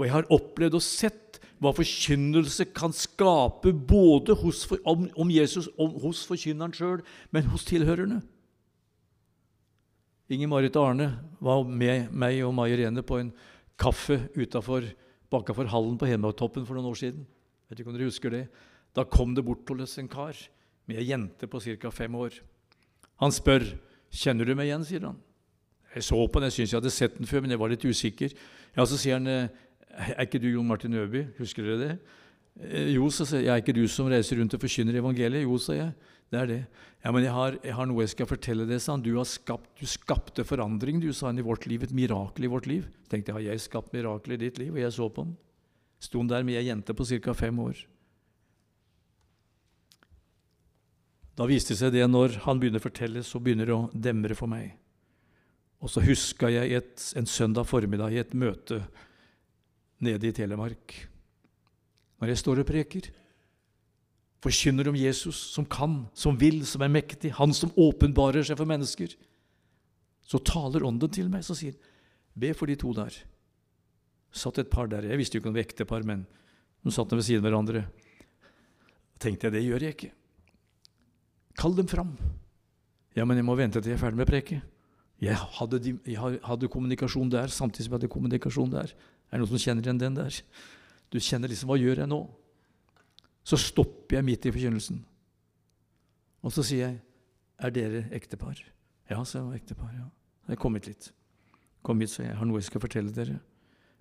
Og 0.00 0.06
jeg 0.06 0.14
har 0.14 0.30
opplevd 0.32 0.78
og 0.78 0.84
sett 0.84 1.36
hva 1.60 1.74
forkynnelse 1.76 2.70
kan 2.72 2.94
skape 2.96 3.74
både 3.74 4.32
hos, 4.40 4.62
om, 4.88 5.04
om, 5.12 5.28
Jesus, 5.28 5.68
om, 5.76 5.92
hos 6.00 6.22
forkynneren 6.24 6.72
sjøl, 6.72 7.02
men 7.28 7.50
hos 7.52 7.66
tilhørerne. 7.68 8.22
Inger 10.32 10.48
Marit 10.48 10.78
Arne 10.80 11.10
var 11.42 11.66
med 11.68 12.08
meg 12.16 12.38
og 12.46 12.54
Mai 12.56 12.70
Irene 12.72 13.04
på 13.04 13.18
en 13.20 13.32
kaffe 13.80 14.22
utafor 14.38 14.86
bakafor 15.30 15.68
hallen 15.68 15.98
på 16.00 16.08
Hedmarktoppen 16.08 16.64
for 16.64 16.78
noen 16.78 16.88
år 16.94 16.96
siden. 16.96 17.26
Jeg 17.68 17.74
vet 17.74 17.82
ikke 17.82 17.92
om 17.92 17.98
dere 17.98 18.08
husker 18.08 18.32
det. 18.32 18.44
Da 18.96 19.04
kom 19.04 19.34
det 19.36 19.44
bort 19.44 19.68
en 19.68 20.08
kar 20.08 20.38
med 20.88 20.96
ei 20.96 21.10
jente 21.10 21.46
på 21.46 21.60
ca. 21.60 21.90
fem 21.90 22.14
år. 22.14 22.40
Han 23.20 23.34
spør 23.36 23.66
kjenner 24.10 24.48
du 24.48 24.54
meg 24.56 24.70
igjen, 24.70 24.86
sier 24.86 25.04
han. 25.10 25.20
Jeg 25.94 26.06
så 26.08 26.16
på 26.24 26.40
den, 26.40 26.48
jeg 26.48 26.56
syntes 26.56 26.72
jeg 26.72 26.80
hadde 26.80 26.94
sett 26.94 27.18
den 27.18 27.28
før, 27.28 27.42
men 27.42 27.50
jeg 27.52 27.60
var 27.60 27.68
litt 27.68 27.84
usikker. 27.84 28.32
Ja, 28.76 28.86
Så 28.86 28.96
sier 28.96 29.18
han 29.18 29.50
er 29.90 30.24
ikke 30.24 30.40
du 30.42 30.48
Jon 30.52 30.68
Martin 30.68 30.94
Øby, 30.94 31.26
husker 31.40 31.66
dere 31.66 31.80
det? 31.80 31.92
Eh, 32.60 32.92
jo, 32.94 33.08
sa 33.12 33.26
jeg, 33.36 33.48
er 33.48 33.62
ikke 33.62 33.76
du 33.76 33.84
som 33.90 34.08
reiser 34.10 34.40
rundt 34.40 34.54
og 34.56 34.62
forkynner 34.62 34.98
evangeliet? 35.00 35.46
Jo, 35.46 35.58
sa 35.60 35.76
jeg. 35.76 35.92
Det 36.30 36.38
er 36.38 36.46
det. 36.46 36.60
Ja, 37.02 37.10
men 37.10 37.24
jeg 37.24 37.34
har, 37.34 37.56
jeg 37.64 37.74
har 37.74 37.88
noe 37.90 38.04
jeg 38.04 38.12
skal 38.12 38.28
fortelle 38.30 38.66
deg, 38.68 38.78
sa 38.82 38.94
han. 38.94 39.02
Du, 39.02 39.12
har 39.16 39.26
skapt, 39.26 39.70
du 39.80 39.86
skapte 39.88 40.44
forandring, 40.46 41.00
du, 41.02 41.10
sa 41.16 41.30
han, 41.30 41.40
i 41.40 41.46
vårt 41.46 41.66
liv. 41.70 41.82
Et 41.86 41.94
mirakel 41.96 42.46
i 42.46 42.50
vårt 42.50 42.68
liv. 42.70 42.84
Tenkte 43.10 43.32
jeg, 43.32 43.38
har 43.38 43.46
jeg 43.48 43.64
skapt 43.64 43.94
mirakel 43.96 44.36
i 44.36 44.42
ditt 44.44 44.60
liv? 44.62 44.74
Og 44.76 44.82
jeg 44.82 44.94
så 44.94 45.08
på 45.10 45.26
han. 45.26 45.32
Sto 46.00 46.22
han 46.22 46.30
der 46.30 46.46
med 46.46 46.60
ei 46.60 46.68
jente 46.68 46.94
på 46.96 47.06
ca. 47.08 47.34
fem 47.36 47.58
år. 47.60 47.80
Da 51.40 51.48
viste 51.48 51.72
det 51.72 51.80
seg 51.80 51.94
det 51.96 52.06
når 52.06 52.42
han 52.44 52.60
begynner 52.60 52.82
å 52.82 52.84
fortelle, 52.84 53.24
så 53.24 53.40
begynner 53.40 53.68
det 53.68 53.76
å 53.76 53.90
demre 53.94 54.36
for 54.36 54.50
meg. 54.50 54.76
Og 55.80 55.88
så 55.88 56.02
huska 56.04 56.50
jeg 56.52 56.74
et, 56.76 57.04
en 57.16 57.28
søndag 57.28 57.64
formiddag 57.66 58.12
i 58.12 58.20
et 58.20 58.34
møte 58.36 58.82
nede 60.00 60.28
i 60.30 60.34
Telemark. 60.36 60.94
Når 62.20 62.32
jeg 62.32 62.40
står 62.42 62.62
og 62.62 62.68
preker, 62.68 63.08
forkynner 64.40 64.88
om 64.88 64.96
Jesus, 64.96 65.38
som 65.54 65.66
kan, 65.68 66.02
som 66.16 66.36
vil, 66.40 66.62
som 66.68 66.84
er 66.84 66.92
mektig, 66.92 67.32
han 67.36 67.52
som 67.56 67.72
åpenbarer 67.76 68.44
seg 68.46 68.58
for 68.60 68.68
mennesker, 68.68 69.14
så 70.24 70.40
taler 70.46 70.84
Ånden 70.86 71.12
til 71.12 71.28
meg, 71.32 71.44
så 71.44 71.56
sier 71.58 71.76
be 72.38 72.52
for 72.56 72.70
de 72.70 72.76
to 72.78 72.92
der. 72.96 73.14
Satt 74.30 74.60
et 74.62 74.70
par 74.70 74.88
der. 74.88 75.08
Jeg 75.10 75.18
visste 75.18 75.36
jo 75.36 75.42
ikke 75.42 75.50
om 75.50 75.56
det 75.56 75.64
var 75.64 75.68
ektepar, 75.68 76.06
men 76.06 76.22
de 76.84 76.92
satt 76.94 77.12
ved 77.12 77.26
siden 77.26 77.42
av 77.42 77.50
hverandre. 77.50 77.84
Tenkte 79.20 79.48
jeg, 79.48 79.56
det 79.56 79.64
gjør 79.66 79.84
jeg 79.84 79.96
ikke. 79.96 80.12
Kall 81.60 81.74
dem 81.76 81.88
fram. 81.90 82.14
Ja, 83.18 83.26
men 83.26 83.40
jeg 83.40 83.44
må 83.48 83.56
vente 83.58 83.82
til 83.82 83.92
jeg 83.92 83.98
er 83.98 84.04
ferdig 84.04 84.20
med 84.22 84.30
preket. 84.30 84.62
Jeg 85.20 85.36
jeg 86.06 86.16
hadde, 86.16 86.68
kommunikasjon 86.72 87.28
der 87.28 87.50
samtidig 87.52 87.84
som 87.84 87.92
jeg 87.92 87.98
hadde 87.98 88.12
kommunikasjon 88.14 88.70
der. 88.72 88.94
Er 89.30 89.38
det 89.38 89.44
noen 89.44 89.52
som 89.52 89.62
kjenner 89.62 89.86
igjen 89.86 90.00
den 90.00 90.18
der? 90.18 90.40
Du 91.10 91.18
kjenner 91.22 91.50
liksom 91.50 91.70
Hva 91.70 91.78
gjør 91.78 92.02
jeg 92.02 92.10
nå? 92.10 92.20
Så 93.46 93.58
stopper 93.58 94.18
jeg 94.18 94.26
midt 94.26 94.46
i 94.46 94.52
forkynnelsen. 94.52 95.00
Og 96.44 96.52
så 96.52 96.64
sier 96.64 96.86
jeg, 96.86 97.00
'Er 97.60 97.70
dere 97.70 98.08
ektepar?' 98.10 98.64
Ja, 99.10 99.22
sa 99.24 99.38
jeg. 99.38 99.62
Ektepar, 99.62 99.92
ja. 99.92 100.08
Jeg 100.48 100.58
kom 100.58 100.74
hit 100.74 100.86
litt. 100.86 101.12
Kom 101.82 102.00
hit, 102.00 102.10
så. 102.10 102.22
'Jeg 102.22 102.36
har 102.36 102.44
noe 102.46 102.58
jeg 102.58 102.64
skal 102.64 102.80
fortelle 102.80 103.12
dere.' 103.12 103.40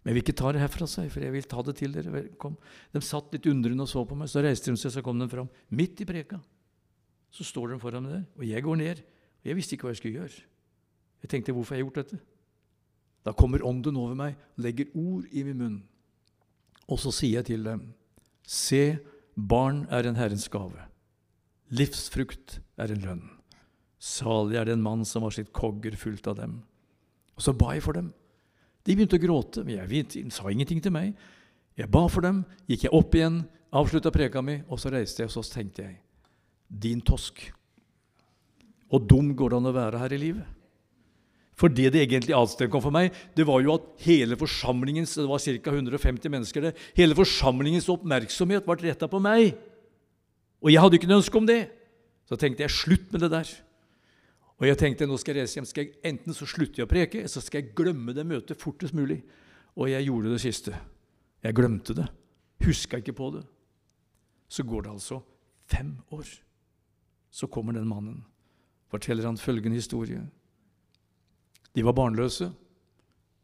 Men 0.04 0.14
jeg 0.14 0.16
vil 0.16 0.24
ikke 0.24 0.40
ta 0.40 0.52
det 0.52 0.62
herfra, 0.62 0.88
sa 0.88 1.02
jeg, 1.02 1.12
for 1.12 1.20
jeg 1.20 1.32
vil 1.34 1.44
ta 1.44 1.62
det 1.62 1.76
til 1.76 1.92
dere. 1.92 2.22
Kom. 2.40 2.58
De 2.94 3.02
satt 3.02 3.34
litt 3.34 3.46
undrende 3.46 3.84
og 3.84 3.90
så 3.92 4.06
på 4.08 4.16
meg. 4.16 4.30
Så 4.32 4.42
reiste 4.42 4.72
de 4.72 4.78
seg, 4.78 4.92
så 4.92 5.04
kom 5.04 5.20
de 5.20 5.28
fram. 5.28 5.50
Midt 5.70 6.00
i 6.00 6.06
preka. 6.06 6.40
Så 7.30 7.44
står 7.44 7.74
de 7.74 7.80
foran 7.80 8.04
meg 8.04 8.14
der, 8.14 8.26
og 8.38 8.46
jeg 8.48 8.64
går 8.64 8.78
ned. 8.80 9.02
Og 9.44 9.46
jeg 9.52 9.56
visste 9.56 9.76
ikke 9.76 9.84
hva 9.84 9.92
jeg 9.92 9.98
skulle 9.98 10.20
gjøre. 10.22 10.46
Jeg 11.22 11.30
tenkte, 11.30 11.52
hvorfor 11.52 11.76
har 11.76 11.82
jeg 11.82 11.86
gjort 11.90 12.00
dette? 12.00 12.20
Da 13.30 13.36
kommer 13.38 13.62
ånden 13.62 13.98
over 14.02 14.16
meg, 14.18 14.38
legger 14.58 14.90
ord 14.98 15.28
i 15.30 15.44
min 15.46 15.60
munn. 15.60 15.76
Og 16.90 16.98
så 16.98 17.12
sier 17.14 17.44
jeg 17.44 17.52
til 17.52 17.68
dem, 17.68 17.84
se, 18.42 18.98
barn 19.38 19.84
er 19.94 20.10
en 20.10 20.18
Herrens 20.18 20.48
gave. 20.50 20.88
Livsfrukt 21.70 22.58
er 22.82 22.90
en 22.90 23.04
lønn. 23.04 23.22
Salig 24.02 24.58
er 24.58 24.66
det 24.66 24.74
en 24.74 24.82
mann 24.82 25.06
som 25.06 25.28
har 25.28 25.36
sitt 25.36 25.54
kogger 25.54 25.94
fullt 26.00 26.26
av 26.32 26.40
dem. 26.40 26.58
Og 27.38 27.46
så 27.46 27.54
ba 27.54 27.76
jeg 27.78 27.86
for 27.86 28.00
dem. 28.00 28.10
De 28.82 28.96
begynte 28.98 29.20
å 29.20 29.22
gråte, 29.22 29.62
men 29.62 29.78
jeg 29.78 30.34
sa 30.34 30.50
ingenting 30.50 30.82
til 30.82 30.96
meg. 30.96 31.14
Jeg 31.78 31.94
ba 31.94 32.08
for 32.10 32.26
dem, 32.26 32.42
gikk 32.66 32.88
jeg 32.88 32.96
opp 32.98 33.14
igjen, 33.14 33.44
avslutta 33.70 34.10
preka 34.16 34.42
mi, 34.42 34.58
og 34.74 34.82
så 34.82 34.90
reiste 34.90 35.22
jeg, 35.22 35.30
og 35.30 35.38
så 35.38 35.54
tenkte 35.54 35.86
jeg 35.86 36.00
Din 36.66 37.06
tosk. 37.06 37.44
Og 38.90 39.06
dum 39.06 39.36
går 39.38 39.54
det 39.54 39.62
an 39.62 39.70
å 39.70 39.76
være 39.76 40.02
her 40.02 40.18
i 40.18 40.24
livet. 40.26 40.59
For 41.60 41.72
det 41.72 41.92
det 41.92 42.06
egentlig 42.06 42.36
avstedkom 42.38 42.84
for 42.84 42.96
meg, 42.96 43.12
det 43.36 43.44
var 43.48 43.60
jo 43.60 43.74
at 43.76 43.88
hele 44.06 44.38
forsamlingens 44.40 45.18
det 45.20 45.28
var 45.28 45.42
ca. 45.44 45.74
150 45.74 46.32
mennesker 46.32 46.70
der, 46.70 46.86
hele 46.96 47.18
forsamlingens 47.18 47.90
oppmerksomhet 47.92 48.68
ble 48.68 48.78
retta 48.86 49.10
på 49.12 49.20
meg. 49.24 49.58
Og 50.64 50.72
jeg 50.72 50.80
hadde 50.80 51.00
ikke 51.00 51.10
noe 51.10 51.20
ønske 51.20 51.40
om 51.40 51.50
det. 51.50 51.66
Så 52.30 52.38
tenkte 52.40 52.64
jeg 52.64 52.76
slutt 52.76 53.12
med 53.12 53.26
det 53.26 53.32
der. 53.34 53.52
Og 54.60 54.68
jeg 54.68 54.80
tenkte 54.80 55.08
nå 55.08 55.18
skal 55.20 55.36
jeg 55.36 55.48
reise 55.48 55.60
hjem. 55.60 55.68
Skal 55.68 55.86
jeg, 55.86 55.94
enten 56.08 56.36
så 56.36 56.48
slutter 56.48 56.82
jeg 56.82 56.88
å 56.88 56.92
preke, 56.92 57.22
eller 57.22 57.32
så 57.32 57.44
skal 57.44 57.62
jeg 57.62 57.76
glemme 57.76 58.16
det 58.16 58.28
møtet 58.28 58.60
fortest 58.60 58.96
mulig. 58.96 59.22
Og 59.80 59.92
jeg 59.92 60.08
gjorde 60.08 60.34
det 60.34 60.42
siste. 60.44 60.76
Jeg 61.44 61.56
glemte 61.56 61.96
det. 61.96 62.08
Huska 62.64 63.00
ikke 63.00 63.16
på 63.16 63.32
det. 63.38 63.46
Så 64.52 64.66
går 64.68 64.86
det 64.86 64.96
altså 64.96 65.22
fem 65.70 65.94
år. 66.16 66.28
Så 67.32 67.48
kommer 67.48 67.76
den 67.76 67.88
mannen. 67.88 68.24
Forteller 68.92 69.28
han 69.28 69.40
følgende 69.40 69.80
historie. 69.80 70.26
De 71.76 71.86
var 71.86 71.96
barnløse. 71.98 72.50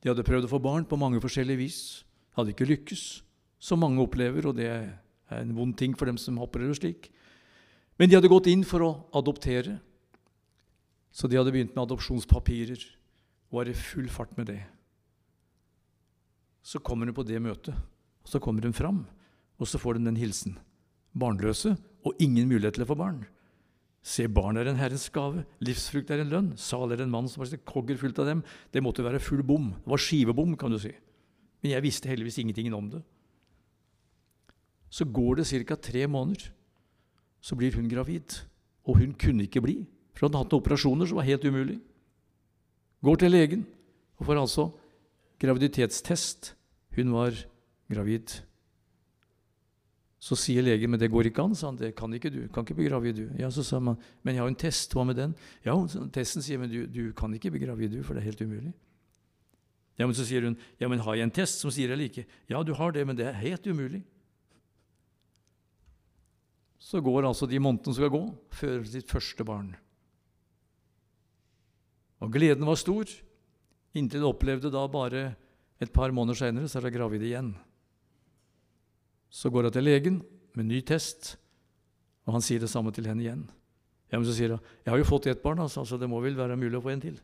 De 0.01 0.11
hadde 0.11 0.25
prøvd 0.25 0.47
å 0.47 0.51
få 0.51 0.61
barn 0.61 0.85
på 0.85 0.99
mange 0.99 1.21
forskjellige 1.23 1.61
vis. 1.61 1.79
Hadde 2.37 2.53
ikke 2.53 2.67
lykkes, 2.67 3.03
som 3.61 3.81
mange 3.81 4.01
opplever, 4.03 4.47
og 4.49 4.57
det 4.57 4.67
er 4.69 5.39
en 5.39 5.55
vond 5.57 5.73
ting 5.77 5.95
for 5.97 6.09
dem 6.09 6.19
som 6.21 6.41
opererer 6.43 6.77
slik. 6.77 7.09
Men 7.97 8.09
de 8.09 8.17
hadde 8.17 8.31
gått 8.31 8.49
inn 8.51 8.65
for 8.67 8.83
å 8.83 8.91
adoptere. 9.15 9.79
Så 11.15 11.29
de 11.31 11.39
hadde 11.39 11.53
begynt 11.55 11.75
med 11.75 11.85
adopsjonspapirer 11.85 12.81
og 13.49 13.61
var 13.61 13.69
i 13.71 13.77
full 13.77 14.09
fart 14.11 14.33
med 14.35 14.49
det. 14.51 14.61
Så 16.65 16.81
kommer 16.83 17.07
hun 17.07 17.15
på 17.15 17.23
det 17.23 17.39
møtet, 17.39 17.77
og 18.25 18.27
så 18.29 18.41
kommer 18.41 18.65
hun 18.65 18.75
fram, 18.75 19.03
og 19.61 19.69
så 19.69 19.79
får 19.79 19.99
hun 19.99 20.09
den 20.09 20.19
hilsen. 20.19 20.57
Barnløse 21.15 21.75
og 22.03 22.19
ingen 22.19 22.49
mulighet 22.49 22.75
til 22.75 22.83
å 22.83 22.89
få 22.89 22.97
barn. 22.99 23.21
Se, 24.05 24.27
barn 24.29 24.59
er 24.61 24.67
en 24.69 24.77
Herrens 24.77 25.07
gave, 25.09 25.41
livsfrukt 25.65 26.11
er 26.13 26.21
en 26.21 26.29
lønn, 26.29 26.49
sal 26.61 26.91
er 26.93 27.01
en 27.01 27.09
mann 27.09 27.25
som 27.31 27.41
har 27.41 27.57
kogger 27.65 27.97
fullt 27.97 28.19
av 28.21 28.29
dem. 28.29 28.43
Det 28.69 28.83
måtte 28.85 29.05
være 29.05 29.21
full 29.23 29.41
bom. 29.41 29.71
Det 29.81 29.89
var 29.95 30.01
skivebom, 30.03 30.53
kan 30.61 30.69
du 30.69 30.77
si. 30.81 30.91
Men 31.63 31.71
jeg 31.73 31.85
visste 31.87 32.11
heldigvis 32.11 32.37
ingenting 32.43 32.69
om 32.77 32.91
det. 32.93 33.01
Så 34.93 35.07
går 35.09 35.41
det 35.41 35.47
ca. 35.65 35.75
tre 35.75 36.05
måneder, 36.05 36.51
så 37.41 37.57
blir 37.57 37.73
hun 37.73 37.89
gravid. 37.89 38.45
Og 38.85 39.01
hun 39.01 39.17
kunne 39.17 39.49
ikke 39.49 39.63
bli. 39.65 39.79
For 40.13 40.27
hun 40.27 40.35
hadde 40.35 40.43
hatt 40.45 40.53
operasjoner 40.53 41.09
som 41.09 41.17
var 41.17 41.25
helt 41.25 41.43
umulig. 41.49 41.79
Går 43.01 43.17
til 43.17 43.33
legen 43.33 43.65
og 44.19 44.29
får 44.29 44.39
altså 44.39 44.67
graviditetstest. 45.41 46.53
Hun 46.95 47.11
var 47.11 47.33
gravid. 47.89 48.37
Så 50.25 50.33
sier 50.39 50.65
legen 50.65 50.89
men 50.89 50.97
det 50.97 51.11
går 51.13 51.29
ikke 51.29 51.43
an. 51.43 51.53
sa 51.53 51.67
han, 51.69 51.77
det 51.77 51.91
kan 51.97 52.13
ikke 52.13 52.31
du. 52.33 52.47
kan 52.49 52.65
ikke 52.65 52.79
begrave 52.79 53.13
du. 53.13 53.27
Ja, 53.37 53.51
Så 53.53 53.63
sa 53.63 53.79
man 53.79 53.97
men 54.23 54.33
jeg 54.33 54.41
har 54.41 54.49
en 54.49 54.57
test. 54.57 54.93
Hva 54.93 55.05
med 55.05 55.19
den? 55.19 55.35
Ja, 55.65 55.75
Testen 56.11 56.41
sier 56.41 56.57
men 56.57 56.71
du, 56.71 56.87
du 56.87 57.13
kan 57.13 57.33
ikke 57.33 57.51
begrave 57.53 57.87
du, 57.87 58.01
for 58.03 58.15
det 58.15 58.23
er 58.23 58.31
helt 58.31 58.41
umulig. 58.41 58.73
Ja, 59.99 60.07
men 60.07 60.15
Så 60.17 60.25
sier 60.25 60.41
hun 60.41 60.57
ja, 60.79 60.89
men 60.89 60.99
har 60.99 61.15
jeg 61.15 61.29
en 61.29 61.35
test 61.35 61.61
som 61.61 61.71
sier 61.71 61.93
det 61.93 61.99
like? 61.99 62.25
Ja, 62.49 62.63
du 62.63 62.73
har 62.73 62.91
det, 62.91 63.05
men 63.05 63.15
det 63.15 63.27
er 63.29 63.37
helt 63.37 63.67
umulig. 63.67 64.01
Så 66.79 67.01
går 67.01 67.25
altså 67.25 67.45
de 67.49 67.59
månedene 67.59 67.85
som 67.85 67.97
skal 67.97 68.13
gå, 68.13 68.23
før 68.53 68.83
sitt 68.85 69.09
første 69.09 69.45
barn. 69.45 69.71
Og 72.21 72.33
gleden 72.33 72.65
var 72.65 72.77
stor, 72.77 73.09
inntil 73.93 74.21
hun 74.21 74.29
opplevde 74.33 74.73
da 74.73 74.83
bare 74.89 75.23
et 75.81 75.91
par 75.93 76.13
måneder 76.13 76.37
seinere, 76.37 76.69
så 76.69 76.79
er 76.79 76.89
hun 76.89 76.97
gravid 76.97 77.25
igjen. 77.25 77.55
Så 79.35 79.51
går 79.51 79.67
hun 79.67 79.75
til 79.75 79.83
legen 79.83 80.21
med 80.55 80.69
ny 80.69 80.79
test, 80.87 81.35
og 82.23 82.37
han 82.37 82.43
sier 82.45 82.63
det 82.63 82.71
samme 82.71 82.93
til 82.95 83.07
henne 83.09 83.23
igjen. 83.25 83.43
Ja, 84.11 84.19
Men 84.19 84.27
så 84.27 84.35
sier 84.37 84.55
hun 84.55 84.63
jeg 84.85 84.93
har 84.93 85.01
jo 85.01 85.07
fått 85.09 85.27
ett 85.27 85.43
barn, 85.43 85.59
altså, 85.59 85.83
så 85.83 85.99
det 85.99 86.07
må 86.09 86.21
vel 86.23 86.37
være 86.39 86.55
mulig 86.59 86.79
å 86.79 86.83
få 86.85 86.93
en 86.93 87.03
til. 87.03 87.17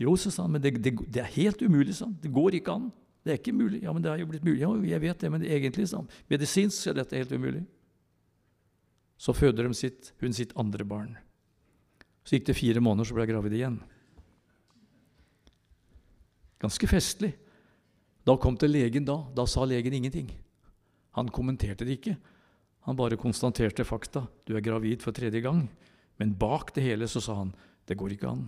Jo, 0.00 0.16
så 0.18 0.32
sa 0.32 0.46
han, 0.46 0.54
men 0.56 0.62
det, 0.62 0.78
det, 0.82 0.94
det 1.12 1.22
er 1.22 1.34
helt 1.36 1.60
umulig, 1.62 1.94
sa 1.94 2.08
han. 2.08 2.16
Det 2.22 2.32
går 2.34 2.56
ikke 2.58 2.72
an. 2.72 2.88
Det 3.24 3.32
er 3.32 3.38
ikke 3.38 3.54
mulig. 3.56 3.82
Ja, 3.84 3.92
men 3.94 4.02
det 4.02 4.10
er 4.10 4.22
jo 4.22 4.30
blitt 4.32 4.44
mulig. 4.44 4.62
Ja, 4.64 4.72
jeg 4.88 5.02
vet 5.04 5.20
det, 5.22 5.30
men 5.30 5.44
egentlig, 5.46 5.86
sa 5.88 6.00
han, 6.00 6.08
medisinsk 6.32 6.90
er 6.90 6.98
dette 6.98 7.20
helt 7.20 7.32
umulig. 7.32 7.62
Så 9.20 9.32
føder 9.36 9.68
de 9.68 9.76
sitt, 9.78 10.10
hun 10.20 10.34
sitt 10.34 10.52
andre 10.58 10.84
barn. 10.88 11.14
Så 12.24 12.34
gikk 12.34 12.48
det 12.48 12.56
fire 12.58 12.82
måneder, 12.82 13.06
så 13.06 13.16
ble 13.16 13.26
jeg 13.26 13.34
gravid 13.34 13.54
igjen. 13.54 13.78
Ganske 16.64 16.88
festlig. 16.88 17.34
Da 18.24 18.34
kom 18.40 18.56
til 18.56 18.72
legen 18.72 19.06
da. 19.06 19.20
Da 19.36 19.44
sa 19.48 19.66
legen 19.68 19.94
ingenting. 19.94 20.32
Han 21.14 21.30
kommenterte 21.30 21.86
det 21.86 21.98
ikke. 21.98 22.16
Han 22.84 22.96
bare 22.98 23.18
konstaterte 23.20 23.86
fakta. 23.86 24.26
Du 24.44 24.56
er 24.56 24.64
gravid 24.64 25.02
for 25.02 25.14
tredje 25.14 25.40
gang. 25.44 25.68
Men 26.20 26.34
bak 26.38 26.74
det 26.74 26.84
hele 26.84 27.08
så 27.10 27.22
sa 27.22 27.38
han 27.40 27.54
det 27.88 27.98
går 28.00 28.14
ikke 28.14 28.30
an. 28.30 28.46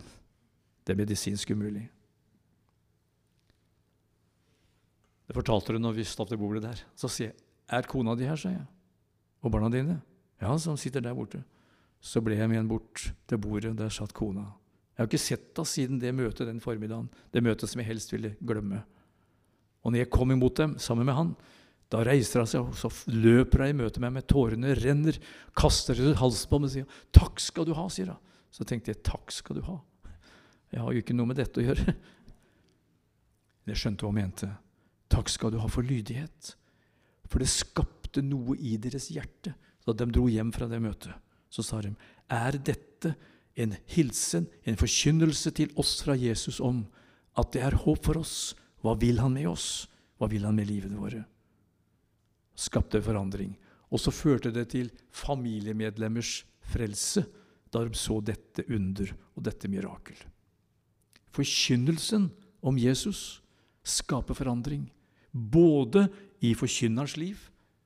Det 0.85 0.95
er 0.95 1.01
medisinsk 1.01 1.51
umulig. 1.53 1.85
Det 5.27 5.35
fortalte 5.35 5.75
du 5.75 5.81
når 5.83 5.97
vi 5.97 6.07
stod 6.07 6.31
ved 6.31 6.39
bordet 6.39 6.63
der. 6.63 6.83
Så 6.95 7.09
sier 7.09 7.33
jeg, 7.33 7.37
'Er 7.69 7.83
kona 7.83 8.15
di 8.15 8.25
her?' 8.25 8.37
sa 8.37 8.49
jeg. 8.49 8.67
'Og 9.43 9.53
barna 9.53 9.69
dine?' 9.69 10.01
'Ja, 10.41 10.57
som 10.59 10.77
sitter 10.77 11.01
der 11.01 11.15
borte.' 11.15 11.45
Så 12.01 12.21
ble 12.21 12.37
jeg 12.37 12.49
med 12.49 12.57
henne 12.57 12.69
bort 12.69 13.15
til 13.27 13.39
bordet, 13.39 13.77
der 13.77 13.89
satt 13.89 14.13
kona. 14.15 14.41
Jeg 14.97 15.03
har 15.03 15.07
ikke 15.07 15.19
sett 15.19 15.57
henne 15.57 15.67
siden 15.67 15.99
det 16.01 16.15
møtet 16.15 16.47
den 16.47 16.61
formiddagen, 16.61 17.11
det 17.33 17.43
møtet 17.43 17.69
som 17.69 17.81
jeg 17.81 17.87
helst 17.87 18.13
ville 18.13 18.37
glemme. 18.47 18.85
Og 19.83 19.93
når 19.93 19.99
jeg 19.99 20.11
kom 20.11 20.31
imot 20.31 20.57
dem 20.57 20.79
sammen 20.79 21.07
med 21.07 21.15
han, 21.15 21.37
da 21.93 22.03
reiser 22.07 22.43
hun 22.43 22.51
seg, 22.51 22.67
og 22.67 22.79
så 22.79 22.91
løper 23.13 23.63
hun 23.63 23.73
i 23.73 23.79
møte 23.83 24.03
med 24.03 24.11
meg, 24.11 24.21
med 24.21 24.29
tårene 24.31 24.75
renner, 24.79 25.19
kaster 25.57 25.99
seg 25.99 26.19
halsen 26.19 26.51
på 26.51 26.61
meg 26.61 26.71
og 26.71 26.75
sier 26.75 26.87
'Takk 27.13 27.41
skal 27.41 27.67
du 27.67 27.75
ha', 27.75 27.89
sier 27.89 28.11
hun. 28.11 28.23
Så 28.51 28.65
tenkte 28.65 28.91
jeg 28.91 29.03
'Takk 29.03 29.31
skal 29.31 29.57
du 29.57 29.63
ha'. 29.63 29.81
Jeg 30.73 30.81
har 30.81 30.93
jo 30.93 30.99
ikke 30.99 31.15
noe 31.15 31.27
med 31.27 31.37
dette 31.37 31.61
å 31.61 31.67
gjøre. 31.67 31.95
Jeg 33.67 33.77
skjønte 33.77 34.03
hva 34.03 34.11
hun 34.11 34.21
mente. 34.23 34.49
Takk 35.11 35.29
skal 35.29 35.51
du 35.51 35.59
ha 35.59 35.67
for 35.67 35.83
lydighet. 35.83 36.55
For 37.27 37.39
det 37.39 37.49
skapte 37.49 38.23
noe 38.23 38.55
i 38.59 38.77
deres 38.77 39.09
hjerte 39.11 39.55
da 39.87 39.93
de 39.93 40.07
dro 40.07 40.27
hjem 40.31 40.53
fra 40.55 40.67
det 40.71 40.79
møtet 40.83 41.15
så 41.57 41.65
sa 41.65 41.81
de, 41.81 41.95
er 42.29 42.59
dette 42.61 43.15
en 43.57 43.73
hilsen, 43.95 44.49
en 44.69 44.77
forkynnelse 44.77 45.53
til 45.57 45.73
oss 45.81 45.99
fra 46.05 46.17
Jesus 46.19 46.61
om 46.61 46.85
at 47.39 47.53
det 47.55 47.63
er 47.65 47.79
håp 47.87 48.05
for 48.05 48.21
oss? 48.21 48.55
Hva 48.85 48.97
vil 49.01 49.21
han 49.23 49.37
med 49.37 49.49
oss? 49.49 49.87
Hva 50.21 50.29
vil 50.33 50.45
han 50.49 50.57
med 50.57 50.69
livene 50.69 51.01
våre? 51.01 51.23
Skapte 52.57 53.03
forandring. 53.05 53.55
Og 53.93 54.01
så 54.03 54.11
førte 54.15 54.51
det 54.51 54.71
til 54.73 54.91
familiemedlemmers 55.15 56.41
frelse 56.67 57.27
da 57.73 57.85
de 57.85 57.99
så 57.99 58.19
dette 58.25 58.65
under 58.73 59.13
og 59.37 59.45
dette 59.47 59.69
mirakel. 59.71 60.19
Forkynnelsen 61.37 62.31
om 62.65 62.79
Jesus 62.81 63.43
skaper 63.87 64.35
forandring. 64.35 64.89
Både 65.33 66.07
i 66.41 66.55
forkynnerens 66.57 67.17
liv, 67.21 67.37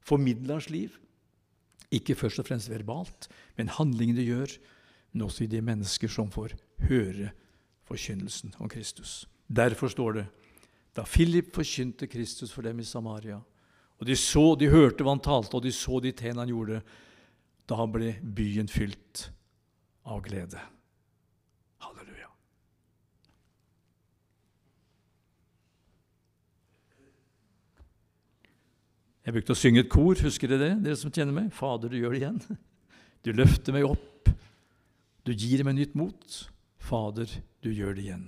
formidlerens 0.07 0.71
liv, 0.71 0.95
ikke 1.91 2.15
først 2.15 2.39
og 2.39 2.47
fremst 2.47 2.71
verbalt, 2.71 3.27
men 3.59 3.73
handlingene 3.75 4.23
gjør, 4.23 4.55
men 5.13 5.27
også 5.27 5.45
i 5.45 5.51
de 5.51 5.61
mennesker 5.65 6.11
som 6.13 6.31
får 6.31 6.55
høre 6.87 7.33
forkynnelsen 7.89 8.55
om 8.63 8.71
Kristus. 8.71 9.25
Derfor 9.51 9.91
står 9.91 10.21
det 10.21 10.27
da 10.95 11.03
Philip 11.07 11.51
forkynte 11.55 12.07
Kristus 12.11 12.53
for 12.55 12.63
dem 12.67 12.79
i 12.79 12.87
Samaria, 12.87 13.41
og 14.01 14.09
de 14.09 14.17
så, 14.17 14.43
de 14.57 14.71
hørte 14.73 15.05
hva 15.05 15.13
han 15.13 15.23
talte, 15.23 15.59
og 15.59 15.65
de 15.65 15.73
så 15.77 16.01
de 16.01 16.13
tegn 16.17 16.41
han 16.41 16.49
gjorde, 16.49 16.81
da 17.69 17.85
ble 17.87 18.15
byen 18.25 18.71
fylt 18.71 19.27
av 20.09 20.23
glede. 20.25 20.63
Halleluja. 21.85 22.31
Jeg 29.29 29.37
brukte 29.37 29.55
å 29.55 29.61
synge 29.61 29.85
et 29.85 29.93
kor, 29.93 30.17
husker 30.17 30.49
dere 30.49 30.65
det, 30.65 30.73
dere 30.89 30.99
som 30.99 31.13
kjenner 31.13 31.37
meg? 31.37 31.53
Fader, 31.55 31.93
du 31.93 32.01
gjør 32.01 32.17
det 32.17 32.23
igjen. 32.25 32.41
Du 33.21 33.35
løfter 33.37 33.77
meg 33.77 33.85
opp. 33.85 34.33
Du 35.29 35.35
gir 35.37 35.61
meg 35.69 35.77
nytt 35.77 35.95
mot. 35.99 36.41
Fader, 36.81 37.29
du 37.61 37.69
gjør 37.69 37.99
det 37.99 38.07
igjen. 38.09 38.27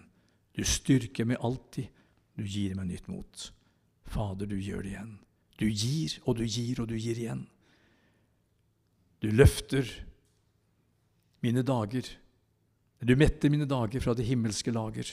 Du 0.52 0.60
styrker 0.68 1.24
meg 1.32 1.40
alltid. 1.40 1.88
Du 2.36 2.44
gir 2.44 2.76
meg 2.76 2.92
nytt 2.92 3.08
mot. 3.08 3.48
Fader, 4.12 4.44
du 4.52 4.58
gjør 4.60 4.84
det 4.84 4.92
igjen. 4.92 5.14
Du 5.62 5.68
gir 5.70 6.16
og 6.26 6.40
du 6.40 6.42
gir 6.42 6.80
og 6.82 6.88
du 6.90 6.96
gir 6.98 7.18
igjen. 7.18 7.44
Du 9.22 9.28
løfter 9.30 9.86
mine 11.42 11.62
dager. 11.62 12.08
Du 13.02 13.14
metter 13.18 13.50
mine 13.50 13.68
dager 13.70 14.02
fra 14.02 14.14
det 14.18 14.26
himmelske 14.26 14.74
lager. 14.74 15.06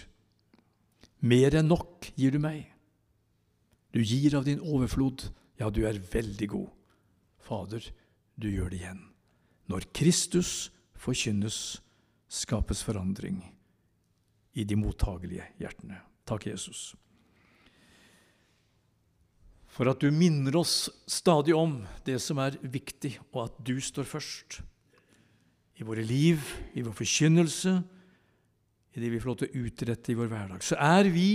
Mer 1.22 1.60
enn 1.60 1.70
nok 1.70 2.10
gir 2.18 2.34
du 2.34 2.40
meg. 2.42 2.66
Du 3.94 4.02
gir 4.02 4.38
av 4.38 4.46
din 4.46 4.62
overflod, 4.62 5.28
ja, 5.60 5.70
du 5.70 5.84
er 5.86 5.98
veldig 6.14 6.50
god. 6.50 6.70
Fader, 7.42 7.86
du 8.38 8.50
gjør 8.50 8.70
det 8.70 8.82
igjen. 8.82 9.02
Når 9.70 9.90
Kristus 9.94 10.70
forkynnes, 10.98 11.80
skapes 12.30 12.84
forandring 12.86 13.40
i 14.54 14.66
de 14.70 14.76
mottagelige 14.78 15.48
hjertene. 15.58 15.98
Takk, 16.30 16.46
Jesus. 16.52 16.94
For 19.70 19.90
at 19.92 20.02
du 20.02 20.10
minner 20.12 20.58
oss 20.60 20.90
stadig 21.10 21.54
om 21.56 21.80
det 22.08 22.18
som 22.24 22.42
er 22.42 22.58
viktig, 22.62 23.16
og 23.32 23.46
at 23.46 23.62
du 23.66 23.78
står 23.84 24.08
først 24.10 24.60
i 25.80 25.86
våre 25.88 26.04
liv, 26.04 26.42
i 26.76 26.84
vår 26.84 26.96
forkynnelse, 26.98 27.78
i 28.90 29.00
det 29.00 29.12
vi 29.14 29.20
får 29.22 29.30
lov 29.30 29.40
til 29.40 29.50
å 29.50 29.66
utrette 29.66 30.12
i 30.12 30.18
vår 30.18 30.32
hverdag, 30.32 30.64
så 30.66 30.76
er 30.82 31.12
vi 31.14 31.30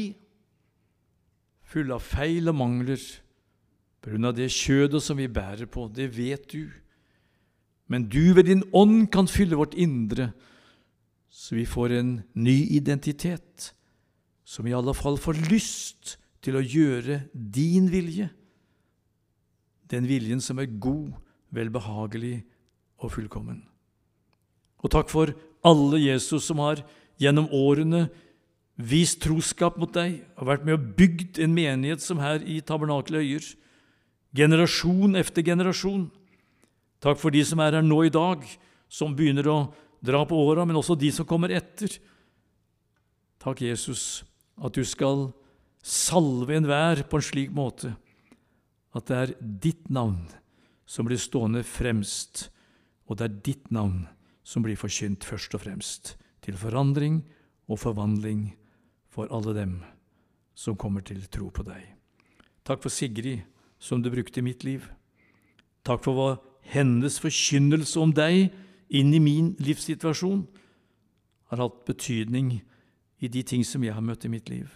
fulle 1.75 1.97
av 1.97 2.03
feil 2.05 2.51
og 2.51 2.59
mangler 2.59 3.01
på 4.05 4.13
grunn 4.13 4.29
av 4.29 4.35
det 4.37 4.51
kjødet 4.53 5.01
som 5.01 5.17
vi 5.17 5.31
bærer 5.33 5.71
på. 5.71 5.87
Det 5.89 6.11
vet 6.13 6.45
du. 6.53 6.69
Men 7.89 8.05
du 8.11 8.35
ved 8.37 8.51
din 8.51 8.67
ånd 8.77 9.07
kan 9.13 9.31
fylle 9.31 9.57
vårt 9.57 9.77
indre, 9.79 10.33
så 11.33 11.57
vi 11.57 11.65
får 11.67 11.97
en 11.97 12.13
ny 12.37 12.59
identitet, 12.77 13.73
som 14.45 14.67
i 14.69 14.75
alle 14.77 14.93
fall 14.95 15.17
får 15.19 15.41
lyst 15.49 16.19
til 16.45 16.59
å 16.59 16.65
gjøre 16.65 17.23
din 17.33 17.89
vilje, 17.93 18.29
den 19.89 20.09
viljen 20.09 20.43
som 20.45 20.61
er 20.61 20.69
god, 20.81 21.15
velbehagelig 21.55 22.43
og 23.01 23.13
fullkommen. 23.15 23.63
Og 24.85 24.93
takk 24.93 25.09
for 25.13 25.33
alle 25.65 26.01
Jesus 26.03 26.45
som 26.49 26.61
har 26.61 26.83
gjennom 27.21 27.49
årene 27.55 28.09
vist 28.75 29.21
troskap 29.23 29.79
mot 29.79 29.93
deg 29.95 30.19
og 30.35 30.49
vært 30.51 30.67
med 30.67 30.77
og 30.77 30.89
bygd 30.99 31.39
en 31.45 31.55
menighet 31.55 32.03
som 32.03 32.21
her 32.21 32.43
i 32.43 32.59
Tabernakelet 32.61 33.23
Øyer. 33.23 33.47
Generasjon 34.35 35.15
efter 35.17 35.47
generasjon. 35.47 36.09
Takk 37.05 37.21
for 37.21 37.31
de 37.31 37.45
som 37.47 37.63
er 37.63 37.79
her 37.79 37.87
nå 37.87 38.03
i 38.05 38.13
dag, 38.13 38.43
som 38.91 39.15
begynner 39.15 39.47
å 39.49 39.59
dra 40.05 40.25
på 40.27 40.37
åra, 40.37 40.67
men 40.67 40.77
også 40.77 40.97
de 40.99 41.11
som 41.15 41.27
kommer 41.29 41.55
etter. 41.55 41.93
Takk, 43.41 43.63
Jesus, 43.63 44.25
at 44.59 44.75
du 44.75 44.83
skal 44.85 45.29
salve 45.85 46.57
enhver 46.57 47.05
på 47.05 47.21
en 47.21 47.27
slik 47.27 47.53
måte 47.53 47.93
at 48.95 49.11
det 49.11 49.17
er 49.21 49.33
ditt 49.41 49.91
navn 49.93 50.25
som 50.87 51.05
blir 51.09 51.21
stående 51.21 51.65
fremst, 51.67 52.49
og 53.09 53.19
det 53.19 53.27
er 53.27 53.41
ditt 53.45 53.71
navn 53.75 54.05
som 54.47 54.65
blir 54.65 54.79
forkynt 54.79 55.25
først 55.27 55.57
og 55.57 55.65
fremst, 55.65 56.15
til 56.45 56.57
forandring 56.61 57.23
og 57.69 57.81
forvandling 57.81 58.53
for 59.13 59.29
alle 59.35 59.55
dem 59.57 59.75
som 60.55 60.79
kommer 60.79 61.05
til 61.05 61.25
tro 61.33 61.51
på 61.51 61.65
deg. 61.67 61.83
Takk 62.65 62.85
for 62.85 62.93
Sigrid, 62.93 63.43
som 63.79 64.01
du 64.01 64.11
brukte 64.13 64.41
i 64.41 64.47
mitt 64.47 64.65
liv. 64.65 64.87
Takk 65.85 66.05
for 66.05 66.17
hva 66.17 66.29
hennes 66.73 67.19
forkynnelse 67.21 67.99
om 68.01 68.15
deg 68.17 68.55
inn 68.89 69.13
i 69.13 69.21
min 69.21 69.53
livssituasjon 69.61 70.47
har 71.51 71.61
hatt 71.61 71.85
betydning 71.89 72.61
i 73.21 73.29
de 73.29 73.43
ting 73.45 73.65
som 73.67 73.85
jeg 73.85 73.97
har 73.97 74.05
møtt 74.05 74.25
i 74.25 74.33
mitt 74.33 74.49
liv. 74.53 74.71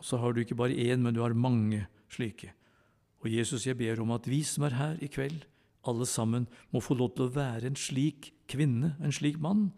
Og 0.00 0.06
så 0.08 0.16
har 0.16 0.32
du 0.32 0.40
ikke 0.40 0.56
bare 0.56 0.76
én, 0.76 1.04
men 1.04 1.14
du 1.14 1.20
har 1.20 1.36
mange 1.36 1.84
slike. 2.08 2.54
Og 3.20 3.28
Jesus, 3.28 3.66
jeg 3.66 3.76
ber 3.76 4.00
om 4.00 4.14
at 4.16 4.26
vi 4.28 4.40
som 4.48 4.64
er 4.64 4.76
her 4.78 5.00
i 5.04 5.10
kveld, 5.12 5.44
alle 5.84 6.06
sammen 6.08 6.46
må 6.72 6.80
få 6.80 6.96
lov 6.96 7.14
til 7.16 7.28
å 7.28 7.34
være 7.34 7.68
en 7.68 7.76
slik 7.78 8.32
kvinne, 8.48 8.94
en 9.00 9.12
slik 9.12 9.38
mann, 9.40 9.70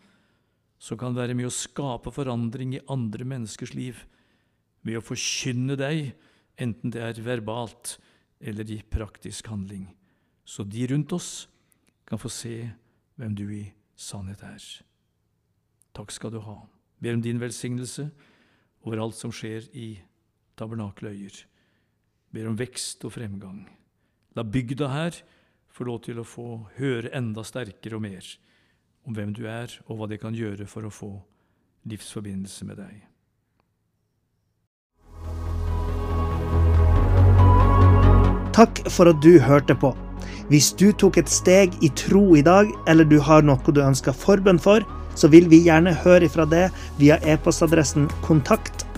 som 0.83 0.99
kan 0.99 1.15
være 1.15 1.35
med 1.39 1.47
å 1.47 1.55
skape 1.55 2.11
forandring 2.15 2.75
i 2.75 2.85
andre 2.91 3.27
menneskers 3.27 3.75
liv 3.75 4.05
ved 4.83 4.99
å 4.99 5.05
forkynne 5.05 5.77
deg, 5.79 6.15
enten 6.59 6.95
det 6.95 7.03
er 7.03 7.23
verbalt 7.23 7.97
eller 8.43 8.67
i 8.71 8.81
praktisk 8.83 9.51
handling, 9.51 9.87
så 10.43 10.67
de 10.67 10.87
rundt 10.91 11.15
oss 11.15 11.47
kan 12.07 12.19
få 12.19 12.31
se 12.33 12.57
hvem 13.19 13.35
du 13.39 13.45
i 13.55 13.65
sannhet 13.95 14.43
er. 14.43 14.65
Takk 15.95 16.11
skal 16.11 16.33
du 16.35 16.41
ha. 16.43 16.57
Ber 17.03 17.15
om 17.15 17.23
din 17.23 17.39
velsignelse 17.43 18.09
over 18.83 19.03
alt 19.03 19.19
som 19.19 19.31
skjer 19.35 19.69
i 19.79 19.95
tabernakeløyer. 20.59 21.45
Ber 22.33 22.49
om 22.49 22.59
vekst 22.59 23.05
og 23.05 23.15
fremgang. 23.17 23.65
La 24.37 24.45
bygda 24.45 24.89
her 24.93 25.19
få 25.73 25.87
lov 25.89 26.03
til 26.07 26.21
å 26.21 26.29
få 26.29 26.49
høre 26.79 27.13
enda 27.17 27.45
sterkere 27.45 27.99
og 27.99 28.05
mer 28.05 28.27
om 29.03 29.17
hvem 29.17 29.33
du 29.35 29.47
er, 29.51 29.73
og 29.89 29.99
hva 29.99 30.07
det 30.07 30.21
kan 30.23 30.37
gjøre 30.37 30.69
for 30.71 30.87
å 30.87 30.93
få 30.93 31.11
livsforbindelse 31.91 32.69
med 32.69 32.79
deg. 32.79 33.01
Takk 38.53 38.83
for 38.93 39.09
at 39.11 39.19
du 39.25 39.41
hørte 39.41 39.75
på. 39.75 39.91
Hvis 40.53 40.71
du 40.77 40.91
tok 40.93 41.17
et 41.19 41.31
steg 41.33 41.75
i 41.83 41.89
tro 41.97 42.37
i 42.37 42.45
dag, 42.45 42.69
eller 42.87 43.09
du 43.09 43.17
har 43.25 43.43
noe 43.43 43.75
du 43.75 43.81
ønsker 43.83 44.15
forbønn 44.15 44.61
for, 44.61 44.85
så 45.19 45.29
vil 45.33 45.49
vi 45.51 45.63
gjerne 45.67 45.95
høre 46.05 46.29
fra 46.31 46.45
det 46.49 46.67
via 47.01 47.19
e-postadressen 47.25 48.07
kontakt 48.25 48.87